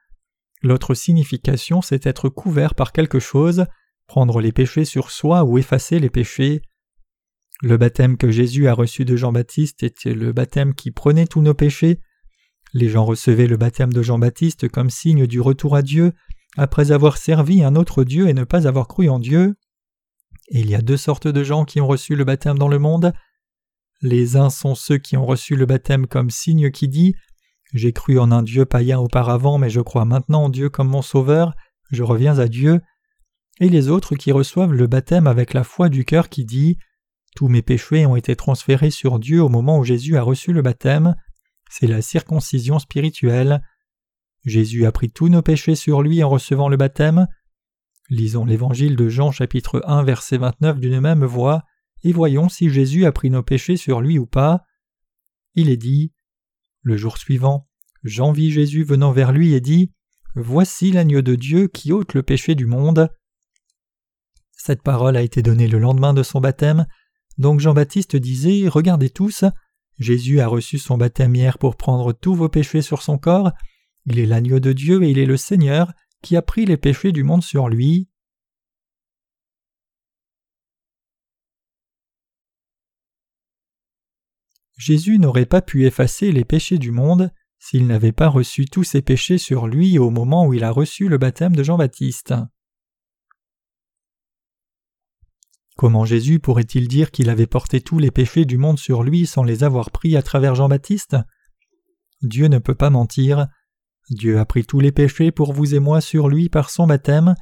L'autre 0.63 0.95
signification, 0.95 1.83
c'est 1.83 2.07
être 2.07 2.29
couvert 2.29 2.75
par 2.75 2.93
quelque 2.93 3.19
chose, 3.19 3.67
prendre 4.07 4.41
les 4.41 4.53
péchés 4.53 4.85
sur 4.85 5.11
soi 5.11 5.45
ou 5.45 5.59
effacer 5.59 6.01
les 6.01 6.11
péchés. 6.11 6.63
Le 7.61 7.77
baptême 7.77 8.17
que 8.17 8.31
Jésus 8.31 8.67
a 8.67 8.75
reçu 8.75 9.05
de 9.05 9.17
Jean-Baptiste 9.17 9.83
était 9.83 10.15
le 10.15 10.33
baptême 10.33 10.75
qui 10.75 10.91
prenait 10.91 11.27
tous 11.27 11.43
nos 11.43 11.55
péchés. 11.55 12.01
Les 12.75 12.89
gens 12.89 13.05
recevaient 13.05 13.47
le 13.47 13.57
baptême 13.57 13.93
de 13.93 14.03
Jean-Baptiste 14.03 14.69
comme 14.69 14.91
signe 14.91 15.29
du 15.29 15.41
retour 15.41 15.77
à 15.77 15.83
Dieu, 15.83 16.13
après 16.57 16.91
avoir 16.91 17.19
servi 17.19 17.63
un 17.63 17.77
autre 17.77 18.03
Dieu 18.03 18.29
et 18.29 18.35
ne 18.35 18.43
pas 18.43 18.67
avoir 18.67 18.89
cru 18.89 19.09
en 19.09 19.21
Dieu. 19.21 19.55
il 20.51 20.69
y 20.69 20.75
a 20.75 20.83
deux 20.83 20.97
sortes 20.97 21.29
de 21.29 21.45
gens 21.45 21.65
qui 21.65 21.81
ont 21.81 21.87
reçu 21.87 22.17
le 22.17 22.25
baptême 22.25 22.59
dans 22.59 22.69
le 22.69 22.81
monde. 22.81 23.13
Les 24.03 24.37
uns 24.37 24.51
sont 24.51 24.75
ceux 24.75 24.99
qui 24.99 25.17
ont 25.17 25.25
reçu 25.25 25.55
le 25.55 25.67
baptême 25.67 26.09
comme 26.09 26.31
signe 26.31 26.73
qui 26.73 26.89
dit 26.89 27.15
J'ai 27.73 27.93
cru 27.93 28.19
en 28.19 28.33
un 28.33 28.43
Dieu 28.43 28.65
païen 28.65 28.99
auparavant, 28.99 29.57
mais 29.57 29.71
je 29.71 29.81
crois 29.81 30.05
maintenant 30.05 30.45
en 30.45 30.49
Dieu 30.49 30.69
comme 30.69 30.89
mon 30.89 31.01
Sauveur, 31.03 31.55
je 31.93 32.03
reviens 32.03 32.41
à 32.41 32.49
Dieu. 32.49 32.81
Et 33.61 33.69
les 33.69 33.89
autres 33.89 34.17
qui 34.17 34.33
reçoivent 34.33 34.73
le 34.73 34.89
baptême 34.89 35.29
avec 35.29 35.55
la 35.55 35.63
foi 35.63 35.89
du 35.89 36.05
cœur 36.05 36.29
qui 36.29 36.45
dit 36.45 36.77
Tous 37.37 37.47
mes 37.47 37.63
péchés 37.63 38.05
ont 38.05 38.17
été 38.17 38.35
transférés 38.35 38.91
sur 38.91 39.21
Dieu 39.21 39.41
au 39.41 39.49
moment 39.49 39.79
où 39.79 39.85
Jésus 39.85 40.17
a 40.17 40.23
reçu 40.23 40.53
le 40.53 40.61
baptême, 40.61 41.15
c'est 41.77 41.89
la 41.89 42.03
circoncision 42.03 42.79
spirituelle. 42.79 43.61
Jésus 44.45 44.87
a 44.87 44.93
pris 44.93 45.11
tous 45.11 45.29
nos 45.29 45.43
péchés 45.43 45.75
sur 45.75 46.03
lui 46.03 46.23
en 46.23 46.29
recevant 46.29 46.69
le 46.69 46.77
baptême. 46.77 47.27
Lisons 48.11 48.45
l'évangile 48.45 48.95
de 48.95 49.09
Jean 49.09 49.33
chapitre 49.33 49.83
1 49.85 50.05
verset 50.05 50.39
29 50.39 50.79
d'une 50.79 51.01
même 51.01 51.25
voix 51.25 51.65
et 52.05 52.13
voyons 52.13 52.49
si 52.49 52.71
Jésus 52.71 53.07
a 53.07 53.11
pris 53.11 53.29
nos 53.29 53.43
péchés 53.43 53.77
sur 53.77 54.01
lui 54.01 54.21
ou 54.21 54.27
pas. 54.27 54.63
Il 55.55 55.69
est 55.69 55.77
dit 55.77 56.13
Le 56.83 56.97
jour 56.97 57.19
suivant, 57.19 57.69
Jean 58.05 58.31
vit 58.31 58.53
Jésus 58.53 58.85
venant 58.85 59.11
vers 59.11 59.33
lui 59.33 59.53
et 59.53 59.61
dit 59.61 59.91
Voici 60.37 60.93
l'agneau 60.93 61.23
de 61.23 61.35
Dieu 61.35 61.67
qui 61.67 61.93
ôte 61.93 62.15
le 62.15 62.23
péché 62.23 62.55
du 62.55 62.67
monde. 62.67 63.09
Cette 64.53 64.83
parole 64.83 65.17
a 65.17 65.23
été 65.23 65.43
donnée 65.43 65.67
le 65.67 65.81
lendemain 65.81 66.15
de 66.15 66.23
son 66.23 66.41
baptême, 66.41 66.87
donc 67.37 67.59
Jean-Baptiste 67.59 68.15
disait 68.15 68.69
Regardez 68.69 69.11
tous, 69.11 69.45
Jésus 69.99 70.41
a 70.41 70.47
reçu 70.47 70.79
son 70.79 70.99
baptême 70.99 71.35
hier 71.35 71.59
pour 71.59 71.77
prendre 71.77 72.13
tous 72.13 72.35
vos 72.35 72.49
péchés 72.49 72.83
sur 72.83 73.03
son 73.03 73.19
corps, 73.19 73.53
il 74.07 74.19
est 74.19 74.27
l'agneau 74.27 74.61
de 74.61 74.73
Dieu 74.73 75.03
et 75.03 75.11
il 75.11 75.19
est 75.19 75.27
le 75.27 75.37
Seigneur 75.37 75.93
qui 76.23 76.37
a 76.37 76.43
pris 76.43 76.67
les 76.67 76.77
péchés 76.77 77.13
du 77.13 77.23
monde 77.23 77.43
sur 77.43 77.69
lui. 77.69 78.09
Jésus 84.77 85.19
n'aurait 85.19 85.47
pas 85.47 85.63
pu 85.63 85.87
effacer 85.87 86.33
les 86.33 86.45
péchés 86.45 86.79
du 86.79 86.91
monde 86.91 87.31
s'il 87.59 87.87
n'avait 87.87 88.13
pas 88.13 88.29
reçu 88.29 88.67
tous 88.67 88.85
ses 88.85 89.01
péchés 89.01 89.39
sur 89.39 89.67
lui 89.67 89.99
au 89.99 90.11
moment 90.11 90.47
où 90.47 90.53
il 90.53 90.65
a 90.65 90.71
reçu 90.71 91.09
le 91.09 91.17
baptême 91.17 91.57
de 91.57 91.63
Jean-Baptiste. 91.63 92.35
Comment 95.77 96.05
Jésus 96.05 96.39
pourrait-il 96.39 96.87
dire 96.87 97.11
qu'il 97.11 97.29
avait 97.29 97.49
porté 97.49 97.81
tous 97.81 97.99
les 97.99 98.13
péchés 98.13 98.45
du 98.45 98.59
monde 98.59 98.79
sur 98.79 99.03
lui 99.03 99.27
sans 99.27 99.43
les 99.43 99.65
avoir 99.65 99.91
pris 99.91 100.17
à 100.17 100.23
travers 100.23 100.55
Jean-Baptiste? 100.55 101.17
Dieu 102.23 102.47
ne 102.47 102.59
peut 102.59 102.77
pas 102.77 102.91
mentir. 102.91 103.49
Dieu 104.11 104.39
a 104.39 104.45
pris 104.45 104.65
tous 104.65 104.81
les 104.81 104.93
péchés 104.93 105.33
pour 105.33 105.53
vous 105.53 105.75
et 105.75 105.81
moi 105.81 106.01
sur 106.01 106.29
lui 106.29 106.49
par 106.49 106.71
son 106.71 106.87
baptême. 106.87 107.35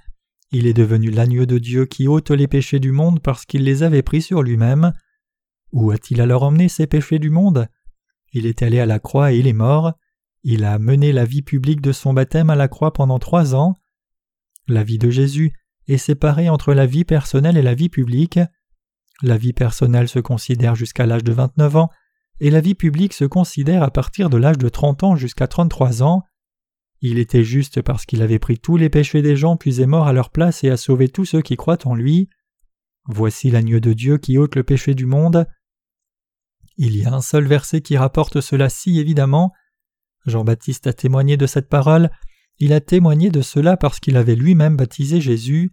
Il 0.50 0.66
est 0.66 0.74
devenu 0.74 1.10
l'agneau 1.10 1.44
de 1.44 1.58
Dieu 1.58 1.84
qui 1.84 2.08
ôte 2.08 2.30
les 2.30 2.48
péchés 2.48 2.80
du 2.80 2.92
monde 2.92 3.20
parce 3.20 3.44
qu'il 3.44 3.64
les 3.64 3.82
avait 3.82 4.02
pris 4.02 4.22
sur 4.22 4.42
lui-même. 4.42 4.92
Où 5.72 5.90
a-t-il 5.90 6.20
alors 6.20 6.42
emmené 6.42 6.68
ces 6.68 6.86
péchés 6.86 7.18
du 7.18 7.30
monde? 7.30 7.68
Il 8.32 8.46
est 8.46 8.62
allé 8.62 8.80
à 8.80 8.86
la 8.86 8.98
croix 8.98 9.32
et 9.32 9.38
il 9.38 9.46
est 9.46 9.52
mort. 9.52 9.92
Il 10.42 10.64
a 10.64 10.78
mené 10.78 11.12
la 11.12 11.26
vie 11.26 11.42
publique 11.42 11.82
de 11.82 11.92
son 11.92 12.14
baptême 12.14 12.50
à 12.50 12.56
la 12.56 12.68
croix 12.68 12.92
pendant 12.92 13.18
trois 13.18 13.54
ans. 13.54 13.74
La 14.68 14.84
vie 14.84 14.98
de 14.98 15.10
Jésus 15.10 15.52
est 15.88 15.98
séparée 15.98 16.48
entre 16.48 16.74
la 16.74 16.86
vie 16.86 17.04
personnelle 17.04 17.56
et 17.56 17.62
la 17.62 17.74
vie 17.74 17.88
publique. 17.88 18.38
La 19.22 19.36
vie 19.36 19.52
personnelle 19.52 20.08
se 20.08 20.18
considère 20.18 20.74
jusqu'à 20.74 21.06
l'âge 21.06 21.24
de 21.24 21.32
29 21.32 21.76
ans 21.76 21.90
et 22.40 22.50
la 22.50 22.60
vie 22.60 22.74
publique 22.74 23.12
se 23.12 23.24
considère 23.24 23.82
à 23.82 23.90
partir 23.90 24.30
de 24.30 24.36
l'âge 24.36 24.58
de 24.58 24.68
30 24.68 25.04
ans 25.04 25.16
jusqu'à 25.16 25.46
33 25.46 26.02
ans. 26.02 26.22
Il 27.00 27.18
était 27.18 27.44
juste 27.44 27.82
parce 27.82 28.06
qu'il 28.06 28.22
avait 28.22 28.38
pris 28.38 28.58
tous 28.58 28.76
les 28.76 28.90
péchés 28.90 29.22
des 29.22 29.36
gens 29.36 29.56
puis 29.56 29.80
est 29.80 29.86
mort 29.86 30.06
à 30.06 30.12
leur 30.12 30.30
place 30.30 30.64
et 30.64 30.70
a 30.70 30.76
sauvé 30.76 31.08
tous 31.08 31.24
ceux 31.24 31.42
qui 31.42 31.56
croient 31.56 31.86
en 31.86 31.94
lui. 31.94 32.28
Voici 33.06 33.50
l'agneau 33.50 33.80
de 33.80 33.92
Dieu 33.92 34.18
qui 34.18 34.38
ôte 34.38 34.54
le 34.54 34.62
péché 34.62 34.94
du 34.94 35.06
monde. 35.06 35.46
Il 36.76 36.96
y 36.96 37.04
a 37.04 37.12
un 37.12 37.20
seul 37.20 37.46
verset 37.46 37.80
qui 37.80 37.96
rapporte 37.96 38.40
cela 38.40 38.68
si 38.68 38.98
évidemment. 38.98 39.52
Jean-Baptiste 40.26 40.86
a 40.86 40.92
témoigné 40.92 41.36
de 41.36 41.46
cette 41.46 41.68
parole, 41.68 42.10
il 42.58 42.72
a 42.72 42.80
témoigné 42.80 43.30
de 43.30 43.40
cela 43.40 43.76
parce 43.76 44.00
qu'il 44.00 44.16
avait 44.16 44.36
lui-même 44.36 44.76
baptisé 44.76 45.20
Jésus. 45.20 45.72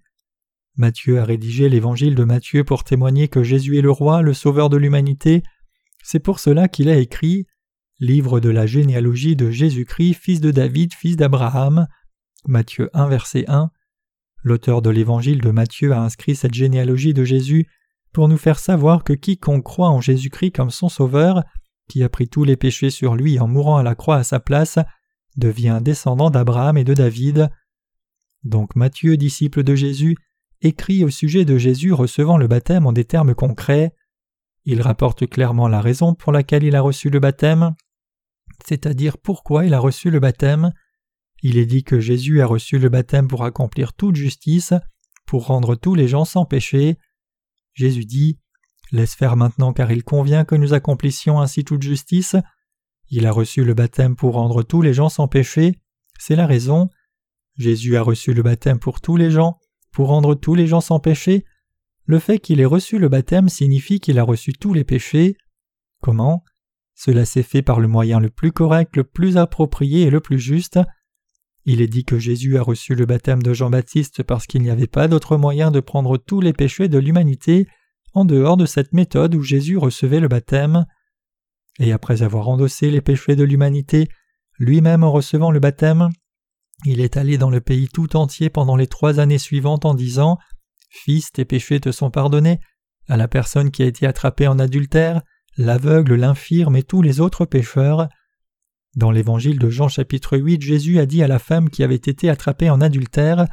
Matthieu 0.75 1.19
a 1.19 1.25
rédigé 1.25 1.69
l'évangile 1.69 2.15
de 2.15 2.23
Matthieu 2.23 2.63
pour 2.63 2.83
témoigner 2.83 3.27
que 3.27 3.43
Jésus 3.43 3.77
est 3.77 3.81
le 3.81 3.91
roi, 3.91 4.21
le 4.21 4.33
sauveur 4.33 4.69
de 4.69 4.77
l'humanité. 4.77 5.43
C'est 6.03 6.19
pour 6.19 6.39
cela 6.39 6.67
qu'il 6.67 6.89
a 6.89 6.97
écrit 6.97 7.47
Livre 7.99 8.39
de 8.39 8.49
la 8.49 8.65
généalogie 8.65 9.35
de 9.35 9.51
Jésus-Christ, 9.51 10.13
fils 10.13 10.39
de 10.39 10.51
David, 10.51 10.93
fils 10.93 11.17
d'Abraham. 11.17 11.87
Matthieu 12.47 12.89
1, 12.93 13.09
verset 13.09 13.43
1. 13.49 13.71
L'auteur 14.41 14.81
de 14.81 14.89
l'évangile 14.89 15.41
de 15.41 15.51
Matthieu 15.51 15.91
a 15.91 15.99
inscrit 15.99 16.35
cette 16.35 16.53
généalogie 16.53 17.13
de 17.13 17.25
Jésus 17.25 17.67
pour 18.13 18.29
nous 18.29 18.37
faire 18.37 18.57
savoir 18.57 19.03
que 19.03 19.11
quiconque 19.13 19.65
croit 19.65 19.89
en 19.89 19.99
Jésus-Christ 19.99 20.51
comme 20.51 20.69
son 20.69 20.87
Sauveur, 20.87 21.43
qui 21.89 22.03
a 22.03 22.09
pris 22.09 22.29
tous 22.29 22.45
les 22.45 22.55
péchés 22.55 22.89
sur 22.89 23.15
lui 23.15 23.39
en 23.39 23.47
mourant 23.47 23.77
à 23.77 23.83
la 23.83 23.95
croix 23.95 24.15
à 24.15 24.23
sa 24.23 24.39
place, 24.39 24.79
devient 25.39 25.79
descendant 25.81 26.29
d'Abraham 26.29 26.77
et 26.77 26.83
de 26.83 26.93
David. 26.93 27.49
Donc 28.43 28.75
Matthieu, 28.75 29.17
disciple 29.17 29.63
de 29.63 29.75
Jésus, 29.75 30.15
écrit 30.61 31.03
au 31.03 31.09
sujet 31.09 31.45
de 31.45 31.57
Jésus 31.57 31.93
recevant 31.93 32.37
le 32.37 32.47
baptême 32.47 32.85
en 32.85 32.91
des 32.91 33.05
termes 33.05 33.33
concrets. 33.33 33.93
Il 34.65 34.81
rapporte 34.81 35.27
clairement 35.27 35.67
la 35.67 35.81
raison 35.81 36.13
pour 36.13 36.31
laquelle 36.31 36.63
il 36.63 36.75
a 36.75 36.81
reçu 36.81 37.09
le 37.09 37.19
baptême, 37.19 37.75
c'est-à-dire 38.65 39.17
pourquoi 39.17 39.65
il 39.65 39.73
a 39.73 39.79
reçu 39.79 40.11
le 40.11 40.19
baptême. 40.19 40.73
Il 41.41 41.57
est 41.57 41.65
dit 41.65 41.83
que 41.83 41.99
Jésus 41.99 42.41
a 42.41 42.45
reçu 42.45 42.77
le 42.77 42.89
baptême 42.89 43.27
pour 43.27 43.45
accomplir 43.45 43.93
toute 43.93 44.15
justice, 44.15 44.73
pour 45.25 45.47
rendre 45.47 45.75
tous 45.75 45.95
les 45.95 46.07
gens 46.07 46.25
sans 46.25 46.45
péché. 46.45 46.97
Jésus 47.73 48.05
dit 48.05 48.39
Laisse 48.91 49.15
faire 49.15 49.35
maintenant 49.35 49.71
car 49.71 49.91
il 49.91 50.03
convient 50.03 50.45
que 50.45 50.55
nous 50.55 50.73
accomplissions 50.73 51.39
ainsi 51.39 51.63
toute 51.63 51.83
justice. 51.83 52.35
Il 53.09 53.25
a 53.25 53.31
reçu 53.31 53.63
le 53.63 53.73
baptême 53.73 54.15
pour 54.15 54.33
rendre 54.33 54.63
tous 54.63 54.81
les 54.81 54.93
gens 54.93 55.09
sans 55.09 55.27
péché. 55.27 55.79
C'est 56.19 56.35
la 56.35 56.45
raison. 56.45 56.89
Jésus 57.57 57.97
a 57.97 58.01
reçu 58.01 58.33
le 58.33 58.43
baptême 58.43 58.79
pour 58.79 59.01
tous 59.01 59.17
les 59.17 59.31
gens, 59.31 59.57
pour 59.91 60.09
rendre 60.09 60.35
tous 60.35 60.55
les 60.55 60.67
gens 60.67 60.81
sans 60.81 60.99
péché. 60.99 61.43
Le 62.05 62.19
fait 62.19 62.39
qu'il 62.39 62.59
ait 62.59 62.65
reçu 62.65 62.99
le 62.99 63.09
baptême 63.09 63.49
signifie 63.49 63.99
qu'il 63.99 64.19
a 64.19 64.23
reçu 64.23 64.53
tous 64.53 64.73
les 64.73 64.83
péchés. 64.83 65.37
Comment? 66.01 66.43
Cela 66.95 67.25
s'est 67.25 67.43
fait 67.43 67.61
par 67.61 67.79
le 67.79 67.87
moyen 67.87 68.19
le 68.19 68.29
plus 68.29 68.51
correct, 68.51 68.95
le 68.95 69.03
plus 69.03 69.37
approprié 69.37 70.03
et 70.03 70.09
le 70.09 70.19
plus 70.19 70.39
juste. 70.39 70.79
Il 71.65 71.81
est 71.81 71.87
dit 71.87 72.03
que 72.03 72.19
Jésus 72.19 72.57
a 72.57 72.61
reçu 72.61 72.95
le 72.95 73.05
baptême 73.05 73.43
de 73.43 73.53
Jean-Baptiste 73.53 74.23
parce 74.23 74.47
qu'il 74.47 74.61
n'y 74.61 74.69
avait 74.69 74.87
pas 74.87 75.07
d'autre 75.07 75.37
moyen 75.37 75.71
de 75.71 75.79
prendre 75.79 76.17
tous 76.17 76.41
les 76.41 76.53
péchés 76.53 76.87
de 76.87 76.97
l'humanité 76.97 77.67
en 78.13 78.25
dehors 78.25 78.57
de 78.57 78.65
cette 78.65 78.93
méthode 78.93 79.35
où 79.35 79.41
Jésus 79.41 79.77
recevait 79.77 80.19
le 80.19 80.27
baptême. 80.27 80.85
Et 81.79 81.91
après 81.91 82.21
avoir 82.21 82.49
endossé 82.49 82.91
les 82.91 83.01
péchés 83.01 83.35
de 83.35 83.43
l'humanité, 83.43 84.07
lui-même 84.57 85.03
en 85.03 85.11
recevant 85.11 85.51
le 85.51 85.59
baptême, 85.59 86.09
il 86.85 87.01
est 87.01 87.17
allé 87.17 87.37
dans 87.37 87.49
le 87.49 87.61
pays 87.61 87.87
tout 87.87 88.15
entier 88.15 88.49
pendant 88.49 88.75
les 88.75 88.87
trois 88.87 89.19
années 89.19 89.37
suivantes 89.37 89.85
en 89.85 89.93
disant 89.93 90.37
Fils, 90.89 91.31
tes 91.31 91.45
péchés 91.45 91.79
te 91.79 91.91
sont 91.91 92.11
pardonnés, 92.11 92.59
à 93.07 93.17
la 93.17 93.27
personne 93.27 93.71
qui 93.71 93.83
a 93.83 93.85
été 93.85 94.05
attrapée 94.05 94.47
en 94.47 94.59
adultère, 94.59 95.21
l'aveugle, 95.57 96.15
l'infirme 96.15 96.75
et 96.75 96.83
tous 96.83 97.01
les 97.01 97.19
autres 97.19 97.45
pécheurs. 97.45 98.07
Dans 98.95 99.11
l'évangile 99.11 99.59
de 99.59 99.69
Jean 99.69 99.87
chapitre 99.87 100.37
8, 100.37 100.61
Jésus 100.61 100.99
a 100.99 101.05
dit 101.05 101.23
à 101.23 101.27
la 101.27 101.39
femme 101.39 101.69
qui 101.69 101.83
avait 101.83 101.95
été 101.95 102.29
attrapée 102.29 102.69
en 102.69 102.81
adultère 102.81 103.47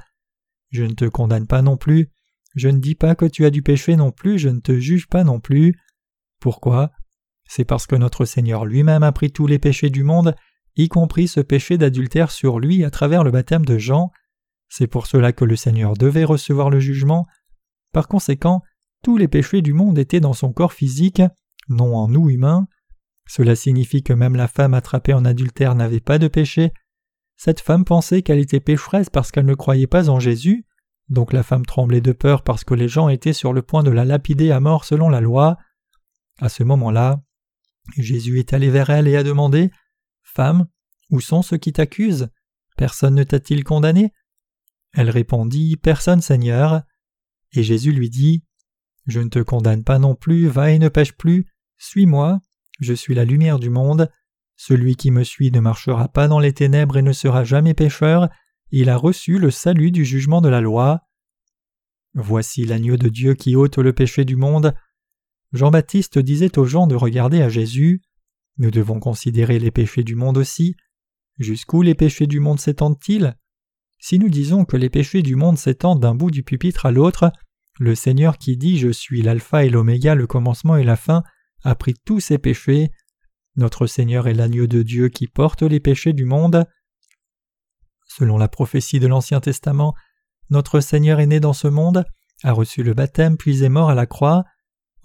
Je 0.71 0.85
ne 0.85 0.95
te 0.95 1.05
condamne 1.05 1.47
pas 1.47 1.63
non 1.63 1.77
plus, 1.77 2.11
je 2.55 2.69
ne 2.69 2.79
dis 2.79 2.95
pas 2.95 3.15
que 3.15 3.27
tu 3.27 3.45
as 3.45 3.51
du 3.51 3.63
péché 3.63 3.97
non 3.97 4.13
plus, 4.13 4.39
je 4.39 4.49
ne 4.49 4.61
te 4.61 4.79
juge 4.79 5.09
pas 5.09 5.25
non 5.25 5.41
plus. 5.41 5.75
Pourquoi? 6.41 6.91
C'est 7.47 7.65
parce 7.65 7.87
que 7.87 7.97
notre 7.97 8.25
Seigneur 8.25 8.65
lui-même 8.65 9.03
a 9.03 9.13
pris 9.13 9.31
tous 9.31 9.47
les 9.47 9.59
péchés 9.59 9.91
du 9.91 10.03
monde, 10.03 10.35
y 10.77 10.89
compris 10.89 11.29
ce 11.29 11.41
péché 11.41 11.79
d'adultère 11.79 12.31
sur 12.31 12.59
lui 12.59 12.85
à 12.85 12.91
travers 12.91 13.25
le 13.25 13.31
baptême 13.31 13.65
de 13.65 13.79
Jean. 13.79 14.11
C'est 14.69 14.87
pour 14.87 15.07
cela 15.07 15.33
que 15.33 15.45
le 15.45 15.57
Seigneur 15.57 15.95
devait 15.95 16.25
recevoir 16.25 16.71
le 16.71 16.81
jugement. 16.81 17.27
Par 17.93 18.09
conséquent, 18.09 18.63
tous 19.03 19.17
les 19.17 19.29
péchés 19.29 19.63
du 19.63 19.73
monde 19.73 19.99
étaient 19.99 20.21
dans 20.21 20.33
son 20.33 20.53
corps 20.53 20.73
physique, 20.73 21.23
non 21.69 21.97
en 21.97 22.09
nous 22.09 22.29
humains. 22.29 22.67
Cela 23.29 23.57
signifie 23.57 24.03
que 24.03 24.13
même 24.13 24.37
la 24.37 24.49
femme 24.49 24.75
attrapée 24.75 25.15
en 25.15 25.25
adultère 25.25 25.75
n'avait 25.75 26.01
pas 26.01 26.19
de 26.19 26.29
péché. 26.29 26.73
Cette 27.37 27.61
femme 27.61 27.85
pensait 27.85 28.23
qu'elle 28.23 28.39
était 28.39 28.61
pécheresse 28.61 29.11
parce 29.11 29.31
qu'elle 29.31 29.47
ne 29.47 29.55
croyait 29.55 29.87
pas 29.87 30.09
en 30.09 30.21
Jésus, 30.21 30.65
donc 31.09 31.33
la 31.33 31.43
femme 31.43 31.67
tremblait 31.67 32.01
de 32.01 32.13
peur 32.13 32.43
parce 32.43 32.65
que 32.65 32.75
les 32.75 32.89
gens 32.89 33.09
étaient 33.09 33.33
sur 33.33 33.53
le 33.53 33.63
point 33.63 33.83
de 33.83 33.91
la 33.91 34.05
lapider 34.05 34.51
à 34.51 34.61
mort 34.61 34.85
selon 34.85 35.09
la 35.09 35.21
loi. 35.21 35.57
À 36.41 36.49
ce 36.49 36.63
moment-là, 36.65 37.21
Jésus 37.97 38.39
est 38.39 38.53
allé 38.53 38.71
vers 38.71 38.91
elle 38.91 39.09
et 39.09 39.17
a 39.17 39.23
demandé 39.23 39.71
Femme, 40.23 40.67
où 41.11 41.21
sont 41.21 41.43
ceux 41.43 41.57
qui 41.57 41.73
t'accusent? 41.73 42.29
Personne 42.77 43.15
ne 43.15 43.25
t'a-t-il 43.25 43.65
condamné? 43.65 44.13
Elle 44.93 45.11
répondit 45.11 45.77
Personne, 45.77 46.21
Seigneur. 46.21 46.83
Et 47.53 47.63
Jésus 47.63 47.93
lui 47.93 48.11
dit 48.11 48.45
Je 49.07 49.21
ne 49.21 49.29
te 49.29 49.39
condamne 49.39 49.85
pas 49.85 49.99
non 49.99 50.15
plus, 50.15 50.49
va 50.49 50.71
et 50.71 50.79
ne 50.79 50.89
pêche 50.89 51.13
plus, 51.13 51.47
suis-moi, 51.79 52.41
je 52.81 52.95
suis 52.95 53.15
la 53.15 53.25
lumière 53.25 53.59
du 53.59 53.71
monde. 53.71 54.11
Celui 54.57 54.97
qui 54.97 55.11
me 55.11 55.23
suit 55.23 55.51
ne 55.51 55.61
marchera 55.61 56.09
pas 56.09 56.29
dans 56.29 56.39
les 56.39 56.53
ténèbres 56.53 56.97
et 56.97 57.03
ne 57.03 57.13
sera 57.13 57.45
jamais 57.45 57.75
pécheur, 57.75 58.29
il 58.71 58.89
a 58.89 58.97
reçu 58.97 59.39
le 59.39 59.51
salut 59.51 59.93
du 59.93 60.05
jugement 60.05 60.41
de 60.41 60.49
la 60.49 60.61
loi. 60.61 61.03
Voici 62.15 62.65
l'agneau 62.65 62.97
de 62.97 63.09
Dieu 63.09 63.35
qui 63.35 63.55
ôte 63.55 63.79
le 63.79 63.93
péché 63.93 64.25
du 64.25 64.37
monde. 64.37 64.75
Jean-Baptiste 65.53 66.19
disait 66.19 66.59
aux 66.59 66.65
gens 66.65 66.87
de 66.87 66.95
regarder 66.95 67.43
à 67.43 67.49
Jésus. 67.49 68.03
Nous 68.59 68.71
devons 68.71 69.01
considérer 69.01 69.59
les 69.59 69.71
péchés 69.71 70.05
du 70.05 70.15
monde 70.15 70.39
aussi. 70.39 70.77
Jusqu'où 71.39 71.83
les 71.83 71.95
péchés 71.95 72.27
du 72.27 72.41
monde 72.41 72.61
s'étendent-ils? 72.61 73.37
Si 73.99 74.19
nous 74.19 74.29
disons 74.29 74.65
que 74.65 74.77
les 74.77 74.91
péchés 74.91 75.23
du 75.23 75.37
monde 75.37 75.59
s'étendent 75.59 76.01
d'un 76.01 76.15
bout 76.15 76.31
du 76.31 76.43
pupitre 76.43 76.87
à 76.87 76.91
l'autre, 76.91 77.33
le 77.79 77.95
Seigneur 77.95 78.39
qui 78.39 78.57
dit 78.57 78.79
Je 78.79 78.89
suis 78.89 79.23
l'alpha 79.23 79.65
et 79.65 79.71
l'oméga, 79.71 80.15
le 80.15 80.27
commencement 80.27 80.77
et 80.77 80.85
la 80.85 80.97
fin, 80.97 81.23
a 81.65 81.75
pris 81.75 81.95
tous 82.05 82.21
ses 82.21 82.39
péchés. 82.39 82.91
Notre 83.57 83.87
Seigneur 83.87 84.29
est 84.29 84.35
l'agneau 84.35 84.67
de 84.67 84.83
Dieu 84.83 85.09
qui 85.09 85.27
porte 85.27 85.63
les 85.63 85.81
péchés 85.81 86.13
du 86.13 86.25
monde. 86.25 86.67
Selon 88.07 88.39
la 88.39 88.49
prophétie 88.49 89.01
de 89.01 89.07
l'Ancien 89.07 89.41
Testament, 89.41 89.95
notre 90.51 90.81
Seigneur 90.81 91.21
est 91.21 91.27
né 91.27 91.41
dans 91.41 91.53
ce 91.53 91.69
monde, 91.69 92.05
a 92.43 92.53
reçu 92.53 92.83
le 92.83 92.95
baptême 92.95 93.37
puis 93.37 93.65
est 93.65 93.69
mort 93.69 93.91
à 93.91 93.95
la 93.95 94.07
croix. 94.07 94.45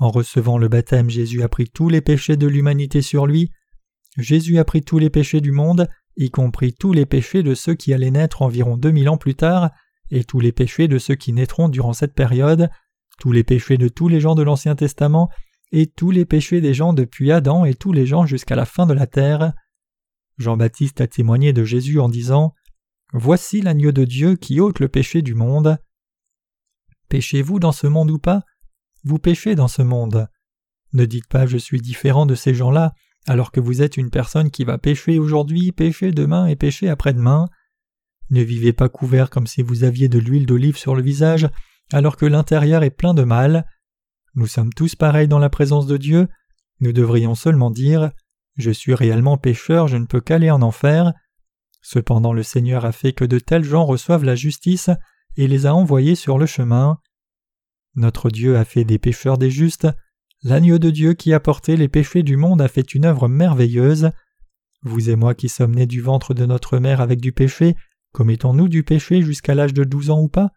En 0.02 0.10
recevant 0.10 0.58
le 0.58 0.68
baptême, 0.68 1.12
Jésus 1.12 1.44
a 1.44 1.48
pris 1.48 1.70
tous 1.70 1.88
les 1.88 2.02
péchés 2.02 2.36
de 2.36 2.48
l'humanité 2.48 3.04
sur 3.04 3.28
lui. 3.28 3.52
Jésus 4.18 4.58
a 4.58 4.66
pris 4.66 4.82
tous 4.82 4.98
les 4.98 5.12
péchés 5.12 5.42
du 5.42 5.52
monde, 5.52 5.88
y 6.18 6.32
compris 6.32 6.74
tous 6.74 6.92
les 6.92 7.06
péchés 7.06 7.44
de 7.44 7.54
ceux 7.54 7.76
qui 7.76 7.94
allaient 7.94 8.10
naître 8.10 8.42
environ 8.42 8.78
deux 8.78 8.90
mille 8.90 9.10
ans 9.10 9.20
plus 9.20 9.36
tard, 9.36 9.70
et 10.10 10.24
tous 10.24 10.40
les 10.40 10.52
péchés 10.52 10.88
de 10.88 10.98
ceux 10.98 11.14
qui 11.14 11.34
naîtront 11.34 11.70
durant 11.70 11.94
cette 11.94 12.16
période, 12.16 12.72
tous 13.20 13.32
les 13.32 13.44
péchés 13.44 13.78
de 13.78 13.90
tous 13.90 14.08
les 14.08 14.20
gens 14.20 14.34
de 14.34 14.42
l'Ancien 14.42 14.76
Testament, 14.76 15.30
et 15.72 15.86
tous 15.86 16.10
les 16.10 16.26
péchés 16.26 16.62
des 16.62 16.74
gens 16.74 16.94
depuis 16.94 17.32
Adam 17.32 17.64
et 17.64 17.76
tous 17.76 17.94
les 17.94 18.08
gens 18.08 18.26
jusqu'à 18.26 18.56
la 18.56 18.66
fin 18.66 18.88
de 18.88 18.94
la 18.96 19.06
terre. 19.06 19.54
Jean-Baptiste 20.40 21.00
a 21.02 21.08
témoigné 21.08 21.54
de 21.54 21.64
Jésus 21.64 22.00
en 22.00 22.10
disant 22.10 22.56
Voici 23.14 23.62
l'agneau 23.62 23.92
de 23.92 24.06
Dieu 24.06 24.36
qui 24.36 24.62
ôte 24.62 24.80
le 24.80 24.88
péché 24.88 25.22
du 25.22 25.36
monde. 25.36 25.78
Péchez-vous 27.08 27.60
dans 27.60 27.72
ce 27.72 27.86
monde 27.86 28.10
ou 28.10 28.18
pas? 28.18 28.42
Vous 29.04 29.20
péchez 29.20 29.56
dans 29.56 29.68
ce 29.68 29.82
monde. 29.82 30.28
Ne 30.94 31.06
dites 31.06 31.28
pas 31.28 31.46
je 31.46 31.58
suis 31.58 31.82
différent 31.82 32.26
de 32.26 32.36
ces 32.36 32.54
gens-là, 32.54 32.94
alors 33.28 33.52
que 33.52 33.60
vous 33.60 33.82
êtes 33.82 33.98
une 33.98 34.10
personne 34.10 34.52
qui 34.52 34.64
va 34.64 34.78
pécher 34.78 35.20
aujourd'hui, 35.20 35.72
pécher 35.72 36.12
demain 36.12 36.48
et 36.48 36.56
pécher 36.56 36.90
après-demain. 36.90 37.48
Ne 38.30 38.42
vivez 38.42 38.74
pas 38.74 38.90
couvert 38.90 39.30
comme 39.30 39.48
si 39.48 39.62
vous 39.62 39.84
aviez 39.84 40.08
de 40.08 40.20
l'huile 40.20 40.46
d'olive 40.46 40.78
sur 40.78 40.96
le 40.96 41.02
visage, 41.02 41.50
alors 41.92 42.16
que 42.16 42.26
l'intérieur 42.26 42.84
est 42.84 42.92
plein 42.92 43.14
de 43.14 43.24
mal. 43.24 43.66
Nous 44.36 44.48
sommes 44.48 44.74
tous 44.74 44.96
pareils 44.96 45.28
dans 45.28 45.40
la 45.40 45.50
présence 45.50 45.88
de 45.88 45.98
Dieu. 45.98 46.28
Nous 46.80 46.94
devrions 46.94 47.36
seulement 47.36 47.72
dire 47.72 48.12
Je 48.56 48.72
suis 48.72 48.94
réellement 48.94 49.38
pécheur, 49.38 49.88
je 49.88 49.98
ne 49.98 50.06
peux 50.06 50.22
qu'aller 50.22 50.52
en 50.52 50.62
enfer. 50.62 51.14
Cependant 51.82 52.34
le 52.34 52.44
Seigneur 52.44 52.86
a 52.86 52.92
fait 52.92 53.14
que 53.14 53.26
de 53.26 53.40
tels 53.40 53.64
gens 53.64 53.86
reçoivent 53.86 54.24
la 54.24 54.36
justice 54.36 54.90
et 55.36 55.48
les 55.48 55.66
a 55.66 55.74
envoyés 55.74 56.16
sur 56.16 56.38
le 56.38 56.46
chemin. 56.46 57.00
Notre 57.96 58.30
Dieu 58.30 58.58
a 58.58 58.66
fait 58.66 58.84
des 58.84 59.00
pécheurs 59.00 59.38
des 59.38 59.52
justes, 59.52 59.88
L'agneau 60.44 60.80
de 60.80 60.90
Dieu 60.90 61.14
qui 61.14 61.34
a 61.34 61.40
porté 61.40 61.78
les 61.78 61.88
péchés 61.88 62.24
du 62.24 62.36
monde 62.36 62.62
a 62.62 62.68
fait 62.68 62.96
une 62.96 63.06
œuvre 63.06 63.28
merveilleuse. 63.28 64.10
Vous 64.82 65.12
et 65.12 65.16
moi 65.16 65.36
qui 65.36 65.50
sommes 65.50 65.76
nés 65.76 65.86
du 65.86 66.02
ventre 66.02 66.34
de 66.34 66.48
notre 66.48 66.80
mère 66.80 67.00
avec 67.00 67.22
du 67.22 67.32
péché, 67.32 67.76
commettons-nous 68.12 68.68
du 68.68 68.84
péché 68.84 69.22
jusqu'à 69.22 69.54
l'âge 69.54 69.74
de 69.74 69.84
douze 69.84 70.10
ans 70.10 70.20
ou 70.20 70.30
pas? 70.30 70.50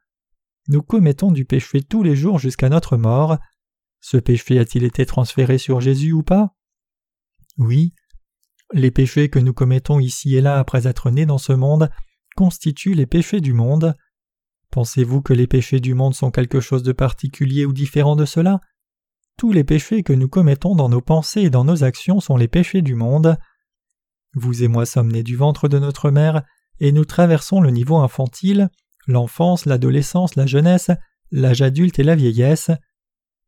Nous 0.68 0.80
commettons 0.80 1.30
du 1.30 1.44
péché 1.44 1.82
tous 1.82 2.02
les 2.02 2.16
jours 2.16 2.38
jusqu'à 2.38 2.70
notre 2.70 2.96
mort. 2.96 3.36
Ce 4.00 4.16
péché 4.16 4.58
a-t-il 4.58 4.84
été 4.84 5.04
transféré 5.04 5.58
sur 5.58 5.82
Jésus 5.82 6.12
ou 6.12 6.22
pas? 6.22 6.54
Oui. 7.58 7.92
Les 8.72 8.90
péchés 8.90 9.28
que 9.28 9.38
nous 9.38 9.52
commettons 9.52 10.00
ici 10.00 10.34
et 10.34 10.40
là 10.40 10.58
après 10.58 10.86
être 10.86 11.10
nés 11.10 11.26
dans 11.26 11.38
ce 11.38 11.52
monde 11.52 11.90
constituent 12.36 12.94
les 12.94 13.06
péchés 13.06 13.42
du 13.42 13.52
monde. 13.52 13.94
Pensez-vous 14.74 15.22
que 15.22 15.32
les 15.32 15.46
péchés 15.46 15.78
du 15.78 15.94
monde 15.94 16.16
sont 16.16 16.32
quelque 16.32 16.58
chose 16.58 16.82
de 16.82 16.90
particulier 16.90 17.64
ou 17.64 17.72
différent 17.72 18.16
de 18.16 18.24
cela? 18.24 18.58
Tous 19.38 19.52
les 19.52 19.62
péchés 19.62 20.02
que 20.02 20.12
nous 20.12 20.28
commettons 20.28 20.74
dans 20.74 20.88
nos 20.88 21.00
pensées 21.00 21.42
et 21.42 21.50
dans 21.50 21.62
nos 21.62 21.84
actions 21.84 22.18
sont 22.18 22.36
les 22.36 22.48
péchés 22.48 22.82
du 22.82 22.96
monde. 22.96 23.36
Vous 24.34 24.64
et 24.64 24.66
moi 24.66 24.84
sommes 24.84 25.12
nés 25.12 25.22
du 25.22 25.36
ventre 25.36 25.68
de 25.68 25.78
notre 25.78 26.10
mère, 26.10 26.42
et 26.80 26.90
nous 26.90 27.04
traversons 27.04 27.60
le 27.60 27.70
niveau 27.70 27.98
infantile, 27.98 28.68
l'enfance, 29.06 29.64
l'adolescence, 29.64 30.34
la 30.34 30.46
jeunesse, 30.46 30.90
l'âge 31.30 31.62
adulte 31.62 32.00
et 32.00 32.02
la 32.02 32.16
vieillesse. 32.16 32.72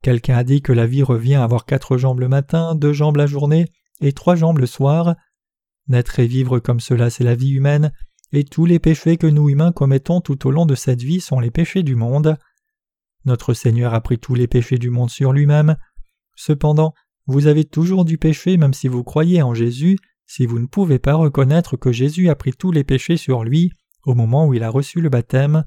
Quelqu'un 0.04 0.36
a 0.36 0.44
dit 0.44 0.62
que 0.62 0.72
la 0.72 0.86
vie 0.86 1.02
revient 1.02 1.34
à 1.34 1.42
avoir 1.42 1.64
quatre 1.64 1.98
jambes 1.98 2.20
le 2.20 2.28
matin, 2.28 2.76
deux 2.76 2.92
jambes 2.92 3.16
la 3.16 3.26
journée 3.26 3.64
et 4.00 4.12
trois 4.12 4.36
jambes 4.36 4.58
le 4.58 4.66
soir. 4.66 5.16
Naître 5.88 6.20
et 6.20 6.28
vivre 6.28 6.60
comme 6.60 6.78
cela, 6.78 7.10
c'est 7.10 7.24
la 7.24 7.34
vie 7.34 7.50
humaine, 7.50 7.90
et 8.32 8.44
tous 8.44 8.66
les 8.66 8.78
péchés 8.78 9.16
que 9.16 9.26
nous 9.26 9.48
humains 9.48 9.72
commettons 9.72 10.20
tout 10.20 10.46
au 10.46 10.50
long 10.50 10.66
de 10.66 10.74
cette 10.74 11.02
vie 11.02 11.20
sont 11.20 11.40
les 11.40 11.50
péchés 11.50 11.82
du 11.82 11.94
monde. 11.94 12.36
Notre 13.24 13.54
Seigneur 13.54 13.94
a 13.94 14.00
pris 14.00 14.18
tous 14.18 14.34
les 14.34 14.46
péchés 14.46 14.78
du 14.78 14.90
monde 14.90 15.10
sur 15.10 15.32
lui-même. 15.32 15.76
Cependant, 16.34 16.94
vous 17.26 17.46
avez 17.46 17.64
toujours 17.64 18.04
du 18.04 18.18
péché 18.18 18.56
même 18.56 18.74
si 18.74 18.88
vous 18.88 19.04
croyez 19.04 19.42
en 19.42 19.54
Jésus, 19.54 19.98
si 20.26 20.46
vous 20.46 20.58
ne 20.58 20.66
pouvez 20.66 20.98
pas 20.98 21.14
reconnaître 21.14 21.76
que 21.76 21.92
Jésus 21.92 22.28
a 22.28 22.34
pris 22.34 22.52
tous 22.52 22.72
les 22.72 22.84
péchés 22.84 23.16
sur 23.16 23.44
lui 23.44 23.72
au 24.04 24.14
moment 24.14 24.46
où 24.46 24.54
il 24.54 24.62
a 24.62 24.70
reçu 24.70 25.00
le 25.00 25.08
baptême. 25.08 25.64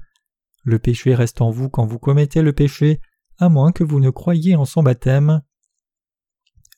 Le 0.64 0.78
péché 0.78 1.14
reste 1.14 1.40
en 1.40 1.50
vous 1.50 1.68
quand 1.68 1.86
vous 1.86 1.98
commettez 1.98 2.42
le 2.42 2.52
péché, 2.52 3.00
à 3.38 3.48
moins 3.48 3.72
que 3.72 3.84
vous 3.84 4.00
ne 4.00 4.10
croyiez 4.10 4.56
en 4.56 4.64
son 4.64 4.82
baptême. 4.82 5.42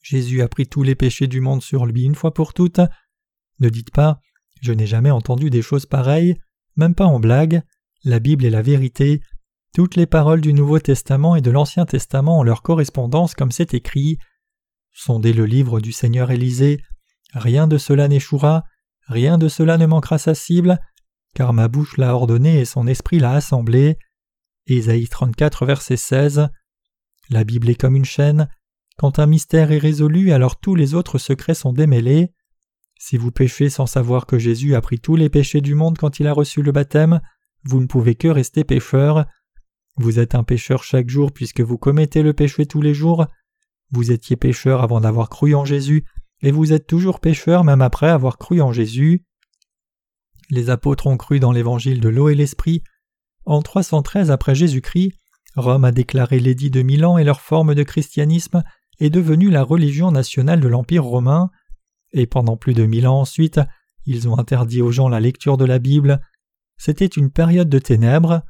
Jésus 0.03 0.43
a 0.43 0.49
pris 0.49 0.66
tous 0.66 0.83
les 0.83 0.97
péchés 0.97 1.28
du 1.28 1.41
monde 1.41 1.62
sur 1.62 1.87
lui 1.87 2.03
une 2.03 2.14
fois 2.14 2.35
pour 2.35 2.55
toutes. 2.55 2.80
Ne 3.61 3.68
dites 3.68 3.93
pas 3.93 4.20
Je 4.63 4.73
n'ai 4.73 4.87
jamais 4.87 5.11
entendu 5.11 5.51
des 5.51 5.61
choses 5.61 5.85
pareilles, 5.85 6.39
même 6.77 6.95
pas 6.95 7.05
en 7.05 7.21
blague. 7.21 7.63
La 8.05 8.19
Bible 8.19 8.47
est 8.47 8.51
la 8.51 8.63
vérité, 8.63 9.21
toutes 9.75 9.97
les 9.97 10.05
paroles 10.05 10.43
du 10.43 10.53
Nouveau 10.53 10.79
Testament 10.81 11.35
et 11.35 11.41
de 11.41 11.51
l'Ancien 11.51 11.87
Testament 11.87 12.41
ont 12.41 12.43
leur 12.43 12.61
correspondance 12.61 13.35
comme 13.35 13.53
c'est 13.53 13.73
écrit. 13.73 14.19
Sondez 14.93 15.33
le 15.33 15.47
livre 15.47 15.81
du 15.81 15.93
Seigneur 15.93 16.31
Élisée. 16.31 16.83
Rien 17.33 17.67
de 17.67 17.79
cela 17.79 18.07
n'échouera, 18.07 18.65
rien 19.07 19.39
de 19.39 19.49
cela 19.49 19.79
ne 19.79 19.87
manquera 19.87 20.19
sa 20.19 20.35
cible, 20.35 20.79
car 21.35 21.55
ma 21.55 21.69
bouche 21.69 21.97
l'a 21.97 22.15
ordonné 22.15 22.61
et 22.61 22.67
son 22.67 22.87
esprit 22.87 23.19
l'a 23.19 23.33
assemblé. 23.33 23.97
Ésaïe 24.67 25.09
34, 25.09 25.65
verset 25.65 25.97
16. 25.97 26.49
La 27.31 27.45
Bible 27.45 27.71
est 27.71 27.81
comme 27.81 27.97
une 27.97 28.05
chaîne. 28.05 28.51
Quand 28.99 29.19
un 29.19 29.27
mystère 29.27 29.73
est 29.73 29.79
résolu, 29.79 30.33
alors 30.33 30.61
tous 30.61 30.75
les 30.75 30.93
autres 30.93 31.17
secrets 31.17 31.55
sont 31.55 31.73
démêlés. 31.73 32.31
Si 33.05 33.16
vous 33.16 33.32
péchez 33.32 33.68
sans 33.68 33.86
savoir 33.86 34.26
que 34.26 34.38
Jésus 34.38 34.76
a 34.76 34.80
pris 34.80 35.00
tous 35.00 35.16
les 35.16 35.28
péchés 35.28 35.61
du 35.61 35.74
monde 35.74 35.98
quand 35.98 36.20
il 36.20 36.28
a 36.28 36.32
reçu 36.32 36.62
le 36.62 36.70
baptême, 36.70 37.20
vous 37.64 37.80
ne 37.80 37.86
pouvez 37.86 38.14
que 38.14 38.28
rester 38.28 38.62
pécheur. 38.62 39.26
Vous 39.96 40.20
êtes 40.20 40.36
un 40.36 40.44
pécheur 40.44 40.84
chaque 40.84 41.09
jour 41.11 41.32
puisque 41.32 41.62
vous 41.62 41.78
commettez 41.78 42.22
le 42.22 42.32
péché 42.32 42.64
tous 42.64 42.80
les 42.80 42.94
jours. 42.94 43.26
Vous 43.90 44.12
étiez 44.12 44.36
pécheur 44.36 44.84
avant 44.84 45.00
d'avoir 45.00 45.30
cru 45.30 45.57
en 45.57 45.64
Jésus, 45.64 46.05
et 46.42 46.53
vous 46.53 46.72
êtes 46.72 46.86
toujours 46.86 47.18
pécheur 47.18 47.64
même 47.64 47.82
après 47.82 48.09
avoir 48.09 48.38
cru 48.38 48.61
en 48.61 48.70
Jésus. 48.70 49.24
Les 50.48 50.70
apôtres 50.70 51.09
ont 51.09 51.16
cru 51.16 51.40
dans 51.40 51.50
l'évangile 51.50 52.00
de 52.00 52.09
l'eau 52.09 52.28
et 52.28 52.36
l'esprit. 52.36 52.84
En 53.46 53.62
313 53.62 54.30
après 54.30 54.55
Jésus-Christ, 54.55 55.11
Rome 55.57 55.84
a 55.84 55.90
déclaré 55.90 56.38
l'édit 56.38 56.70
de 56.70 56.82
Milan 56.82 57.18
et 57.18 57.24
leur 57.24 57.40
forme 57.40 57.74
de 57.74 57.82
christianisme 57.82 58.62
est 59.00 59.11
devenue 59.11 59.50
la 59.50 59.64
religion 59.64 60.12
nationale 60.12 60.61
de 60.61 60.68
l'Empire 60.68 61.03
romain, 61.03 61.50
et 62.13 62.27
pendant 62.27 62.57
plus 62.57 62.75
de 62.75 62.85
mille 62.85 63.07
ans 63.07 63.21
ensuite, 63.21 63.61
ils 64.07 64.29
ont 64.29 64.39
interdit 64.39 64.83
aux 64.83 64.91
gens 64.91 65.09
la 65.09 65.21
lecture 65.21 65.57
de 65.57 65.65
la 65.65 65.79
Bible. 65.79 66.21
C'était 66.77 67.07
une 67.07 67.31
période 67.31 67.69
de 67.69 67.79
ténèbres. 67.79 68.43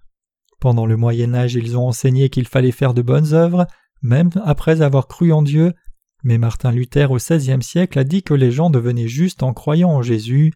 Pendant 0.61 0.87
le 0.87 0.97
Moyen 0.97 1.35
Âge 1.35 1.55
ils 1.55 1.77
ont 1.77 1.89
enseigné 1.89 2.29
qu'il 2.29 2.47
fallait 2.47 2.73
faire 2.73 2.95
de 2.95 3.03
bonnes 3.03 3.33
œuvres, 3.35 3.67
même 4.01 4.31
après 4.45 4.81
avoir 4.81 5.09
cru 5.09 5.33
en 5.33 5.43
Dieu, 5.43 5.73
mais 6.25 6.39
Martin 6.39 6.71
Luther 6.71 7.11
au 7.11 7.17
XVIe 7.17 7.63
siècle 7.63 7.99
a 7.99 8.05
dit 8.05 8.23
que 8.23 8.35
les 8.35 8.53
gens 8.53 8.71
devenaient 8.71 9.09
justes 9.09 9.43
en 9.43 9.53
croyant 9.53 9.91
en 9.91 10.03
Jésus. 10.03 10.53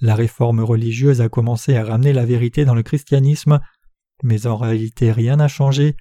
La 0.00 0.14
réforme 0.14 0.60
religieuse 0.60 1.20
a 1.20 1.28
commencé 1.28 1.76
à 1.76 1.84
ramener 1.84 2.12
la 2.12 2.26
vérité 2.26 2.64
dans 2.64 2.74
le 2.74 2.82
christianisme, 2.82 3.60
mais 4.22 4.46
en 4.46 4.56
réalité 4.56 5.12
rien 5.12 5.36
n'a 5.36 5.48
changé. 5.48 5.96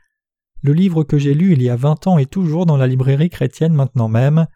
Le 0.61 0.73
livre 0.73 1.03
que 1.03 1.17
j'ai 1.17 1.33
lu 1.33 1.53
il 1.53 1.61
y 1.61 1.69
a 1.69 1.75
vingt 1.75 2.07
ans 2.07 2.17
est 2.17 2.31
toujours 2.31 2.65
dans 2.65 2.77
la 2.77 2.87
librairie 2.87 3.29
chrétienne 3.29 3.73
maintenant 3.73 4.09
même. 4.09 4.47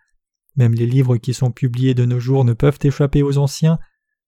Même 0.58 0.74
les 0.74 0.86
livres 0.86 1.18
qui 1.18 1.34
sont 1.34 1.52
publiés 1.52 1.94
de 1.94 2.06
nos 2.06 2.20
jours 2.20 2.44
ne 2.44 2.54
peuvent 2.54 2.80
échapper 2.82 3.24
aux 3.24 3.38
anciens. 3.38 3.80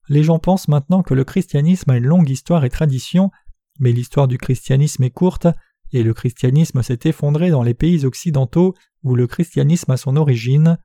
Les 0.08 0.24
gens 0.24 0.40
pensent 0.40 0.68
maintenant 0.68 1.04
que 1.04 1.14
le 1.14 1.24
christianisme 1.24 1.90
a 1.92 1.98
une 1.98 2.06
longue 2.06 2.30
histoire 2.30 2.64
et 2.64 2.70
tradition, 2.70 3.32
mais 3.80 3.92
l'histoire 3.92 4.28
du 4.28 4.38
christianisme 4.38 5.04
est 5.04 5.12
courte, 5.12 5.48
et 5.92 6.04
le 6.04 6.14
christianisme 6.14 6.84
s'est 6.84 7.00
effondré 7.06 7.50
dans 7.50 7.64
les 7.64 7.74
pays 7.74 8.06
occidentaux 8.06 8.76
où 9.04 9.16
le 9.16 9.28
christianisme 9.28 9.92
a 9.92 9.98
son 9.98 10.16
origine. 10.16 10.78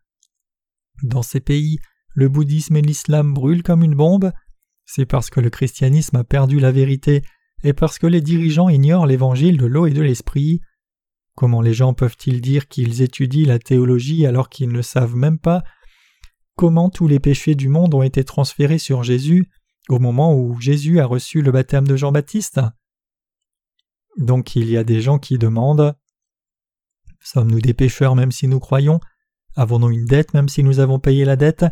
Dans 1.02 1.22
ces 1.22 1.40
pays, 1.40 1.78
le 2.14 2.28
bouddhisme 2.28 2.76
et 2.76 2.82
l'islam 2.82 3.34
brûlent 3.34 3.62
comme 3.62 3.82
une 3.82 3.94
bombe. 3.94 4.32
C'est 4.86 5.06
parce 5.06 5.28
que 5.28 5.40
le 5.40 5.50
christianisme 5.50 6.16
a 6.16 6.24
perdu 6.24 6.60
la 6.60 6.72
vérité 6.72 7.22
et 7.62 7.72
parce 7.72 7.98
que 7.98 8.06
les 8.06 8.20
dirigeants 8.20 8.68
ignorent 8.68 9.06
l'évangile 9.06 9.58
de 9.58 9.66
l'eau 9.66 9.86
et 9.86 9.92
de 9.92 10.02
l'esprit. 10.02 10.60
Comment 11.34 11.60
les 11.60 11.74
gens 11.74 11.94
peuvent-ils 11.94 12.40
dire 12.40 12.68
qu'ils 12.68 13.02
étudient 13.02 13.48
la 13.48 13.58
théologie 13.58 14.26
alors 14.26 14.48
qu'ils 14.48 14.70
ne 14.70 14.82
savent 14.82 15.16
même 15.16 15.38
pas 15.38 15.64
comment 16.56 16.90
tous 16.90 17.08
les 17.08 17.18
péchés 17.18 17.56
du 17.56 17.68
monde 17.68 17.94
ont 17.94 18.02
été 18.02 18.22
transférés 18.24 18.78
sur 18.78 19.02
Jésus 19.02 19.50
au 19.88 19.98
moment 19.98 20.34
où 20.34 20.60
Jésus 20.60 21.00
a 21.00 21.06
reçu 21.06 21.42
le 21.42 21.50
baptême 21.50 21.86
de 21.86 21.96
Jean-Baptiste? 21.96 22.60
Donc 24.16 24.54
il 24.54 24.70
y 24.70 24.76
a 24.76 24.84
des 24.84 25.00
gens 25.00 25.18
qui 25.18 25.38
demandent 25.38 25.96
Sommes-nous 27.20 27.60
des 27.60 27.74
pécheurs 27.74 28.14
même 28.14 28.30
si 28.30 28.46
nous 28.46 28.60
croyons? 28.60 29.00
Avons-nous 29.56 29.90
une 29.90 30.04
dette 30.04 30.34
même 30.34 30.48
si 30.48 30.62
nous 30.62 30.78
avons 30.78 31.00
payé 31.00 31.24
la 31.24 31.36
dette? 31.36 31.64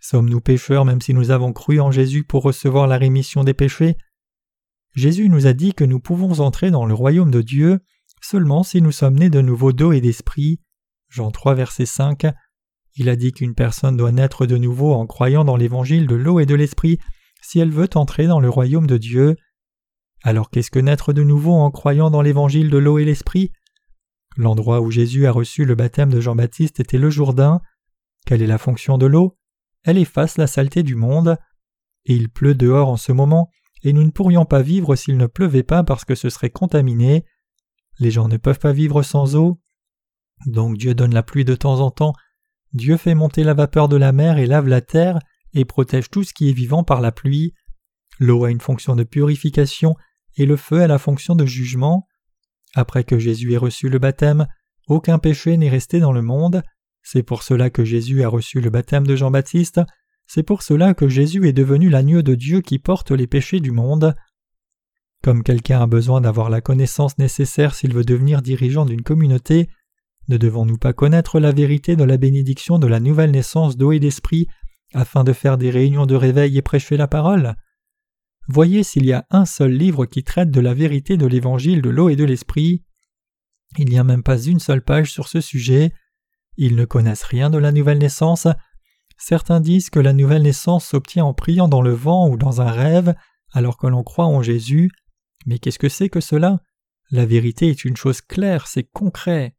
Sommes-nous 0.00 0.40
pécheurs 0.40 0.84
même 0.84 1.00
si 1.00 1.14
nous 1.14 1.30
avons 1.30 1.52
cru 1.52 1.80
en 1.80 1.90
Jésus 1.90 2.22
pour 2.22 2.42
recevoir 2.42 2.86
la 2.86 2.96
rémission 2.96 3.42
des 3.42 3.54
péchés? 3.54 3.96
Jésus 4.94 5.28
nous 5.28 5.46
a 5.46 5.52
dit 5.52 5.74
que 5.74 5.84
nous 5.84 6.00
pouvons 6.00 6.40
entrer 6.40 6.70
dans 6.70 6.86
le 6.86 6.94
royaume 6.94 7.30
de 7.30 7.42
Dieu 7.42 7.80
seulement 8.20 8.62
si 8.62 8.82
nous 8.82 8.92
sommes 8.92 9.18
nés 9.18 9.30
de 9.30 9.40
nouveau 9.40 9.72
d'eau 9.72 9.92
et 9.92 10.00
d'esprit. 10.00 10.60
Jean 11.08 11.30
3 11.30 11.54
verset 11.54 11.86
5. 11.86 12.26
Il 12.96 13.08
a 13.08 13.16
dit 13.16 13.32
qu'une 13.32 13.54
personne 13.54 13.96
doit 13.96 14.12
naître 14.12 14.46
de 14.46 14.56
nouveau 14.56 14.92
en 14.92 15.06
croyant 15.06 15.44
dans 15.44 15.56
l'évangile 15.56 16.06
de 16.06 16.14
l'eau 16.14 16.40
et 16.40 16.46
de 16.46 16.54
l'esprit 16.54 16.98
si 17.42 17.58
elle 17.58 17.70
veut 17.70 17.88
entrer 17.94 18.26
dans 18.26 18.40
le 18.40 18.50
royaume 18.50 18.86
de 18.86 18.98
Dieu. 18.98 19.36
Alors 20.22 20.50
qu'est-ce 20.50 20.70
que 20.70 20.78
naître 20.78 21.12
de 21.12 21.22
nouveau 21.22 21.54
en 21.54 21.70
croyant 21.70 22.10
dans 22.10 22.22
l'évangile 22.22 22.70
de 22.70 22.78
l'eau 22.78 22.98
et 22.98 23.04
l'esprit? 23.04 23.52
L'endroit 24.36 24.80
où 24.80 24.90
Jésus 24.90 25.26
a 25.26 25.32
reçu 25.32 25.64
le 25.64 25.74
baptême 25.74 26.12
de 26.12 26.20
Jean-Baptiste 26.20 26.80
était 26.80 26.98
le 26.98 27.10
Jourdain. 27.10 27.60
Quelle 28.26 28.42
est 28.42 28.46
la 28.46 28.58
fonction 28.58 28.98
de 28.98 29.06
l'eau? 29.06 29.36
Elle 29.84 29.98
efface 29.98 30.36
la 30.36 30.46
saleté 30.46 30.82
du 30.82 30.94
monde. 30.94 31.36
Et 32.04 32.14
il 32.14 32.30
pleut 32.30 32.54
dehors 32.54 32.88
en 32.88 32.96
ce 32.96 33.12
moment, 33.12 33.50
et 33.82 33.92
nous 33.92 34.04
ne 34.04 34.10
pourrions 34.10 34.44
pas 34.44 34.62
vivre 34.62 34.96
s'il 34.96 35.16
ne 35.16 35.26
pleuvait 35.26 35.62
pas 35.62 35.84
parce 35.84 36.04
que 36.04 36.14
ce 36.14 36.30
serait 36.30 36.50
contaminé. 36.50 37.24
Les 38.00 38.10
gens 38.10 38.26
ne 38.26 38.38
peuvent 38.38 38.58
pas 38.58 38.72
vivre 38.72 39.02
sans 39.02 39.36
eau. 39.36 39.60
Donc 40.46 40.78
Dieu 40.78 40.94
donne 40.94 41.14
la 41.14 41.22
pluie 41.22 41.44
de 41.44 41.54
temps 41.54 41.80
en 41.80 41.90
temps. 41.90 42.14
Dieu 42.72 42.96
fait 42.96 43.14
monter 43.14 43.44
la 43.44 43.54
vapeur 43.54 43.88
de 43.88 43.96
la 43.96 44.10
mer 44.10 44.38
et 44.38 44.46
lave 44.46 44.66
la 44.66 44.80
terre 44.80 45.18
et 45.52 45.64
protège 45.64 46.10
tout 46.10 46.24
ce 46.24 46.32
qui 46.32 46.48
est 46.48 46.54
vivant 46.54 46.82
par 46.82 47.00
la 47.00 47.12
pluie. 47.12 47.52
L'eau 48.18 48.44
a 48.44 48.50
une 48.50 48.60
fonction 48.60 48.96
de 48.96 49.04
purification 49.04 49.96
et 50.36 50.46
le 50.46 50.56
feu 50.56 50.80
a 50.80 50.86
la 50.86 50.98
fonction 50.98 51.36
de 51.36 51.44
jugement. 51.44 52.08
Après 52.74 53.04
que 53.04 53.18
Jésus 53.18 53.52
ait 53.52 53.58
reçu 53.58 53.88
le 53.88 53.98
baptême, 53.98 54.46
aucun 54.86 55.18
péché 55.18 55.56
n'est 55.56 55.68
resté 55.68 56.00
dans 56.00 56.12
le 56.12 56.22
monde. 56.22 56.62
C'est 57.02 57.22
pour 57.22 57.42
cela 57.42 57.70
que 57.70 57.84
Jésus 57.84 58.22
a 58.22 58.28
reçu 58.28 58.60
le 58.60 58.70
baptême 58.70 59.06
de 59.06 59.16
Jean-Baptiste. 59.16 59.80
C'est 60.26 60.42
pour 60.42 60.62
cela 60.62 60.94
que 60.94 61.08
Jésus 61.08 61.48
est 61.48 61.52
devenu 61.52 61.90
l'agneau 61.90 62.22
de 62.22 62.34
Dieu 62.34 62.60
qui 62.60 62.78
porte 62.78 63.10
les 63.10 63.26
péchés 63.26 63.60
du 63.60 63.72
monde. 63.72 64.14
Comme 65.22 65.42
quelqu'un 65.42 65.82
a 65.82 65.86
besoin 65.86 66.22
d'avoir 66.22 66.48
la 66.48 66.62
connaissance 66.62 67.18
nécessaire 67.18 67.74
s'il 67.74 67.92
veut 67.92 68.04
devenir 68.04 68.40
dirigeant 68.40 68.86
d'une 68.86 69.02
communauté, 69.02 69.68
ne 70.28 70.38
devons-nous 70.38 70.78
pas 70.78 70.92
connaître 70.92 71.40
la 71.40 71.52
vérité 71.52 71.94
de 71.94 72.04
la 72.04 72.16
bénédiction 72.16 72.78
de 72.78 72.86
la 72.86 73.00
nouvelle 73.00 73.32
naissance 73.32 73.76
d'eau 73.76 73.92
et 73.92 73.98
d'esprit 73.98 74.46
afin 74.94 75.22
de 75.22 75.32
faire 75.32 75.58
des 75.58 75.70
réunions 75.70 76.06
de 76.06 76.14
réveil 76.14 76.56
et 76.56 76.62
prêcher 76.62 76.96
la 76.96 77.06
parole? 77.06 77.56
Voyez 78.48 78.82
s'il 78.82 79.04
y 79.04 79.12
a 79.12 79.26
un 79.30 79.44
seul 79.44 79.72
livre 79.72 80.06
qui 80.06 80.24
traite 80.24 80.50
de 80.50 80.60
la 80.60 80.72
vérité 80.72 81.16
de 81.16 81.26
l'évangile 81.26 81.82
de 81.82 81.90
l'eau 81.90 82.08
et 82.08 82.16
de 82.16 82.24
l'esprit. 82.24 82.82
Il 83.78 83.88
n'y 83.88 83.98
a 83.98 84.04
même 84.04 84.22
pas 84.22 84.40
une 84.40 84.58
seule 84.58 84.82
page 84.82 85.12
sur 85.12 85.28
ce 85.28 85.40
sujet. 85.40 85.92
Ils 86.56 86.76
ne 86.76 86.84
connaissent 86.84 87.22
rien 87.22 87.50
de 87.50 87.58
la 87.58 87.72
nouvelle 87.72 87.98
naissance. 87.98 88.48
Certains 89.18 89.60
disent 89.60 89.90
que 89.90 90.00
la 90.00 90.14
nouvelle 90.14 90.42
naissance 90.42 90.86
s'obtient 90.86 91.26
en 91.26 91.34
priant 91.34 91.68
dans 91.68 91.82
le 91.82 91.92
vent 91.92 92.28
ou 92.28 92.36
dans 92.36 92.60
un 92.60 92.70
rêve, 92.70 93.14
alors 93.52 93.76
que 93.76 93.86
l'on 93.86 94.02
croit 94.02 94.26
en 94.26 94.42
Jésus. 94.42 94.90
Mais 95.46 95.58
qu'est-ce 95.58 95.78
que 95.78 95.88
c'est 95.88 96.08
que 96.08 96.20
cela? 96.20 96.60
La 97.10 97.26
vérité 97.26 97.68
est 97.68 97.84
une 97.84 97.96
chose 97.96 98.20
claire, 98.20 98.66
c'est 98.66 98.84
concret. 98.84 99.56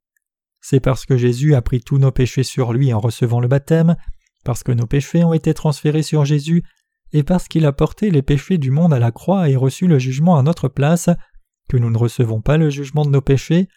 C'est 0.61 0.79
parce 0.79 1.05
que 1.05 1.17
Jésus 1.17 1.55
a 1.55 1.61
pris 1.61 1.81
tous 1.81 1.97
nos 1.97 2.11
péchés 2.11 2.43
sur 2.43 2.71
lui 2.71 2.93
en 2.93 2.99
recevant 2.99 3.39
le 3.39 3.47
baptême, 3.47 3.95
parce 4.43 4.63
que 4.63 4.71
nos 4.71 4.85
péchés 4.85 5.23
ont 5.23 5.33
été 5.33 5.53
transférés 5.53 6.03
sur 6.03 6.23
Jésus 6.23 6.63
et 7.13 7.23
parce 7.23 7.47
qu'il 7.47 7.65
a 7.65 7.73
porté 7.73 8.09
les 8.09 8.21
péchés 8.21 8.57
du 8.57 8.71
monde 8.71 8.93
à 8.93 8.99
la 8.99 9.11
croix 9.11 9.49
et 9.49 9.55
reçu 9.55 9.87
le 9.87 9.99
jugement 9.99 10.37
à 10.37 10.43
notre 10.43 10.69
place, 10.69 11.09
que 11.67 11.77
nous 11.77 11.89
ne 11.89 11.97
recevons 11.97 12.41
pas 12.41 12.57
le 12.57 12.69
jugement 12.69 13.05
de 13.05 13.09
nos 13.09 13.21
péchés. 13.21 13.67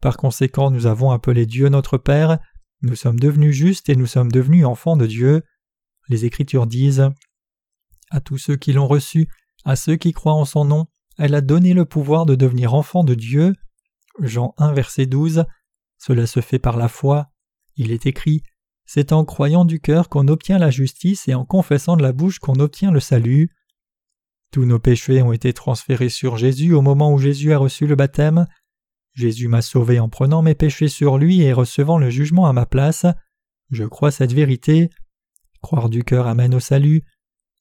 Par 0.00 0.16
conséquent, 0.16 0.70
nous 0.70 0.86
avons 0.86 1.10
appelé 1.10 1.44
Dieu 1.46 1.68
notre 1.68 1.98
Père, 1.98 2.38
nous 2.82 2.94
sommes 2.94 3.18
devenus 3.18 3.56
justes 3.56 3.88
et 3.88 3.96
nous 3.96 4.06
sommes 4.06 4.30
devenus 4.30 4.64
enfants 4.64 4.96
de 4.96 5.06
Dieu. 5.06 5.42
Les 6.08 6.24
Écritures 6.24 6.66
disent 6.66 7.10
À 8.10 8.20
tous 8.20 8.38
ceux 8.38 8.56
qui 8.56 8.72
l'ont 8.72 8.86
reçu, 8.86 9.28
à 9.64 9.74
ceux 9.74 9.96
qui 9.96 10.12
croient 10.12 10.34
en 10.34 10.44
son 10.44 10.64
nom, 10.64 10.86
elle 11.18 11.34
a 11.34 11.40
donné 11.40 11.74
le 11.74 11.84
pouvoir 11.84 12.26
de 12.26 12.34
devenir 12.34 12.74
enfants 12.74 13.04
de 13.04 13.14
Dieu. 13.14 13.54
Jean 14.20 14.54
1 14.58 14.72
verset 14.72 15.06
12. 15.06 15.44
Cela 15.98 16.26
se 16.26 16.40
fait 16.40 16.58
par 16.58 16.76
la 16.76 16.88
foi. 16.88 17.30
Il 17.76 17.92
est 17.92 18.06
écrit 18.06 18.42
c'est 18.90 19.12
en 19.12 19.26
croyant 19.26 19.66
du 19.66 19.80
cœur 19.80 20.08
qu'on 20.08 20.28
obtient 20.28 20.58
la 20.58 20.70
justice 20.70 21.28
et 21.28 21.34
en 21.34 21.44
confessant 21.44 21.98
de 21.98 22.02
la 22.02 22.12
bouche 22.12 22.38
qu'on 22.38 22.58
obtient 22.58 22.90
le 22.90 23.00
salut. 23.00 23.50
Tous 24.50 24.64
nos 24.64 24.78
péchés 24.78 25.20
ont 25.20 25.34
été 25.34 25.52
transférés 25.52 26.08
sur 26.08 26.38
Jésus 26.38 26.72
au 26.72 26.80
moment 26.80 27.12
où 27.12 27.18
Jésus 27.18 27.52
a 27.52 27.58
reçu 27.58 27.86
le 27.86 27.96
baptême. 27.96 28.46
Jésus 29.12 29.46
m'a 29.46 29.60
sauvé 29.60 30.00
en 30.00 30.08
prenant 30.08 30.40
mes 30.40 30.54
péchés 30.54 30.88
sur 30.88 31.18
lui 31.18 31.42
et 31.42 31.52
recevant 31.52 31.98
le 31.98 32.08
jugement 32.08 32.46
à 32.46 32.54
ma 32.54 32.64
place. 32.64 33.04
Je 33.70 33.84
crois 33.84 34.10
cette 34.10 34.32
vérité. 34.32 34.88
Croire 35.60 35.90
du 35.90 36.02
cœur 36.02 36.26
amène 36.26 36.54
au 36.54 36.60
salut. 36.60 37.04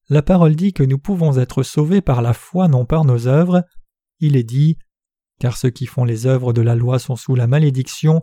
La 0.10 0.22
parole 0.22 0.56
dit 0.56 0.72
que 0.72 0.84
nous 0.84 0.98
pouvons 0.98 1.38
être 1.38 1.64
sauvés 1.64 2.02
par 2.02 2.22
la 2.22 2.34
foi, 2.34 2.70
non 2.70 2.86
par 2.86 3.04
nos 3.04 3.28
œuvres. 3.28 3.64
Il 4.20 4.38
est 4.38 4.44
dit 4.44 4.78
Car 5.40 5.58
ceux 5.58 5.70
qui 5.70 5.86
font 5.86 6.06
les 6.06 6.26
œuvres 6.26 6.54
de 6.54 6.62
la 6.62 6.76
loi 6.76 6.98
sont 6.98 7.18
sous 7.18 7.36
la 7.36 7.48
malédiction. 7.48 8.22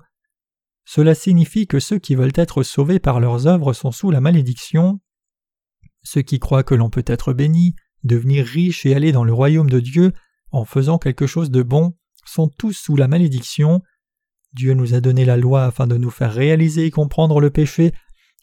Cela 0.87 1.15
signifie 1.15 1.67
que 1.67 1.81
ceux 1.81 1.99
qui 1.99 2.15
veulent 2.15 2.33
être 2.35 2.63
sauvés 2.63 3.01
par 3.01 3.21
leurs 3.21 3.47
œuvres 3.47 3.75
sont 3.75 3.93
sous 3.93 4.11
la 4.11 4.21
malédiction. 4.21 5.01
Ceux 6.03 6.23
qui 6.23 6.39
croient 6.39 6.63
que 6.63 6.75
l'on 6.75 6.91
peut 6.91 7.05
être 7.07 7.33
béni, 7.33 7.75
devenir 8.03 8.47
riche 8.47 8.87
et 8.87 8.95
aller 8.95 9.13
dans 9.13 9.25
le 9.25 9.33
royaume 9.33 9.71
de 9.71 9.81
Dieu 9.81 10.13
en 10.53 10.65
faisant 10.65 10.99
quelque 10.99 11.27
chose 11.27 11.51
de 11.51 11.63
bon 11.63 11.97
sont 12.25 12.49
tous 12.49 12.73
sous 12.73 12.97
la 12.97 13.09
malédiction. 13.09 13.83
Dieu 14.55 14.73
nous 14.73 14.95
a 14.95 15.01
donné 15.01 15.25
la 15.25 15.37
loi 15.37 15.65
afin 15.65 15.87
de 15.87 15.97
nous 15.97 16.11
faire 16.11 16.33
réaliser 16.33 16.87
et 16.87 16.91
comprendre 16.91 17.41
le 17.41 17.51
péché 17.51 17.93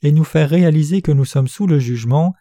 et 0.04 0.12
nous 0.12 0.24
faire 0.24 0.50
réaliser 0.50 1.02
que 1.02 1.12
nous 1.12 1.26
sommes 1.26 1.48
sous 1.48 1.68
le 1.68 1.80
jugement. 1.80 2.34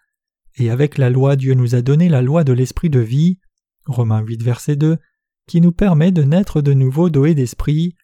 Et 0.57 0.71
avec 0.71 0.99
la 0.99 1.11
loi, 1.11 1.37
Dieu 1.37 1.55
nous 1.55 1.75
a 1.75 1.83
donné 1.83 2.09
la 2.09 2.23
loi 2.23 2.45
de 2.45 2.53
l'esprit 2.53 2.91
de 2.91 3.01
vie, 3.01 3.39
Romains 3.87 4.21
8 4.21 4.43
verset 4.43 4.77
2, 4.77 4.99
qui 5.47 5.61
nous 5.61 5.73
permet 5.73 6.13
de 6.13 6.23
naître 6.23 6.61
de 6.61 6.73
nouveau 6.73 7.09
et 7.27 7.35
d'esprit. 7.35 7.97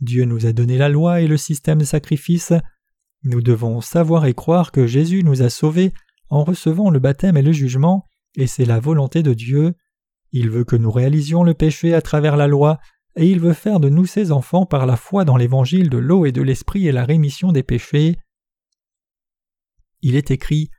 Dieu 0.00 0.24
nous 0.24 0.46
a 0.46 0.52
donné 0.52 0.78
la 0.78 0.88
loi 0.88 1.20
et 1.20 1.26
le 1.26 1.36
système 1.36 1.78
de 1.78 1.84
sacrifice. 1.84 2.52
Nous 3.24 3.42
devons 3.42 3.80
savoir 3.80 4.26
et 4.26 4.34
croire 4.34 4.72
que 4.72 4.86
Jésus 4.86 5.22
nous 5.24 5.42
a 5.42 5.50
sauvés 5.50 5.92
en 6.30 6.44
recevant 6.44 6.90
le 6.90 6.98
baptême 6.98 7.36
et 7.36 7.42
le 7.42 7.52
jugement, 7.52 8.06
et 8.36 8.46
c'est 8.46 8.64
la 8.64 8.80
volonté 8.80 9.22
de 9.22 9.34
Dieu. 9.34 9.74
Il 10.32 10.50
veut 10.50 10.64
que 10.64 10.76
nous 10.76 10.90
réalisions 10.90 11.42
le 11.42 11.54
péché 11.54 11.94
à 11.94 12.02
travers 12.02 12.36
la 12.36 12.46
loi, 12.46 12.78
et 13.16 13.26
il 13.26 13.40
veut 13.40 13.54
faire 13.54 13.80
de 13.80 13.88
nous 13.88 14.06
ses 14.06 14.30
enfants 14.30 14.66
par 14.66 14.86
la 14.86 14.96
foi 14.96 15.24
dans 15.24 15.36
l'évangile 15.36 15.90
de 15.90 15.98
l'eau 15.98 16.26
et 16.26 16.32
de 16.32 16.42
l'esprit 16.42 16.86
et 16.86 16.92
la 16.92 17.04
rémission 17.04 17.50
des 17.50 17.62
péchés. 17.62 18.16
Il 20.02 20.14
est 20.14 20.30
écrit 20.30 20.70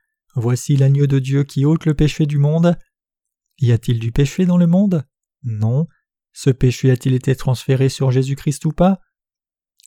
Voici 0.42 0.78
l'agneau 0.78 1.06
de 1.06 1.20
Dieu 1.20 1.44
qui 1.44 1.66
ôte 1.66 1.86
le 1.86 1.94
péché 1.94 2.26
du 2.26 2.38
monde. 2.38 2.78
Y 3.58 3.74
a-t-il 3.74 4.00
du 4.00 4.14
péché 4.14 4.46
dans 4.46 4.56
le 4.56 4.68
monde? 4.68 5.06
Non. 5.44 5.86
Ce 6.32 6.50
péché 6.50 6.92
a-t-il 6.92 7.14
été 7.14 7.36
transféré 7.36 7.90
sur 7.90 8.10
Jésus-Christ 8.10 8.64
ou 8.64 8.72
pas? 8.72 9.02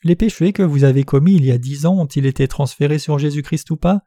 Les 0.05 0.15
péchés 0.15 0.53
que 0.53 0.63
vous 0.63 0.85
avez 0.85 1.05
commis 1.05 1.37
il 1.37 1.47
y 1.47 1.53
a 1.53 1.57
dix 1.57 1.87
ans 1.87 1.99
ont-ils 1.99 2.27
été 2.27 2.49
transférés 2.49 2.99
sur 2.99 3.19
Jésus-Christ 3.19 3.71
ou 3.71 3.79
pas? 3.79 4.03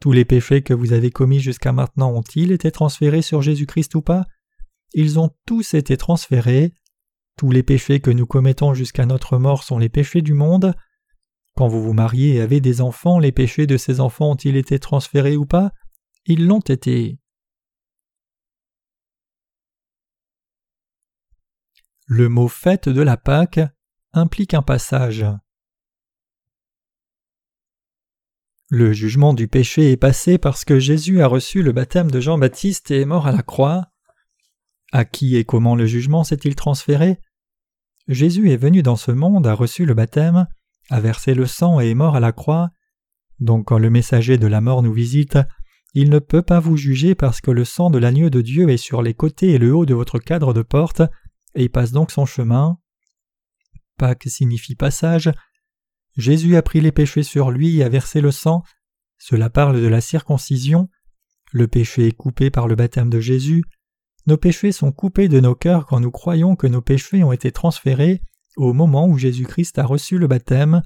Tous 0.00 0.12
les 0.12 0.24
péchés 0.24 0.62
que 0.62 0.72
vous 0.72 0.94
avez 0.94 1.10
commis 1.10 1.40
jusqu'à 1.40 1.72
maintenant 1.72 2.10
ont-ils 2.10 2.52
été 2.52 2.70
transférés 2.70 3.20
sur 3.20 3.42
Jésus-Christ 3.42 3.96
ou 3.96 4.00
pas? 4.00 4.24
Ils 4.94 5.18
ont 5.18 5.28
tous 5.44 5.74
été 5.74 5.98
transférés. 5.98 6.72
Tous 7.36 7.50
les 7.50 7.62
péchés 7.62 8.00
que 8.00 8.10
nous 8.10 8.26
commettons 8.26 8.72
jusqu'à 8.72 9.04
notre 9.04 9.36
mort 9.36 9.62
sont 9.62 9.76
les 9.76 9.90
péchés 9.90 10.22
du 10.22 10.32
monde. 10.32 10.74
Quand 11.56 11.68
vous 11.68 11.82
vous 11.82 11.94
mariez 11.94 12.34
et 12.34 12.40
avez 12.42 12.60
des 12.60 12.82
enfants, 12.82 13.18
les 13.18 13.32
péchés 13.32 13.66
de 13.66 13.78
ces 13.78 14.00
enfants 14.00 14.32
ont-ils 14.32 14.56
été 14.56 14.78
transférés 14.78 15.36
ou 15.36 15.46
pas? 15.46 15.72
Ils 16.26 16.46
l'ont 16.46 16.60
été. 16.60 17.18
Le 22.04 22.28
mot 22.28 22.48
fête 22.48 22.90
de 22.90 23.00
la 23.00 23.16
Pâque 23.16 23.60
implique 24.12 24.52
un 24.52 24.60
passage. 24.60 25.24
Le 28.68 28.92
jugement 28.92 29.32
du 29.32 29.48
péché 29.48 29.92
est 29.92 29.96
passé 29.96 30.36
parce 30.36 30.64
que 30.64 30.78
Jésus 30.78 31.22
a 31.22 31.26
reçu 31.26 31.62
le 31.62 31.72
baptême 31.72 32.10
de 32.10 32.20
Jean-Baptiste 32.20 32.90
et 32.90 33.00
est 33.00 33.06
mort 33.06 33.26
à 33.26 33.32
la 33.32 33.42
croix. 33.42 33.86
À 34.92 35.06
qui 35.06 35.36
et 35.36 35.44
comment 35.44 35.74
le 35.74 35.86
jugement 35.86 36.22
s'est-il 36.22 36.54
transféré? 36.54 37.18
Jésus 38.08 38.50
est 38.50 38.56
venu 38.56 38.82
dans 38.82 38.96
ce 38.96 39.10
monde, 39.10 39.46
a 39.46 39.54
reçu 39.54 39.86
le 39.86 39.94
baptême, 39.94 40.46
a 40.90 41.00
versé 41.00 41.34
le 41.34 41.46
sang 41.46 41.80
et 41.80 41.90
est 41.90 41.94
mort 41.94 42.16
à 42.16 42.20
la 42.20 42.32
croix. 42.32 42.70
Donc 43.40 43.66
quand 43.66 43.78
le 43.78 43.90
messager 43.90 44.38
de 44.38 44.46
la 44.46 44.60
mort 44.60 44.82
nous 44.82 44.92
visite, 44.92 45.38
il 45.94 46.10
ne 46.10 46.18
peut 46.18 46.42
pas 46.42 46.60
vous 46.60 46.76
juger 46.76 47.14
parce 47.14 47.40
que 47.40 47.50
le 47.50 47.64
sang 47.64 47.90
de 47.90 47.98
l'agneau 47.98 48.30
de 48.30 48.40
Dieu 48.40 48.68
est 48.68 48.76
sur 48.76 49.02
les 49.02 49.14
côtés 49.14 49.52
et 49.52 49.58
le 49.58 49.74
haut 49.74 49.86
de 49.86 49.94
votre 49.94 50.18
cadre 50.18 50.52
de 50.52 50.62
porte, 50.62 51.00
et 51.54 51.64
il 51.64 51.70
passe 51.70 51.92
donc 51.92 52.10
son 52.10 52.26
chemin. 52.26 52.78
Pâques 53.96 54.28
signifie 54.28 54.74
passage. 54.74 55.32
Jésus 56.16 56.56
a 56.56 56.62
pris 56.62 56.80
les 56.80 56.92
péchés 56.92 57.22
sur 57.22 57.50
lui 57.50 57.78
et 57.78 57.84
a 57.84 57.88
versé 57.88 58.20
le 58.20 58.30
sang. 58.30 58.62
Cela 59.18 59.48
parle 59.48 59.80
de 59.80 59.86
la 59.86 60.00
circoncision. 60.00 60.88
Le 61.52 61.66
péché 61.66 62.08
est 62.08 62.16
coupé 62.16 62.50
par 62.50 62.68
le 62.68 62.74
baptême 62.74 63.08
de 63.08 63.20
Jésus. 63.20 63.64
Nos 64.26 64.36
péchés 64.36 64.72
sont 64.72 64.92
coupés 64.92 65.28
de 65.28 65.40
nos 65.40 65.54
cœurs 65.54 65.86
quand 65.86 66.00
nous 66.00 66.10
croyons 66.10 66.56
que 66.56 66.66
nos 66.66 66.82
péchés 66.82 67.22
ont 67.22 67.32
été 67.32 67.52
transférés 67.52 68.22
au 68.56 68.72
moment 68.72 69.06
où 69.06 69.18
Jésus-Christ 69.18 69.78
a 69.78 69.84
reçu 69.84 70.18
le 70.18 70.26
baptême. 70.26 70.82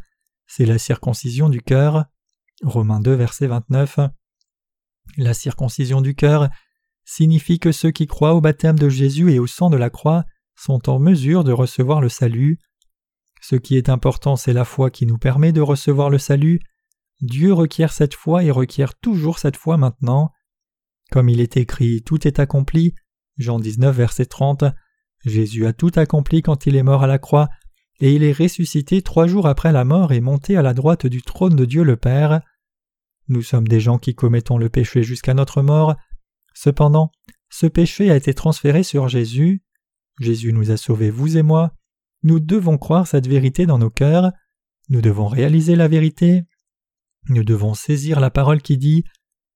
C'est 0.46 0.66
la 0.66 0.78
circoncision 0.78 1.48
du 1.48 1.62
cœur. 1.62 2.04
Romains 2.62 3.00
2, 3.00 3.14
verset 3.14 3.46
29. 3.46 4.00
La 5.16 5.34
circoncision 5.34 6.00
du 6.00 6.14
cœur 6.14 6.50
signifie 7.04 7.58
que 7.58 7.72
ceux 7.72 7.90
qui 7.90 8.06
croient 8.06 8.34
au 8.34 8.40
baptême 8.40 8.78
de 8.78 8.88
Jésus 8.88 9.32
et 9.32 9.38
au 9.38 9.46
sang 9.46 9.70
de 9.70 9.76
la 9.76 9.90
croix 9.90 10.24
sont 10.54 10.88
en 10.88 10.98
mesure 10.98 11.44
de 11.44 11.52
recevoir 11.52 12.00
le 12.00 12.08
salut. 12.08 12.58
Ce 13.40 13.56
qui 13.56 13.76
est 13.76 13.88
important, 13.88 14.36
c'est 14.36 14.52
la 14.52 14.64
foi 14.64 14.90
qui 14.90 15.06
nous 15.06 15.18
permet 15.18 15.52
de 15.52 15.62
recevoir 15.62 16.10
le 16.10 16.18
salut. 16.18 16.60
Dieu 17.22 17.52
requiert 17.52 17.92
cette 17.92 18.14
foi 18.14 18.44
et 18.44 18.50
requiert 18.50 18.94
toujours 18.98 19.38
cette 19.38 19.56
foi 19.56 19.76
maintenant. 19.76 20.30
Comme 21.10 21.28
il 21.28 21.40
est 21.40 21.56
écrit 21.56 22.02
Tout 22.02 22.26
est 22.26 22.38
accompli, 22.38 22.94
Jean 23.38 23.58
19, 23.58 23.96
verset 23.96 24.26
30, 24.26 24.64
Jésus 25.24 25.66
a 25.66 25.72
tout 25.72 25.90
accompli 25.96 26.42
quand 26.42 26.66
il 26.66 26.76
est 26.76 26.82
mort 26.82 27.02
à 27.02 27.06
la 27.06 27.18
croix, 27.18 27.48
et 28.00 28.14
il 28.14 28.24
est 28.24 28.32
ressuscité 28.32 29.02
trois 29.02 29.26
jours 29.26 29.46
après 29.46 29.72
la 29.72 29.84
mort 29.84 30.12
et 30.12 30.20
monté 30.20 30.56
à 30.56 30.62
la 30.62 30.74
droite 30.74 31.06
du 31.06 31.22
trône 31.22 31.54
de 31.54 31.66
Dieu 31.66 31.82
le 31.82 31.96
Père. 31.96 32.40
Nous 33.28 33.42
sommes 33.42 33.68
des 33.68 33.80
gens 33.80 33.98
qui 33.98 34.14
commettons 34.14 34.58
le 34.58 34.70
péché 34.70 35.02
jusqu'à 35.02 35.34
notre 35.34 35.62
mort. 35.62 35.94
Cependant, 36.54 37.12
ce 37.50 37.66
péché 37.66 38.10
a 38.10 38.16
été 38.16 38.32
transféré 38.32 38.82
sur 38.82 39.08
Jésus. 39.08 39.62
Jésus 40.18 40.52
nous 40.52 40.70
a 40.70 40.76
sauvés, 40.76 41.10
vous 41.10 41.36
et 41.36 41.42
moi. 41.42 41.74
Nous 42.22 42.40
devons 42.40 42.78
croire 42.78 43.06
cette 43.06 43.26
vérité 43.26 43.66
dans 43.66 43.78
nos 43.78 43.90
cœurs. 43.90 44.32
Nous 44.88 45.02
devons 45.02 45.26
réaliser 45.26 45.76
la 45.76 45.88
vérité. 45.88 46.44
Nous 47.28 47.44
devons 47.44 47.74
saisir 47.74 48.18
la 48.18 48.30
parole 48.30 48.62
qui 48.62 48.78
dit 48.78 49.04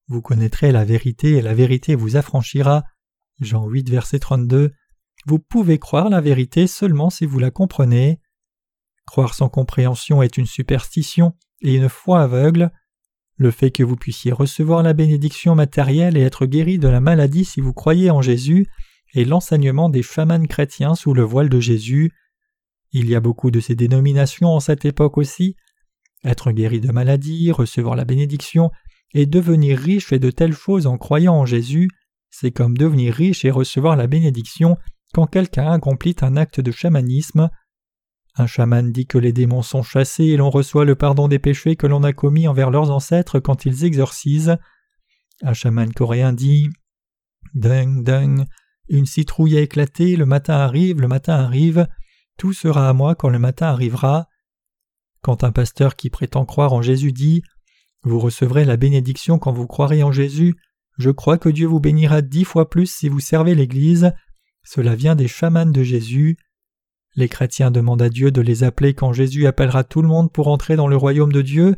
Vous 0.07 0.21
connaîtrez 0.21 0.71
la 0.71 0.85
vérité 0.85 1.31
et 1.31 1.41
la 1.41 1.53
vérité 1.53 1.95
vous 1.95 2.15
affranchira. 2.15 2.83
Jean 3.41 3.67
8, 3.67 3.89
verset 3.89 4.19
32. 4.19 4.71
Vous 5.25 5.39
pouvez 5.39 5.79
croire 5.79 6.09
la 6.09 6.21
vérité 6.21 6.67
seulement 6.67 7.09
si 7.09 7.25
vous 7.25 7.39
la 7.39 7.51
comprenez. 7.51 8.19
Croire 9.05 9.33
sans 9.33 9.49
compréhension 9.49 10.21
est 10.21 10.37
une 10.37 10.45
superstition 10.45 11.33
et 11.61 11.75
une 11.75 11.89
foi 11.89 12.21
aveugle. 12.21 12.71
Le 13.37 13.51
fait 13.51 13.71
que 13.71 13.83
vous 13.83 13.95
puissiez 13.95 14.31
recevoir 14.31 14.81
la 14.83 14.93
bénédiction 14.93 15.55
matérielle 15.55 16.17
et 16.17 16.21
être 16.21 16.45
guéri 16.45 16.79
de 16.79 16.87
la 16.87 16.99
maladie 16.99 17.45
si 17.45 17.61
vous 17.61 17.73
croyez 17.73 18.09
en 18.09 18.21
Jésus 18.21 18.67
est 19.13 19.25
l'enseignement 19.25 19.89
des 19.89 20.03
chamans 20.03 20.45
chrétiens 20.45 20.95
sous 20.95 21.13
le 21.13 21.23
voile 21.23 21.49
de 21.49 21.59
Jésus. 21.59 22.11
Il 22.91 23.09
y 23.09 23.15
a 23.15 23.19
beaucoup 23.19 23.51
de 23.51 23.59
ces 23.59 23.75
dénominations 23.75 24.49
en 24.49 24.59
cette 24.59 24.85
époque 24.85 25.17
aussi. 25.17 25.55
Être 26.23 26.51
guéri 26.51 26.79
de 26.79 26.91
maladie, 26.91 27.51
recevoir 27.51 27.95
la 27.95 28.05
bénédiction 28.05 28.71
et 29.13 29.25
devenir 29.25 29.77
riche 29.77 30.11
et 30.11 30.19
de 30.19 30.31
telles 30.31 30.53
choses 30.53 30.87
en 30.87 30.97
croyant 30.97 31.35
en 31.35 31.45
Jésus, 31.45 31.89
c'est 32.29 32.51
comme 32.51 32.77
devenir 32.77 33.13
riche 33.13 33.45
et 33.45 33.51
recevoir 33.51 33.95
la 33.95 34.07
bénédiction 34.07 34.77
quand 35.13 35.27
quelqu'un 35.27 35.71
accomplit 35.71 36.15
un 36.21 36.35
acte 36.35 36.59
de 36.59 36.71
chamanisme. 36.71 37.49
Un 38.37 38.47
chaman 38.47 38.91
dit 38.91 39.07
que 39.07 39.17
les 39.17 39.31
démons 39.31 39.61
sont 39.61 39.83
chassés 39.83 40.25
et 40.25 40.37
l'on 40.37 40.49
reçoit 40.49 40.83
le 40.83 40.95
pardon 40.95 41.27
des 41.27 41.39
péchés 41.39 41.75
que 41.75 41.87
l'on 41.87 42.03
a 42.03 42.11
commis 42.11 42.47
envers 42.47 42.69
leurs 42.69 42.91
ancêtres 42.91 43.39
quand 43.39 43.65
ils 43.65 43.85
exorcisent. 43.85 44.57
Un 45.41 45.53
chaman 45.53 45.93
coréen 45.93 46.33
dit 46.33 46.69
Dung, 47.53 48.03
dung, 48.03 48.45
une 48.89 49.05
citrouille 49.05 49.57
a 49.57 49.61
éclaté, 49.61 50.17
le 50.17 50.25
matin 50.25 50.55
arrive, 50.55 50.99
le 50.99 51.07
matin 51.07 51.35
arrive, 51.35 51.87
tout 52.37 52.51
sera 52.51 52.89
à 52.89 52.93
moi 52.93 53.15
quand 53.15 53.29
le 53.29 53.39
matin 53.39 53.67
arrivera. 53.67 54.27
Quand 55.21 55.43
un 55.43 55.51
pasteur 55.51 55.95
qui 55.95 56.09
prétend 56.09 56.45
croire 56.45 56.73
en 56.73 56.81
Jésus 56.81 57.13
dit 57.13 57.41
Vous 58.03 58.19
recevrez 58.19 58.65
la 58.65 58.75
bénédiction 58.75 59.39
quand 59.39 59.53
vous 59.53 59.67
croirez 59.67 60.03
en 60.03 60.11
Jésus, 60.11 60.55
je 60.97 61.09
crois 61.09 61.37
que 61.37 61.49
Dieu 61.49 61.67
vous 61.67 61.79
bénira 61.79 62.21
dix 62.21 62.43
fois 62.43 62.69
plus 62.69 62.91
si 62.91 63.07
vous 63.07 63.19
servez 63.19 63.55
l'Église, 63.55 64.13
cela 64.63 64.95
vient 64.95 65.15
des 65.15 65.27
chamans 65.27 65.65
de 65.65 65.83
Jésus. 65.83 66.37
Les 67.15 67.29
chrétiens 67.29 67.71
demandent 67.71 68.01
à 68.01 68.09
Dieu 68.09 68.31
de 68.31 68.41
les 68.41 68.63
appeler 68.63 68.93
quand 68.93 69.13
Jésus 69.13 69.47
appellera 69.47 69.83
tout 69.83 70.01
le 70.01 70.07
monde 70.07 70.31
pour 70.31 70.49
entrer 70.49 70.75
dans 70.75 70.87
le 70.87 70.97
royaume 70.97 71.31
de 71.31 71.41
Dieu. 71.41 71.75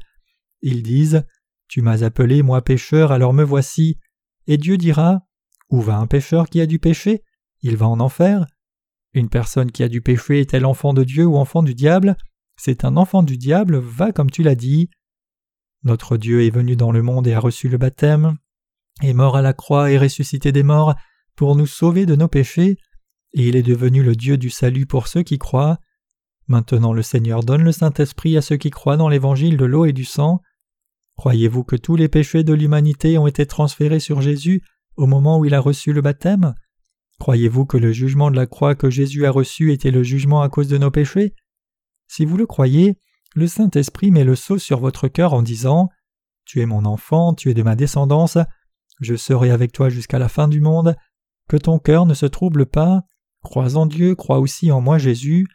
Ils 0.61 0.81
disent 0.81 1.23
Tu 1.67 1.81
m'as 1.81 2.03
appelé, 2.03 2.41
moi 2.41 2.63
pécheur, 2.63 3.11
alors 3.11 3.33
me 3.33 3.43
voici. 3.43 3.99
Et 4.47 4.57
Dieu 4.57 4.77
dira 4.77 5.27
Où 5.69 5.81
va 5.81 5.97
un 5.97 6.07
pécheur 6.07 6.49
qui 6.49 6.59
a 6.59 6.65
du 6.65 6.79
péché? 6.79 7.23
Il 7.61 7.77
va 7.77 7.87
en 7.87 7.99
enfer. 7.99 8.47
Une 9.13 9.29
personne 9.29 9.71
qui 9.71 9.83
a 9.83 9.89
du 9.89 10.01
péché 10.01 10.39
est-elle 10.39 10.65
enfant 10.65 10.93
de 10.93 11.03
Dieu 11.03 11.25
ou 11.25 11.37
enfant 11.37 11.61
du 11.61 11.75
diable? 11.75 12.17
C'est 12.55 12.83
un 12.83 12.97
enfant 12.97 13.21
du 13.21 13.37
diable, 13.37 13.77
va 13.77 14.11
comme 14.11 14.31
tu 14.31 14.41
l'as 14.41 14.55
dit. 14.55 14.89
Notre 15.83 16.17
Dieu 16.17 16.43
est 16.43 16.49
venu 16.49 16.75
dans 16.75 16.91
le 16.91 17.03
monde 17.03 17.27
et 17.27 17.33
a 17.33 17.39
reçu 17.39 17.69
le 17.69 17.77
baptême, 17.77 18.37
est 19.03 19.13
mort 19.13 19.37
à 19.37 19.43
la 19.43 19.53
croix 19.53 19.91
et 19.91 19.99
ressuscité 19.99 20.51
des 20.51 20.63
morts 20.63 20.95
pour 21.35 21.55
nous 21.55 21.67
sauver 21.67 22.07
de 22.07 22.15
nos 22.15 22.27
péchés 22.27 22.77
et 23.33 23.47
il 23.47 23.55
est 23.55 23.63
devenu 23.63 24.03
le 24.03 24.15
Dieu 24.15 24.37
du 24.37 24.49
salut 24.49 24.85
pour 24.85 25.07
ceux 25.07 25.23
qui 25.23 25.37
croient. 25.37 25.79
Maintenant 26.47 26.93
le 26.93 27.01
Seigneur 27.01 27.43
donne 27.43 27.63
le 27.63 27.71
Saint-Esprit 27.71 28.37
à 28.37 28.41
ceux 28.41 28.57
qui 28.57 28.69
croient 28.69 28.97
dans 28.97 29.09
l'évangile 29.09 29.57
de 29.57 29.65
l'eau 29.65 29.85
et 29.85 29.93
du 29.93 30.05
sang. 30.05 30.41
Croyez-vous 31.17 31.63
que 31.63 31.75
tous 31.75 31.95
les 31.95 32.07
péchés 32.07 32.43
de 32.43 32.53
l'humanité 32.53 33.17
ont 33.17 33.27
été 33.27 33.45
transférés 33.45 33.99
sur 33.99 34.21
Jésus 34.21 34.61
au 34.95 35.07
moment 35.07 35.39
où 35.39 35.45
il 35.45 35.53
a 35.53 35.59
reçu 35.59 35.93
le 35.93 36.01
baptême? 36.01 36.53
Croyez-vous 37.19 37.65
que 37.65 37.77
le 37.77 37.91
jugement 37.91 38.29
de 38.29 38.35
la 38.35 38.45
croix 38.45 38.75
que 38.75 38.89
Jésus 38.89 39.25
a 39.25 39.31
reçu 39.31 39.71
était 39.71 39.91
le 39.91 40.03
jugement 40.03 40.41
à 40.41 40.49
cause 40.49 40.67
de 40.67 40.77
nos 40.77 40.91
péchés? 40.91 41.33
Si 42.07 42.25
vous 42.25 42.37
le 42.37 42.45
croyez, 42.45 42.99
le 43.35 43.47
Saint-Esprit 43.47 44.11
met 44.11 44.23
le 44.23 44.35
sceau 44.35 44.57
sur 44.57 44.79
votre 44.79 45.07
cœur 45.07 45.33
en 45.33 45.41
disant 45.41 45.89
Tu 46.45 46.61
es 46.61 46.65
mon 46.65 46.85
enfant, 46.85 47.33
tu 47.33 47.49
es 47.49 47.53
de 47.53 47.63
ma 47.63 47.75
descendance, 47.75 48.37
je 48.99 49.15
serai 49.15 49.51
avec 49.51 49.71
toi 49.71 49.89
jusqu'à 49.89 50.19
la 50.19 50.29
fin 50.29 50.47
du 50.47 50.61
monde, 50.61 50.95
que 51.49 51.57
ton 51.57 51.79
cœur 51.79 52.05
ne 52.05 52.13
se 52.13 52.25
trouble 52.25 52.65
pas, 52.65 53.03
Crois 53.47 53.77
en 53.77 53.85
Dieu, 53.85 54.13
crois 54.13 54.39
aussi 54.39 54.73
en 54.73 54.81
moi 54.81 54.97
Jésus. 54.97 55.47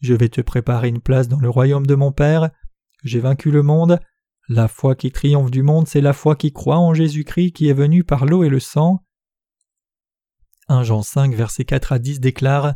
Je 0.00 0.14
vais 0.14 0.28
te 0.28 0.40
préparer 0.40 0.88
une 0.88 1.00
place 1.00 1.28
dans 1.28 1.38
le 1.38 1.48
royaume 1.48 1.86
de 1.86 1.94
mon 1.94 2.10
Père. 2.10 2.50
J'ai 3.04 3.20
vaincu 3.20 3.52
le 3.52 3.62
monde. 3.62 4.00
La 4.48 4.66
foi 4.66 4.96
qui 4.96 5.12
triomphe 5.12 5.52
du 5.52 5.62
monde, 5.62 5.86
c'est 5.86 6.00
la 6.00 6.12
foi 6.12 6.34
qui 6.34 6.52
croit 6.52 6.78
en 6.78 6.92
Jésus-Christ 6.92 7.52
qui 7.52 7.68
est 7.68 7.72
venu 7.72 8.02
par 8.02 8.26
l'eau 8.26 8.42
et 8.42 8.48
le 8.48 8.58
sang. 8.58 9.04
1 10.66 10.82
Jean 10.82 11.02
5, 11.02 11.36
versets 11.36 11.64
4 11.64 11.92
à 11.92 12.00
10 12.00 12.18
déclare 12.18 12.74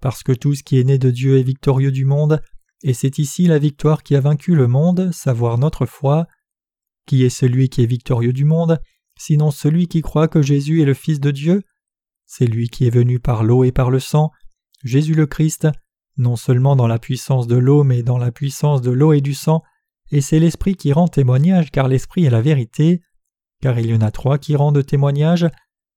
Parce 0.00 0.22
que 0.22 0.30
tout 0.30 0.54
ce 0.54 0.62
qui 0.62 0.78
est 0.78 0.84
né 0.84 0.98
de 0.98 1.10
Dieu 1.10 1.36
est 1.36 1.42
victorieux 1.42 1.90
du 1.90 2.04
monde, 2.04 2.40
et 2.84 2.94
c'est 2.94 3.18
ici 3.18 3.48
la 3.48 3.58
victoire 3.58 4.04
qui 4.04 4.14
a 4.14 4.20
vaincu 4.20 4.54
le 4.54 4.68
monde, 4.68 5.10
savoir 5.10 5.58
notre 5.58 5.86
foi. 5.86 6.28
Qui 7.04 7.24
est 7.24 7.30
celui 7.30 7.68
qui 7.68 7.82
est 7.82 7.86
victorieux 7.86 8.32
du 8.32 8.44
monde, 8.44 8.80
sinon 9.18 9.50
celui 9.50 9.88
qui 9.88 10.02
croit 10.02 10.28
que 10.28 10.40
Jésus 10.40 10.82
est 10.82 10.86
le 10.86 10.94
Fils 10.94 11.18
de 11.18 11.32
Dieu 11.32 11.64
c'est 12.28 12.46
lui 12.46 12.68
qui 12.68 12.86
est 12.86 12.90
venu 12.90 13.18
par 13.18 13.42
l'eau 13.42 13.64
et 13.64 13.72
par 13.72 13.90
le 13.90 13.98
sang, 13.98 14.30
Jésus 14.84 15.14
le 15.14 15.26
Christ, 15.26 15.66
non 16.18 16.36
seulement 16.36 16.76
dans 16.76 16.86
la 16.86 16.98
puissance 16.98 17.46
de 17.46 17.56
l'eau, 17.56 17.84
mais 17.84 18.02
dans 18.02 18.18
la 18.18 18.30
puissance 18.30 18.82
de 18.82 18.90
l'eau 18.90 19.14
et 19.14 19.22
du 19.22 19.34
sang, 19.34 19.62
et 20.12 20.20
c'est 20.20 20.38
l'Esprit 20.38 20.76
qui 20.76 20.92
rend 20.92 21.08
témoignage, 21.08 21.70
car 21.70 21.88
l'Esprit 21.88 22.26
est 22.26 22.30
la 22.30 22.42
vérité, 22.42 23.00
car 23.62 23.78
il 23.78 23.86
y 23.86 23.94
en 23.94 24.02
a 24.02 24.10
trois 24.10 24.38
qui 24.38 24.56
rendent 24.56 24.84
témoignage, 24.84 25.48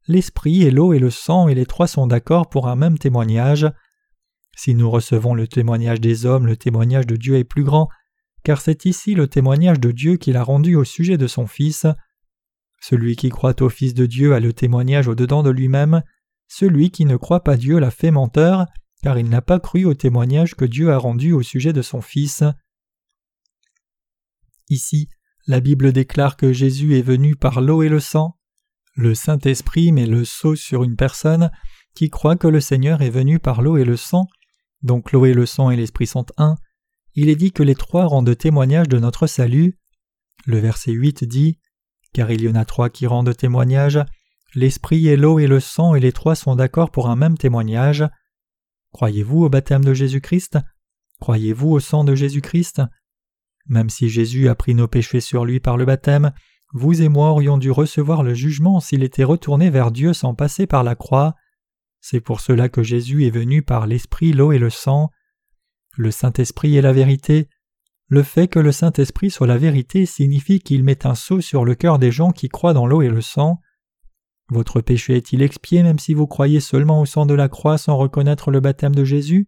l'Esprit 0.07 0.63
et 0.63 0.71
l'eau 0.71 0.93
et 0.93 0.99
le 0.99 1.09
sang, 1.09 1.49
et 1.49 1.53
les 1.53 1.65
trois 1.65 1.87
sont 1.87 2.07
d'accord 2.07 2.49
pour 2.49 2.69
un 2.69 2.75
même 2.75 2.97
témoignage. 2.97 3.69
Si 4.55 4.73
nous 4.73 4.89
recevons 4.89 5.33
le 5.33 5.47
témoignage 5.47 5.99
des 5.99 6.25
hommes, 6.25 6.47
le 6.47 6.57
témoignage 6.57 7.07
de 7.07 7.17
Dieu 7.17 7.35
est 7.35 7.43
plus 7.43 7.63
grand, 7.63 7.89
car 8.43 8.61
c'est 8.61 8.85
ici 8.85 9.15
le 9.15 9.27
témoignage 9.27 9.79
de 9.79 9.91
Dieu 9.91 10.15
qu'il 10.15 10.37
a 10.37 10.43
rendu 10.43 10.75
au 10.75 10.85
sujet 10.85 11.17
de 11.17 11.27
son 11.27 11.45
Fils. 11.45 11.85
Celui 12.79 13.15
qui 13.15 13.29
croit 13.29 13.61
au 13.61 13.69
Fils 13.69 13.93
de 13.93 14.05
Dieu 14.05 14.33
a 14.33 14.39
le 14.39 14.53
témoignage 14.53 15.07
au-dedans 15.07 15.43
de 15.43 15.51
lui-même, 15.51 16.01
celui 16.51 16.91
qui 16.91 17.05
ne 17.05 17.15
croit 17.15 17.45
pas 17.45 17.55
Dieu 17.55 17.79
l'a 17.79 17.91
fait 17.91 18.11
menteur, 18.11 18.65
car 19.01 19.17
il 19.17 19.29
n'a 19.29 19.41
pas 19.41 19.61
cru 19.61 19.85
au 19.85 19.93
témoignage 19.93 20.55
que 20.55 20.65
Dieu 20.65 20.91
a 20.91 20.97
rendu 20.97 21.31
au 21.31 21.41
sujet 21.41 21.71
de 21.71 21.81
son 21.81 22.01
Fils. 22.01 22.43
Ici, 24.67 25.07
la 25.47 25.61
Bible 25.61 25.93
déclare 25.93 26.35
que 26.35 26.51
Jésus 26.51 26.97
est 26.97 27.03
venu 27.03 27.37
par 27.37 27.61
l'eau 27.61 27.83
et 27.83 27.89
le 27.89 28.01
sang. 28.01 28.37
Le 28.95 29.15
Saint-Esprit 29.15 29.93
met 29.93 30.05
le 30.05 30.25
sceau 30.25 30.57
sur 30.57 30.83
une 30.83 30.97
personne 30.97 31.51
qui 31.95 32.09
croit 32.09 32.35
que 32.35 32.49
le 32.49 32.59
Seigneur 32.59 33.01
est 33.01 33.09
venu 33.09 33.39
par 33.39 33.61
l'eau 33.61 33.77
et 33.77 33.85
le 33.85 33.95
sang, 33.95 34.27
donc 34.83 35.13
l'eau 35.13 35.25
et 35.25 35.33
le 35.33 35.45
sang 35.45 35.71
et 35.71 35.77
l'Esprit 35.77 36.07
sont 36.07 36.25
un. 36.35 36.57
Il 37.15 37.29
est 37.29 37.37
dit 37.37 37.53
que 37.53 37.63
les 37.63 37.75
trois 37.75 38.07
rendent 38.07 38.37
témoignage 38.37 38.89
de 38.89 38.99
notre 38.99 39.25
salut. 39.25 39.79
Le 40.45 40.59
verset 40.59 40.91
8 40.91 41.23
dit 41.23 41.59
Car 42.11 42.29
il 42.29 42.41
y 42.41 42.49
en 42.49 42.55
a 42.55 42.65
trois 42.65 42.89
qui 42.89 43.07
rendent 43.07 43.35
témoignage, 43.35 43.99
L'Esprit 44.53 45.07
et 45.07 45.15
l'eau 45.15 45.39
et 45.39 45.47
le 45.47 45.61
sang 45.61 45.95
et 45.95 46.01
les 46.01 46.11
trois 46.11 46.35
sont 46.35 46.55
d'accord 46.55 46.91
pour 46.91 47.09
un 47.09 47.15
même 47.15 47.37
témoignage. 47.37 48.03
Croyez-vous 48.91 49.45
au 49.45 49.49
baptême 49.49 49.85
de 49.85 49.93
Jésus-Christ? 49.93 50.57
Croyez-vous 51.21 51.69
au 51.69 51.79
sang 51.79 52.03
de 52.03 52.15
Jésus-Christ? 52.15 52.81
Même 53.67 53.89
si 53.89 54.09
Jésus 54.09 54.49
a 54.49 54.55
pris 54.55 54.75
nos 54.75 54.89
péchés 54.89 55.21
sur 55.21 55.45
lui 55.45 55.61
par 55.61 55.77
le 55.77 55.85
baptême, 55.85 56.33
vous 56.73 57.01
et 57.01 57.07
moi 57.07 57.29
aurions 57.29 57.57
dû 57.57 57.71
recevoir 57.71 58.23
le 58.23 58.33
jugement 58.33 58.81
s'il 58.81 59.03
était 59.03 59.23
retourné 59.23 59.69
vers 59.69 59.91
Dieu 59.91 60.11
sans 60.11 60.35
passer 60.35 60.67
par 60.67 60.83
la 60.83 60.95
croix. 60.95 61.35
C'est 62.01 62.19
pour 62.21 62.41
cela 62.41 62.67
que 62.67 62.83
Jésus 62.83 63.25
est 63.25 63.31
venu 63.31 63.61
par 63.61 63.87
l'Esprit, 63.87 64.33
l'eau 64.33 64.51
et 64.51 64.59
le 64.59 64.69
sang. 64.69 65.11
Le 65.95 66.11
Saint-Esprit 66.11 66.75
est 66.75 66.81
la 66.81 66.93
vérité. 66.93 67.47
Le 68.07 68.23
fait 68.23 68.49
que 68.49 68.59
le 68.59 68.73
Saint-Esprit 68.73 69.31
soit 69.31 69.47
la 69.47 69.57
vérité 69.57 70.05
signifie 70.05 70.59
qu'il 70.59 70.83
met 70.83 71.07
un 71.07 71.15
sceau 71.15 71.39
sur 71.39 71.63
le 71.63 71.75
cœur 71.75 71.99
des 71.99 72.11
gens 72.11 72.31
qui 72.31 72.49
croient 72.49 72.73
dans 72.73 72.87
l'eau 72.87 73.01
et 73.01 73.09
le 73.09 73.21
sang. 73.21 73.61
Votre 74.51 74.81
péché 74.81 75.15
est-il 75.15 75.41
expié 75.43 75.81
même 75.81 75.97
si 75.97 76.13
vous 76.13 76.27
croyez 76.27 76.59
seulement 76.59 76.99
au 76.99 77.05
sang 77.05 77.25
de 77.25 77.33
la 77.33 77.47
croix 77.47 77.77
sans 77.77 77.95
reconnaître 77.95 78.51
le 78.51 78.59
baptême 78.59 78.93
de 78.93 79.05
Jésus? 79.05 79.47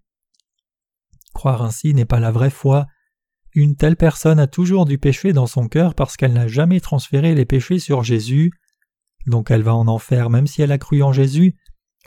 Croire 1.34 1.62
ainsi 1.62 1.94
n'est 1.94 2.06
pas 2.06 2.22
la 2.22 2.32
vraie 2.32 2.50
foi. 2.50 2.88
Une 3.54 3.76
telle 3.76 3.98
personne 3.98 4.40
a 4.40 4.48
toujours 4.48 4.86
du 4.86 4.98
péché 4.98 5.34
dans 5.34 5.46
son 5.46 5.68
cœur 5.68 5.94
parce 5.94 6.16
qu'elle 6.16 6.32
n'a 6.32 6.48
jamais 6.48 6.80
transféré 6.80 7.36
les 7.36 7.44
péchés 7.44 7.80
sur 7.80 8.02
Jésus. 8.02 8.54
donc 9.28 9.52
elle 9.52 9.62
va 9.62 9.76
en 9.76 9.90
enfer 9.90 10.30
même 10.30 10.48
si 10.48 10.62
elle 10.62 10.72
a 10.72 10.78
cru 10.78 11.04
en 11.04 11.12
Jésus. 11.12 11.58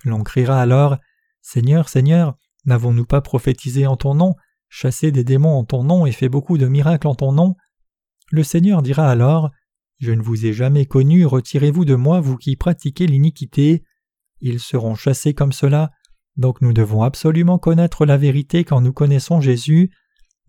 L'on 0.05 0.23
criera 0.23 0.59
alors 0.59 0.97
Seigneur, 1.43 1.91
Seigneur, 1.91 2.39
n'avons-nous 2.65 3.05
pas 3.05 3.21
prophétisé 3.21 3.87
en 3.87 3.99
ton 3.99 4.15
nom, 4.15 4.37
chassé 4.71 5.13
des 5.13 5.23
démons 5.23 5.59
en 5.59 5.65
ton 5.65 5.85
nom 5.85 6.07
et 6.07 6.13
fait 6.13 6.31
beaucoup 6.31 6.57
de 6.57 6.67
miracles 6.67 7.09
en 7.09 7.15
ton 7.15 7.33
nom? 7.33 7.57
Le 8.31 8.43
Seigneur 8.43 8.81
dira 8.81 9.11
alors 9.11 9.51
Je 9.99 10.13
ne 10.13 10.23
vous 10.23 10.47
ai 10.47 10.53
jamais 10.53 10.87
connu, 10.87 11.25
retirez-vous 11.25 11.85
de 11.85 11.95
moi, 11.95 12.21
vous 12.21 12.37
qui 12.37 12.57
pratiquez 12.57 13.07
l'iniquité. 13.07 13.83
Ils 14.41 14.61
seront 14.61 14.95
chassés 14.95 15.33
comme 15.33 15.53
cela, 15.53 15.91
donc 16.37 16.61
nous 16.61 16.75
devons 16.75 17.03
absolument 17.03 17.59
connaître 17.59 18.05
la 18.05 18.19
vérité 18.19 18.65
quand 18.65 18.81
nous 18.83 18.93
connaissons 18.93 19.41
Jésus. 19.41 19.91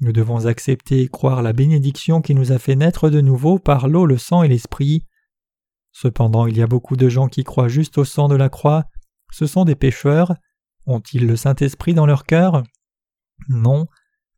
Nous 0.01 0.11
devons 0.11 0.45
accepter 0.45 1.01
et 1.01 1.07
croire 1.07 1.41
la 1.41 1.53
bénédiction 1.53 2.21
qui 2.21 2.35
nous 2.35 2.51
a 2.51 2.59
fait 2.59 2.75
naître 2.75 3.09
de 3.09 3.21
nouveau 3.21 3.57
par 3.57 3.87
l'eau, 3.87 4.05
le 4.05 4.17
sang 4.17 4.43
et 4.43 4.47
l'esprit. 4.47 5.05
Cependant, 5.91 6.45
il 6.45 6.57
y 6.57 6.61
a 6.61 6.67
beaucoup 6.67 6.97
de 6.97 7.09
gens 7.09 7.27
qui 7.27 7.43
croient 7.43 7.69
juste 7.69 7.97
au 7.97 8.05
sang 8.05 8.27
de 8.27 8.35
la 8.35 8.49
croix. 8.49 8.85
Ce 9.31 9.47
sont 9.47 9.65
des 9.65 9.75
pécheurs. 9.75 10.35
Ont-ils 10.85 11.25
le 11.25 11.35
Saint-Esprit 11.35 11.93
dans 11.93 12.05
leur 12.05 12.25
cœur? 12.25 12.63
Non. 13.49 13.87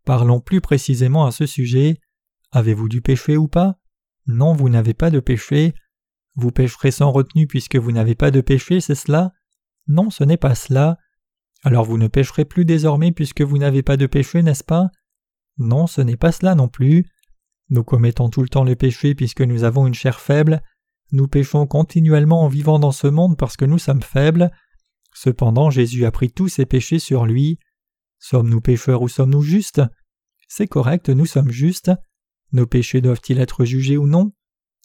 Parlons 0.06 0.40
plus 0.40 0.62
précisément 0.62 1.26
à 1.26 1.32
ce 1.32 1.46
sujet. 1.46 2.00
Avez-vous 2.52 2.88
du 2.88 3.02
péché 3.02 3.36
ou 3.36 3.48
pas? 3.48 3.79
Non, 4.32 4.54
vous 4.54 4.70
n'avez 4.70 4.94
pas 4.94 5.10
de 5.10 5.20
péché. 5.20 5.74
Vous 6.36 6.52
pécherez 6.52 6.92
sans 6.92 7.12
retenue 7.12 7.48
puisque 7.48 7.78
vous 7.78 7.92
n'avez 7.92 8.14
pas 8.14 8.30
de 8.30 8.42
péché, 8.42 8.80
c'est 8.80 8.94
cela? 8.94 9.34
Non, 9.88 10.12
ce 10.12 10.24
n'est 10.24 10.38
pas 10.38 10.54
cela. 10.54 11.00
Alors 11.64 11.84
vous 11.84 11.98
ne 11.98 12.08
pécherez 12.08 12.46
plus 12.46 12.64
désormais 12.64 13.12
puisque 13.12 13.42
vous 13.42 13.58
n'avez 13.58 13.82
pas 13.82 13.98
de 13.98 14.06
péché, 14.06 14.44
n'est-ce 14.44 14.64
pas? 14.64 14.92
Non, 15.58 15.88
ce 15.88 16.02
n'est 16.02 16.16
pas 16.16 16.32
cela 16.32 16.54
non 16.54 16.68
plus. 16.68 17.08
Nous 17.72 17.84
commettons 17.84 18.30
tout 18.30 18.44
le 18.44 18.50
temps 18.50 18.64
le 18.64 18.76
péché 18.76 19.16
puisque 19.16 19.42
nous 19.42 19.64
avons 19.64 19.88
une 19.88 19.96
chair 19.96 20.20
faible, 20.20 20.62
nous 21.12 21.28
péchons 21.28 21.66
continuellement 21.66 22.44
en 22.44 22.50
vivant 22.50 22.78
dans 22.78 22.92
ce 22.92 23.08
monde 23.08 23.36
parce 23.36 23.58
que 23.58 23.66
nous 23.66 23.80
sommes 23.80 24.04
faibles. 24.04 24.52
Cependant 25.12 25.72
Jésus 25.72 26.06
a 26.06 26.12
pris 26.12 26.32
tous 26.32 26.50
ses 26.50 26.68
péchés 26.68 27.00
sur 27.00 27.26
lui. 27.26 27.58
Sommes-nous 28.20 28.62
pécheurs 28.62 29.02
ou 29.02 29.08
sommes-nous 29.08 29.42
justes? 29.42 29.82
C'est 30.48 30.68
correct, 30.68 31.10
nous 31.10 31.26
sommes 31.26 31.50
justes. 31.50 31.92
Nos 32.52 32.66
péchés 32.66 33.02
doivent-ils 33.02 33.40
être 33.40 33.66
jugés 33.66 33.98
ou 33.98 34.08
non? 34.08 34.32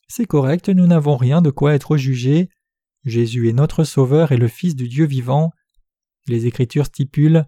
C'est 0.08 0.26
correct, 0.26 0.68
nous 0.68 0.86
n'avons 0.86 1.16
rien 1.16 1.42
de 1.42 1.50
quoi 1.50 1.74
être 1.74 1.96
jugés. 1.96 2.48
Jésus 3.04 3.48
est 3.48 3.54
notre 3.54 3.84
Sauveur 3.84 4.32
et 4.32 4.36
le 4.36 4.48
Fils 4.48 4.76
du 4.76 4.88
Dieu 4.88 5.06
vivant. 5.06 5.50
Les 6.26 6.46
Écritures 6.46 6.86
stipulent 6.86 7.46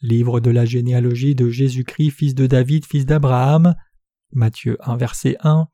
Livre 0.00 0.40
de 0.40 0.50
la 0.50 0.66
généalogie 0.66 1.34
de 1.34 1.48
Jésus-Christ, 1.48 2.10
fils 2.10 2.34
de 2.34 2.46
David, 2.46 2.84
fils 2.84 3.06
d'Abraham. 3.06 3.74
Matthieu 4.32 4.76
1, 4.80 4.96
verset 4.96 5.36
1. 5.40 5.66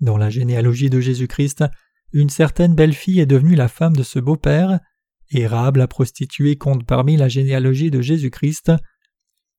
Dans 0.00 0.16
la 0.16 0.30
généalogie 0.30 0.88
de 0.88 1.00
Jésus-Christ, 1.00 1.64
une 2.12 2.30
certaine 2.30 2.74
belle-fille 2.74 3.20
est 3.20 3.26
devenue 3.26 3.56
la 3.56 3.68
femme 3.68 3.94
de 3.94 4.02
ce 4.02 4.18
beau-père, 4.18 4.80
et 5.30 5.46
Rahab 5.46 5.76
la 5.76 5.86
prostituée 5.86 6.56
compte 6.56 6.86
parmi 6.86 7.16
la 7.16 7.28
généalogie 7.28 7.90
de 7.90 8.00
Jésus-Christ. 8.00 8.72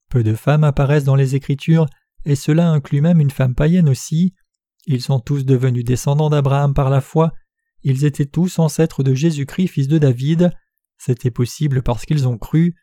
Peu 0.10 0.24
de 0.24 0.34
femmes 0.34 0.64
apparaissent 0.64 1.04
dans 1.04 1.16
les 1.16 1.36
Écritures, 1.36 1.86
et 2.26 2.36
cela 2.36 2.70
inclut 2.70 3.02
même 3.02 3.20
une 3.20 3.32
femme 3.32 3.56
païenne 3.56 3.90
aussi. 3.90 4.34
Ils 4.88 5.02
sont 5.02 5.20
tous 5.20 5.46
devenus 5.46 5.86
descendants 5.86 6.30
d'Abraham 6.30 6.74
par 6.74 6.90
la 6.90 7.02
foi, 7.02 7.34
ils 7.84 8.06
étaient 8.06 8.26
tous 8.26 8.60
ancêtres 8.60 9.04
de 9.04 9.14
Jésus-Christ, 9.14 9.68
fils 9.68 9.88
de 9.88 9.98
David. 9.98 10.52
C'était 10.98 11.32
possible 11.32 11.82
parce 11.82 12.06
qu'ils 12.06 12.28
ont 12.28 12.38
cru. 12.38 12.76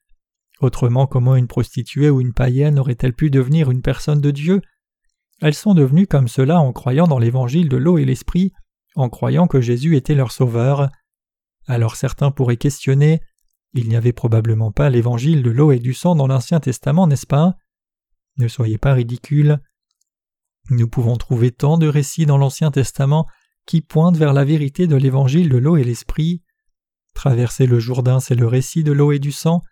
Autrement, 0.61 1.07
comment 1.07 1.36
une 1.36 1.47
prostituée 1.47 2.11
ou 2.11 2.20
une 2.20 2.32
païenne 2.32 2.80
aurait-elle 2.80 3.14
pu 3.14 3.30
devenir 3.30 3.70
une 3.70 3.82
personne 3.82 4.20
de 4.20 4.32
Dieu? 4.32 4.61
Elles 5.41 5.55
sont 5.55 5.74
devenues 5.74 6.09
comme 6.09 6.26
cela 6.26 6.59
en 6.61 6.72
croyant 6.72 7.07
dans 7.07 7.20
l'évangile 7.20 7.68
de 7.68 7.76
l'eau 7.76 7.97
et 7.99 8.05
l'esprit, 8.05 8.53
en 8.97 9.09
croyant 9.09 9.47
que 9.47 9.61
Jésus 9.61 9.95
était 9.95 10.16
leur 10.16 10.32
sauveur. 10.32 10.91
Alors 11.68 11.95
certains 11.95 12.32
pourraient 12.32 12.57
questionner 12.57 13.20
Il 13.74 13.89
n'y 13.89 13.95
avait 13.95 14.12
probablement 14.12 14.72
pas 14.72 14.91
l'évangile 14.91 15.45
de 15.45 15.51
l'eau 15.51 15.70
et 15.70 15.78
du 15.78 15.95
sang 15.95 16.16
dans 16.16 16.26
l'Ancien 16.26 16.59
Testament, 16.59 17.07
n'est-ce 17.07 17.26
pas? 17.26 17.55
Ne 18.39 18.49
soyez 18.49 18.78
pas 18.78 18.95
ridicules. 18.95 19.61
Nous 20.70 20.89
pouvons 20.89 21.16
trouver 21.16 21.51
tant 21.51 21.76
de 21.76 21.89
récits 21.89 22.26
dans 22.26 22.39
l'Ancien 22.39 22.70
Testament 22.70 23.26
qui 23.66 23.80
pointent 23.80 24.16
vers 24.16 24.32
la 24.32 24.45
vérité 24.45 24.86
de 24.86 24.97
l'évangile 24.97 25.49
de 25.49 25.59
l'eau 25.59 25.76
et 25.76 25.84
l'esprit. 25.84 26.43
Traverser 27.14 27.66
le 27.66 27.80
Jourdain, 27.80 28.20
c'est 28.20 28.34
le 28.34 28.47
récit 28.47 28.84
de 28.84 28.93
l'eau 28.93 29.12
et 29.12 29.18
du 29.18 29.32
sang. 29.32 29.62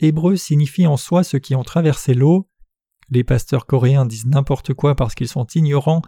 Hébreu 0.00 0.36
signifie 0.36 0.86
en 0.86 0.96
soi 0.96 1.22
ceux 1.22 1.38
qui 1.38 1.54
ont 1.54 1.62
traversé 1.62 2.14
l'eau. 2.14 2.48
Les 3.10 3.22
pasteurs 3.22 3.66
coréens 3.66 4.06
disent 4.06 4.26
n'importe 4.26 4.74
quoi 4.74 4.94
parce 4.96 5.14
qu'ils 5.14 5.28
sont 5.28 5.46
ignorants. 5.54 6.02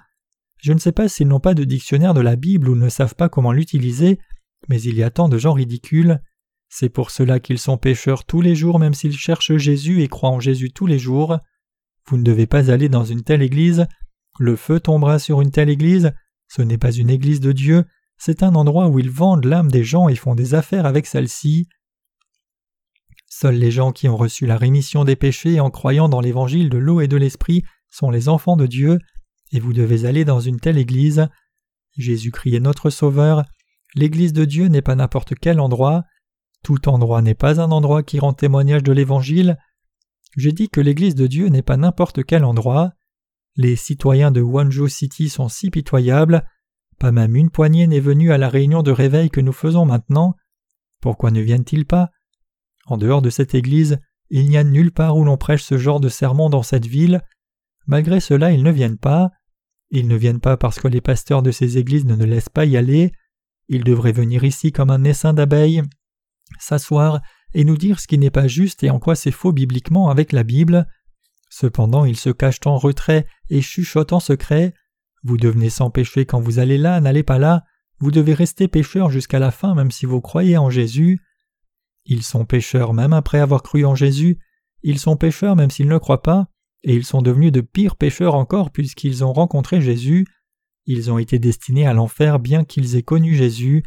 Je 0.59 0.73
ne 0.73 0.79
sais 0.79 0.93
pas 0.93 1.09
s'ils 1.09 1.29
n'ont 1.29 1.41
pas 1.41 1.55
de 1.55 1.65
dictionnaire 1.65 2.15
de 2.15 2.21
la 2.21 2.37
Bible 2.37 2.69
ou 2.69 2.75
ne 2.75 2.89
savent 2.89 3.15
pas 3.15 3.29
comment 3.29 3.53
l'utiliser, 3.53 4.19
mais 4.69 4.81
il 4.81 4.97
y 4.97 5.03
a 5.03 5.11
tant 5.11 5.29
de 5.29 5.39
gens 5.39 5.53
ridicules. 5.53 6.21
C'est 6.69 6.89
pour 6.89 7.11
cela 7.11 7.39
qu'ils 7.39 7.59
sont 7.59 7.77
pécheurs 7.77 8.25
tous 8.25 8.41
les 8.41 8.55
jours 8.55 8.79
même 8.79 8.95
s'ils 8.95 9.17
cherchent 9.17 9.57
Jésus 9.57 10.03
et 10.03 10.09
croient 10.09 10.31
en 10.31 10.41
Jésus 10.41 10.73
tous 10.73 10.87
les 10.87 10.99
jours. 10.99 11.39
Vous 12.07 12.17
ne 12.17 12.23
devez 12.23 12.47
pas 12.47 12.71
aller 12.71 12.89
dans 12.89 13.05
une 13.05 13.23
telle 13.23 13.43
église. 13.43 13.87
Le 14.39 14.57
feu 14.57 14.81
tombera 14.81 15.19
sur 15.19 15.41
une 15.41 15.51
telle 15.51 15.71
église. 15.71 16.13
Ce 16.49 16.63
n'est 16.63 16.79
pas 16.79 16.93
une 16.93 17.11
église 17.11 17.41
de 17.41 17.53
Dieu, 17.53 17.85
c'est 18.25 18.45
un 18.45 18.55
endroit 18.55 18.87
où 18.87 19.01
ils 19.01 19.11
vendent 19.11 19.47
l'âme 19.47 19.71
des 19.71 19.83
gens 19.83 20.09
et 20.09 20.15
font 20.15 20.37
des 20.37 20.55
affaires 20.55 20.87
avec 20.87 21.07
celle-ci. 21.07 21.69
Seuls 23.27 23.57
les 23.57 23.73
gens 23.73 23.91
qui 23.91 24.09
ont 24.09 24.17
reçu 24.17 24.47
la 24.47 24.57
rémission 24.57 25.05
des 25.05 25.17
péchés 25.17 25.59
en 25.59 25.71
croyant 25.71 26.09
dans 26.09 26.21
l'évangile 26.21 26.71
de 26.71 26.79
l'eau 26.79 27.01
et 27.01 27.09
de 27.09 27.17
l'esprit 27.17 27.65
sont 27.91 28.11
les 28.11 28.29
enfants 28.29 28.57
de 28.57 28.67
Dieu, 28.67 29.01
et 29.51 29.59
vous 29.59 29.73
devez 29.73 30.05
aller 30.05 30.25
dans 30.25 30.39
une 30.39 30.61
telle 30.61 30.79
église. 30.79 31.27
Jésus-Christ 31.97 32.55
est 32.55 32.61
notre 32.61 32.91
Sauveur. 32.91 33.43
L'église 33.97 34.33
de 34.33 34.45
Dieu 34.45 34.67
n'est 34.67 34.83
pas 34.83 34.95
n'importe 34.95 35.35
quel 35.35 35.59
endroit. 35.59 36.05
Tout 36.63 36.89
endroit 36.89 37.23
n'est 37.23 37.35
pas 37.35 37.61
un 37.61 37.73
endroit 37.73 38.05
qui 38.05 38.21
rend 38.21 38.35
témoignage 38.35 38.85
de 38.85 38.93
l'évangile. 38.93 39.59
J'ai 40.37 40.53
dit 40.53 40.69
que 40.69 40.81
l'église 40.81 41.15
de 41.15 41.27
Dieu 41.27 41.49
n'est 41.49 41.63
pas 41.63 41.77
n'importe 41.77 42.25
quel 42.25 42.45
endroit. 42.45 42.93
Les 43.57 43.77
citoyens 43.77 44.31
de 44.31 44.41
Wanzhou 44.41 44.89
City 44.89 45.29
sont 45.29 45.49
si 45.49 45.71
pitoyables. 45.71 46.47
Pas 46.99 47.13
même 47.13 47.37
une 47.37 47.51
poignée 47.51 47.87
n'est 47.87 48.01
venue 48.01 48.33
à 48.33 48.39
la 48.39 48.49
réunion 48.49 48.83
de 48.83 48.91
réveil 48.91 49.29
que 49.29 49.41
nous 49.41 49.53
faisons 49.53 49.85
maintenant. 49.85 50.35
Pourquoi 51.01 51.31
ne 51.31 51.41
viennent-ils 51.41 51.85
pas? 51.85 52.11
En 52.87 52.97
dehors 52.97 53.23
de 53.23 53.31
cette 53.31 53.55
église, 53.55 53.99
il 54.31 54.49
n'y 54.49 54.57
a 54.57 54.65
nulle 54.65 54.93
part 54.93 55.17
où 55.17 55.25
l'on 55.25 55.37
prêche 55.37 55.63
ce 55.63 55.77
genre 55.77 56.01
de 56.01 56.09
sermon 56.09 56.49
dans 56.49 56.63
cette 56.63 56.87
ville. 56.87 57.21
Malgré 57.87 58.21
cela, 58.21 58.53
ils 58.53 58.63
ne 58.63 58.71
viennent 58.71 58.99
pas. 58.99 59.31
Ils 59.91 60.09
ne 60.09 60.17
viennent 60.17 60.41
pas 60.41 60.57
parce 60.57 60.79
que 60.79 60.89
les 60.89 61.03
pasteurs 61.03 61.43
de 61.43 61.51
ces 61.51 61.77
églises 61.77 62.07
ne, 62.07 62.17
ne 62.17 62.25
laissent 62.25 62.49
pas 62.49 62.65
y 62.65 62.79
aller. 62.79 63.13
Ils 63.69 63.85
devraient 63.85 64.13
venir 64.13 64.45
ici 64.45 64.73
comme 64.73 64.91
un 64.91 65.05
essaim 65.05 65.35
d'abeilles, 65.35 65.83
s'asseoir 66.59 67.21
et 67.55 67.65
nous 67.65 67.77
dire 67.77 68.01
ce 68.01 68.07
qui 68.07 68.19
n'est 68.19 68.31
pas 68.31 68.49
juste 68.49 68.83
et 68.83 68.91
en 68.91 68.99
quoi 68.99 69.15
c'est 69.15 69.31
faux 69.31 69.53
bibliquement 69.53 70.09
avec 70.09 70.33
la 70.33 70.43
Bible. 70.43 70.87
Cependant, 71.51 72.05
ils 72.05 72.17
se 72.17 72.31
cachent 72.31 72.61
en 72.65 72.79
retrait 72.79 73.27
et 73.51 73.61
chuchotent 73.61 74.13
en 74.13 74.21
secret. 74.21 74.75
Vous 75.23 75.37
devenez 75.37 75.71
sans 75.71 75.91
péché 75.91 76.25
quand 76.25 76.41
vous 76.41 76.59
allez 76.59 76.79
là, 76.79 77.01
n'allez 77.01 77.23
pas 77.23 77.39
là, 77.39 77.65
vous 77.99 78.11
devez 78.11 78.35
rester 78.35 78.69
pécheur 78.69 79.11
jusqu'à 79.11 79.39
la 79.39 79.51
fin 79.51 79.75
même 79.75 79.91
si 79.91 80.07
vous 80.07 80.21
croyez 80.21 80.57
en 80.57 80.71
Jésus. 80.71 81.21
Ils 82.05 82.23
sont 82.23 82.45
pécheurs 82.45 82.95
même 82.95 83.13
après 83.13 83.39
avoir 83.39 83.63
cru 83.63 83.85
en 83.85 83.95
Jésus, 83.95 84.39
ils 84.83 84.99
sont 84.99 85.17
pécheurs 85.17 85.55
même 85.55 85.71
s'ils 85.71 85.89
ne 85.89 85.99
croient 85.99 86.23
pas, 86.23 86.49
et 86.83 86.95
ils 86.95 87.05
sont 87.05 87.23
devenus 87.23 87.53
de 87.53 87.61
pires 87.61 87.97
pécheurs 87.97 88.35
encore 88.35 88.73
puisqu'ils 88.73 89.25
ont 89.25 89.33
rencontré 89.33 89.81
Jésus. 89.81 90.27
Ils 90.87 91.13
ont 91.13 91.19
été 91.19 91.39
destinés 91.39 91.87
à 91.87 91.93
l'enfer 91.93 92.41
bien 92.41 92.65
qu'ils 92.65 92.97
aient 92.97 93.05
connu 93.05 93.37
Jésus. 93.37 93.85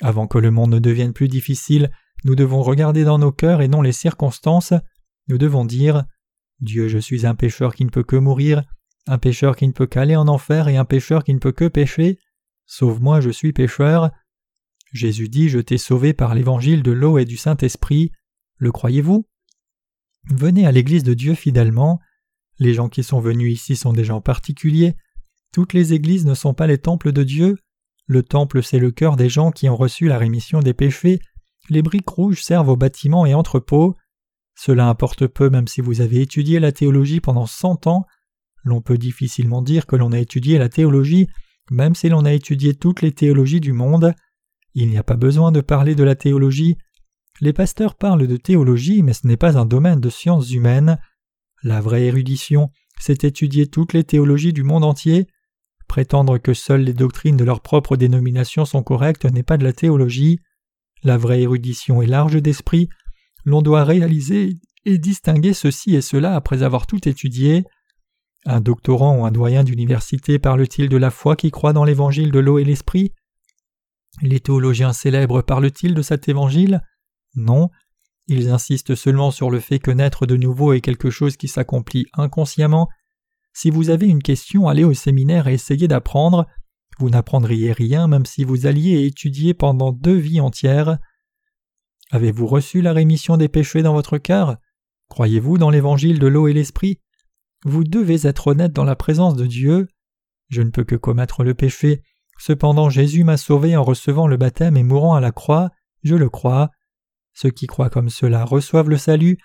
Avant 0.00 0.26
que 0.26 0.38
le 0.38 0.50
monde 0.50 0.70
ne 0.70 0.78
devienne 0.78 1.12
plus 1.12 1.28
difficile, 1.28 1.90
nous 2.24 2.34
devons 2.34 2.62
regarder 2.62 3.04
dans 3.04 3.18
nos 3.18 3.32
cœurs 3.32 3.62
et 3.62 3.68
non 3.68 3.82
les 3.82 3.92
circonstances. 3.92 4.72
Nous 5.28 5.38
devons 5.38 5.64
dire 5.64 6.04
Dieu, 6.60 6.88
je 6.88 6.98
suis 6.98 7.26
un 7.26 7.34
pécheur 7.34 7.74
qui 7.74 7.84
ne 7.84 7.90
peut 7.90 8.02
que 8.02 8.16
mourir, 8.16 8.62
un 9.06 9.18
pécheur 9.18 9.56
qui 9.56 9.66
ne 9.66 9.72
peut 9.72 9.86
qu'aller 9.86 10.16
en 10.16 10.28
enfer 10.28 10.68
et 10.68 10.76
un 10.76 10.84
pécheur 10.84 11.24
qui 11.24 11.34
ne 11.34 11.38
peut 11.38 11.52
que 11.52 11.68
pécher. 11.68 12.18
Sauve-moi, 12.66 13.20
je 13.20 13.30
suis 13.30 13.52
pécheur. 13.52 14.10
Jésus 14.92 15.28
dit 15.28 15.48
Je 15.48 15.58
t'ai 15.58 15.78
sauvé 15.78 16.12
par 16.12 16.34
l'évangile 16.34 16.82
de 16.82 16.92
l'eau 16.92 17.18
et 17.18 17.24
du 17.24 17.36
Saint-Esprit. 17.36 18.10
Le 18.56 18.72
croyez-vous? 18.72 19.26
Venez 20.30 20.66
à 20.66 20.72
l'Église 20.72 21.04
de 21.04 21.14
Dieu 21.14 21.34
fidèlement. 21.34 22.00
Les 22.58 22.74
gens 22.74 22.88
qui 22.88 23.04
sont 23.04 23.20
venus 23.20 23.52
ici 23.52 23.76
sont 23.76 23.92
des 23.92 24.04
gens 24.04 24.20
particuliers. 24.20 24.96
Toutes 25.52 25.72
les 25.72 25.94
églises 25.94 26.26
ne 26.26 26.34
sont 26.34 26.54
pas 26.54 26.66
les 26.66 26.78
temples 26.78 27.12
de 27.12 27.22
Dieu. 27.22 27.56
Le 28.06 28.22
temple, 28.22 28.62
c'est 28.62 28.78
le 28.78 28.90
cœur 28.90 29.16
des 29.16 29.28
gens 29.28 29.52
qui 29.52 29.68
ont 29.68 29.76
reçu 29.76 30.08
la 30.08 30.18
rémission 30.18 30.60
des 30.60 30.74
péchés. 30.74 31.20
Les 31.68 31.82
briques 31.82 32.08
rouges 32.08 32.42
servent 32.42 32.70
aux 32.70 32.76
bâtiments 32.76 33.26
et 33.26 33.34
entrepôts. 33.34 33.96
Cela 34.54 34.88
importe 34.88 35.26
peu 35.26 35.50
même 35.50 35.68
si 35.68 35.80
vous 35.80 36.00
avez 36.00 36.22
étudié 36.22 36.60
la 36.60 36.72
théologie 36.72 37.20
pendant 37.20 37.46
cent 37.46 37.86
ans. 37.86 38.06
L'on 38.64 38.80
peut 38.80 38.98
difficilement 38.98 39.62
dire 39.62 39.86
que 39.86 39.96
l'on 39.96 40.12
a 40.12 40.18
étudié 40.18 40.58
la 40.58 40.68
théologie, 40.68 41.28
même 41.70 41.94
si 41.94 42.08
l'on 42.08 42.24
a 42.24 42.32
étudié 42.32 42.74
toutes 42.74 43.02
les 43.02 43.12
théologies 43.12 43.60
du 43.60 43.72
monde. 43.72 44.14
Il 44.74 44.88
n'y 44.88 44.98
a 44.98 45.02
pas 45.02 45.16
besoin 45.16 45.52
de 45.52 45.60
parler 45.60 45.94
de 45.94 46.04
la 46.04 46.14
théologie. 46.14 46.76
Les 47.40 47.52
pasteurs 47.52 47.94
parlent 47.94 48.26
de 48.26 48.36
théologie, 48.36 49.02
mais 49.02 49.12
ce 49.12 49.26
n'est 49.26 49.36
pas 49.36 49.58
un 49.58 49.66
domaine 49.66 50.00
de 50.00 50.10
sciences 50.10 50.50
humaines. 50.50 50.98
La 51.62 51.80
vraie 51.80 52.06
érudition, 52.06 52.70
c'est 52.98 53.24
étudier 53.24 53.68
toutes 53.68 53.92
les 53.92 54.04
théologies 54.04 54.52
du 54.52 54.64
monde 54.64 54.84
entier. 54.84 55.28
Prétendre 55.86 56.38
que 56.38 56.54
seules 56.54 56.82
les 56.82 56.94
doctrines 56.94 57.36
de 57.36 57.44
leur 57.44 57.60
propre 57.60 57.96
dénomination 57.96 58.64
sont 58.64 58.82
correctes 58.82 59.24
n'est 59.24 59.42
pas 59.42 59.56
de 59.56 59.64
la 59.64 59.72
théologie. 59.72 60.40
La 61.02 61.16
vraie 61.16 61.42
érudition 61.42 62.02
est 62.02 62.06
large 62.06 62.40
d'esprit. 62.42 62.88
L'on 63.44 63.62
doit 63.62 63.84
réaliser 63.84 64.56
et 64.84 64.98
distinguer 64.98 65.52
ceci 65.52 65.94
et 65.94 66.02
cela 66.02 66.34
après 66.34 66.62
avoir 66.62 66.86
tout 66.86 67.08
étudié. 67.08 67.64
Un 68.46 68.60
doctorant 68.60 69.18
ou 69.18 69.24
un 69.24 69.30
doyen 69.30 69.64
d'université 69.64 70.38
parle-t-il 70.38 70.88
de 70.88 70.96
la 70.96 71.10
foi 71.10 71.36
qui 71.36 71.50
croit 71.50 71.72
dans 71.72 71.84
l'évangile 71.84 72.30
de 72.30 72.38
l'eau 72.38 72.58
et 72.58 72.64
l'esprit? 72.64 73.12
Les 74.22 74.40
théologiens 74.40 74.92
célèbres 74.92 75.42
parlent-ils 75.42 75.94
de 75.94 76.02
cet 76.02 76.28
évangile? 76.28 76.80
Non. 77.34 77.70
Ils 78.26 78.48
insistent 78.48 78.94
seulement 78.94 79.30
sur 79.30 79.50
le 79.50 79.60
fait 79.60 79.78
que 79.78 79.90
naître 79.90 80.26
de 80.26 80.36
nouveau 80.36 80.72
est 80.72 80.80
quelque 80.80 81.10
chose 81.10 81.36
qui 81.36 81.48
s'accomplit 81.48 82.06
inconsciemment. 82.14 82.88
Si 83.54 83.70
vous 83.70 83.90
avez 83.90 84.06
une 84.06 84.22
question, 84.22 84.68
allez 84.68 84.84
au 84.84 84.94
séminaire 84.94 85.48
et 85.48 85.54
essayez 85.54 85.88
d'apprendre. 85.88 86.46
Vous 86.98 87.10
n'apprendriez 87.10 87.72
rien 87.72 88.08
même 88.08 88.26
si 88.26 88.44
vous 88.44 88.66
alliez 88.66 89.06
étudier 89.06 89.54
pendant 89.54 89.92
deux 89.92 90.16
vies 90.16 90.40
entières. 90.40 90.98
Avez-vous 92.10 92.46
reçu 92.46 92.80
la 92.80 92.92
rémission 92.92 93.36
des 93.36 93.48
péchés 93.48 93.82
dans 93.82 93.92
votre 93.92 94.18
cœur? 94.18 94.56
Croyez-vous 95.08 95.58
dans 95.58 95.70
l'évangile 95.70 96.18
de 96.18 96.26
l'eau 96.26 96.48
et 96.48 96.52
l'esprit? 96.52 97.00
Vous 97.64 97.84
devez 97.84 98.26
être 98.26 98.48
honnête 98.48 98.72
dans 98.72 98.84
la 98.84 98.96
présence 98.96 99.36
de 99.36 99.46
Dieu. 99.46 99.88
Je 100.48 100.62
ne 100.62 100.70
peux 100.70 100.84
que 100.84 100.96
commettre 100.96 101.44
le 101.44 101.54
péché. 101.54 102.02
Cependant 102.38 102.88
Jésus 102.88 103.24
m'a 103.24 103.36
sauvé 103.36 103.76
en 103.76 103.84
recevant 103.84 104.26
le 104.26 104.36
baptême 104.36 104.76
et 104.76 104.82
mourant 104.82 105.14
à 105.14 105.20
la 105.20 105.32
croix. 105.32 105.70
Je 106.02 106.14
le 106.14 106.28
crois. 106.28 106.70
Ceux 107.34 107.50
qui 107.50 107.66
croient 107.66 107.90
comme 107.90 108.10
cela 108.10 108.44
reçoivent 108.44 108.88
le 108.88 108.96
salut. 108.96 109.38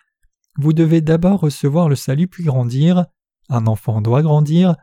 Vous 0.57 0.73
devez 0.73 1.01
d'abord 1.01 1.41
recevoir 1.41 1.89
le 1.89 1.95
salut 1.95 2.27
puis 2.27 2.43
grandir. 2.43 3.05
Un 3.49 3.67
enfant 3.67 4.01
doit 4.01 4.21
grandir. 4.21 4.75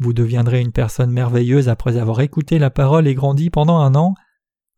Vous 0.00 0.14
deviendrez 0.14 0.62
une 0.62 0.72
personne 0.72 1.12
merveilleuse 1.12 1.68
après 1.68 1.98
avoir 1.98 2.22
écouté 2.22 2.58
la 2.58 2.70
parole 2.70 3.06
et 3.06 3.14
grandi 3.14 3.50
pendant 3.50 3.78
un 3.80 3.94
an. 3.94 4.14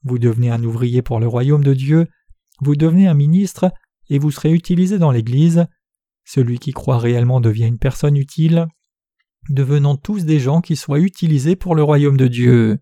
Vous 0.03 0.19
devenez 0.19 0.51
un 0.51 0.65
ouvrier 0.65 1.01
pour 1.01 1.21
le 1.21 1.29
royaume 1.29 1.63
de 1.63 1.75
Dieu. 1.75 2.09
Vous 2.61 2.75
devenez 2.75 3.07
un 3.07 3.15
ministre 3.15 3.73
et 4.11 4.19
vous 4.19 4.33
serez 4.33 4.53
utilisé 4.53 4.99
dans 4.99 5.13
l'Église. 5.13 5.67
Celui 6.25 6.59
qui 6.59 6.73
croit 6.73 6.99
réellement 6.99 7.41
devient 7.41 7.69
une 7.69 7.79
personne 7.79 8.17
utile. 8.17 8.67
Devenons 9.49 9.97
tous 9.97 10.25
des 10.25 10.41
gens 10.41 10.61
qui 10.61 10.75
soient 10.75 10.99
utilisés 10.99 11.55
pour 11.55 11.77
le 11.77 11.85
royaume 11.85 12.17
de 12.17 12.27
Dieu. 12.27 12.81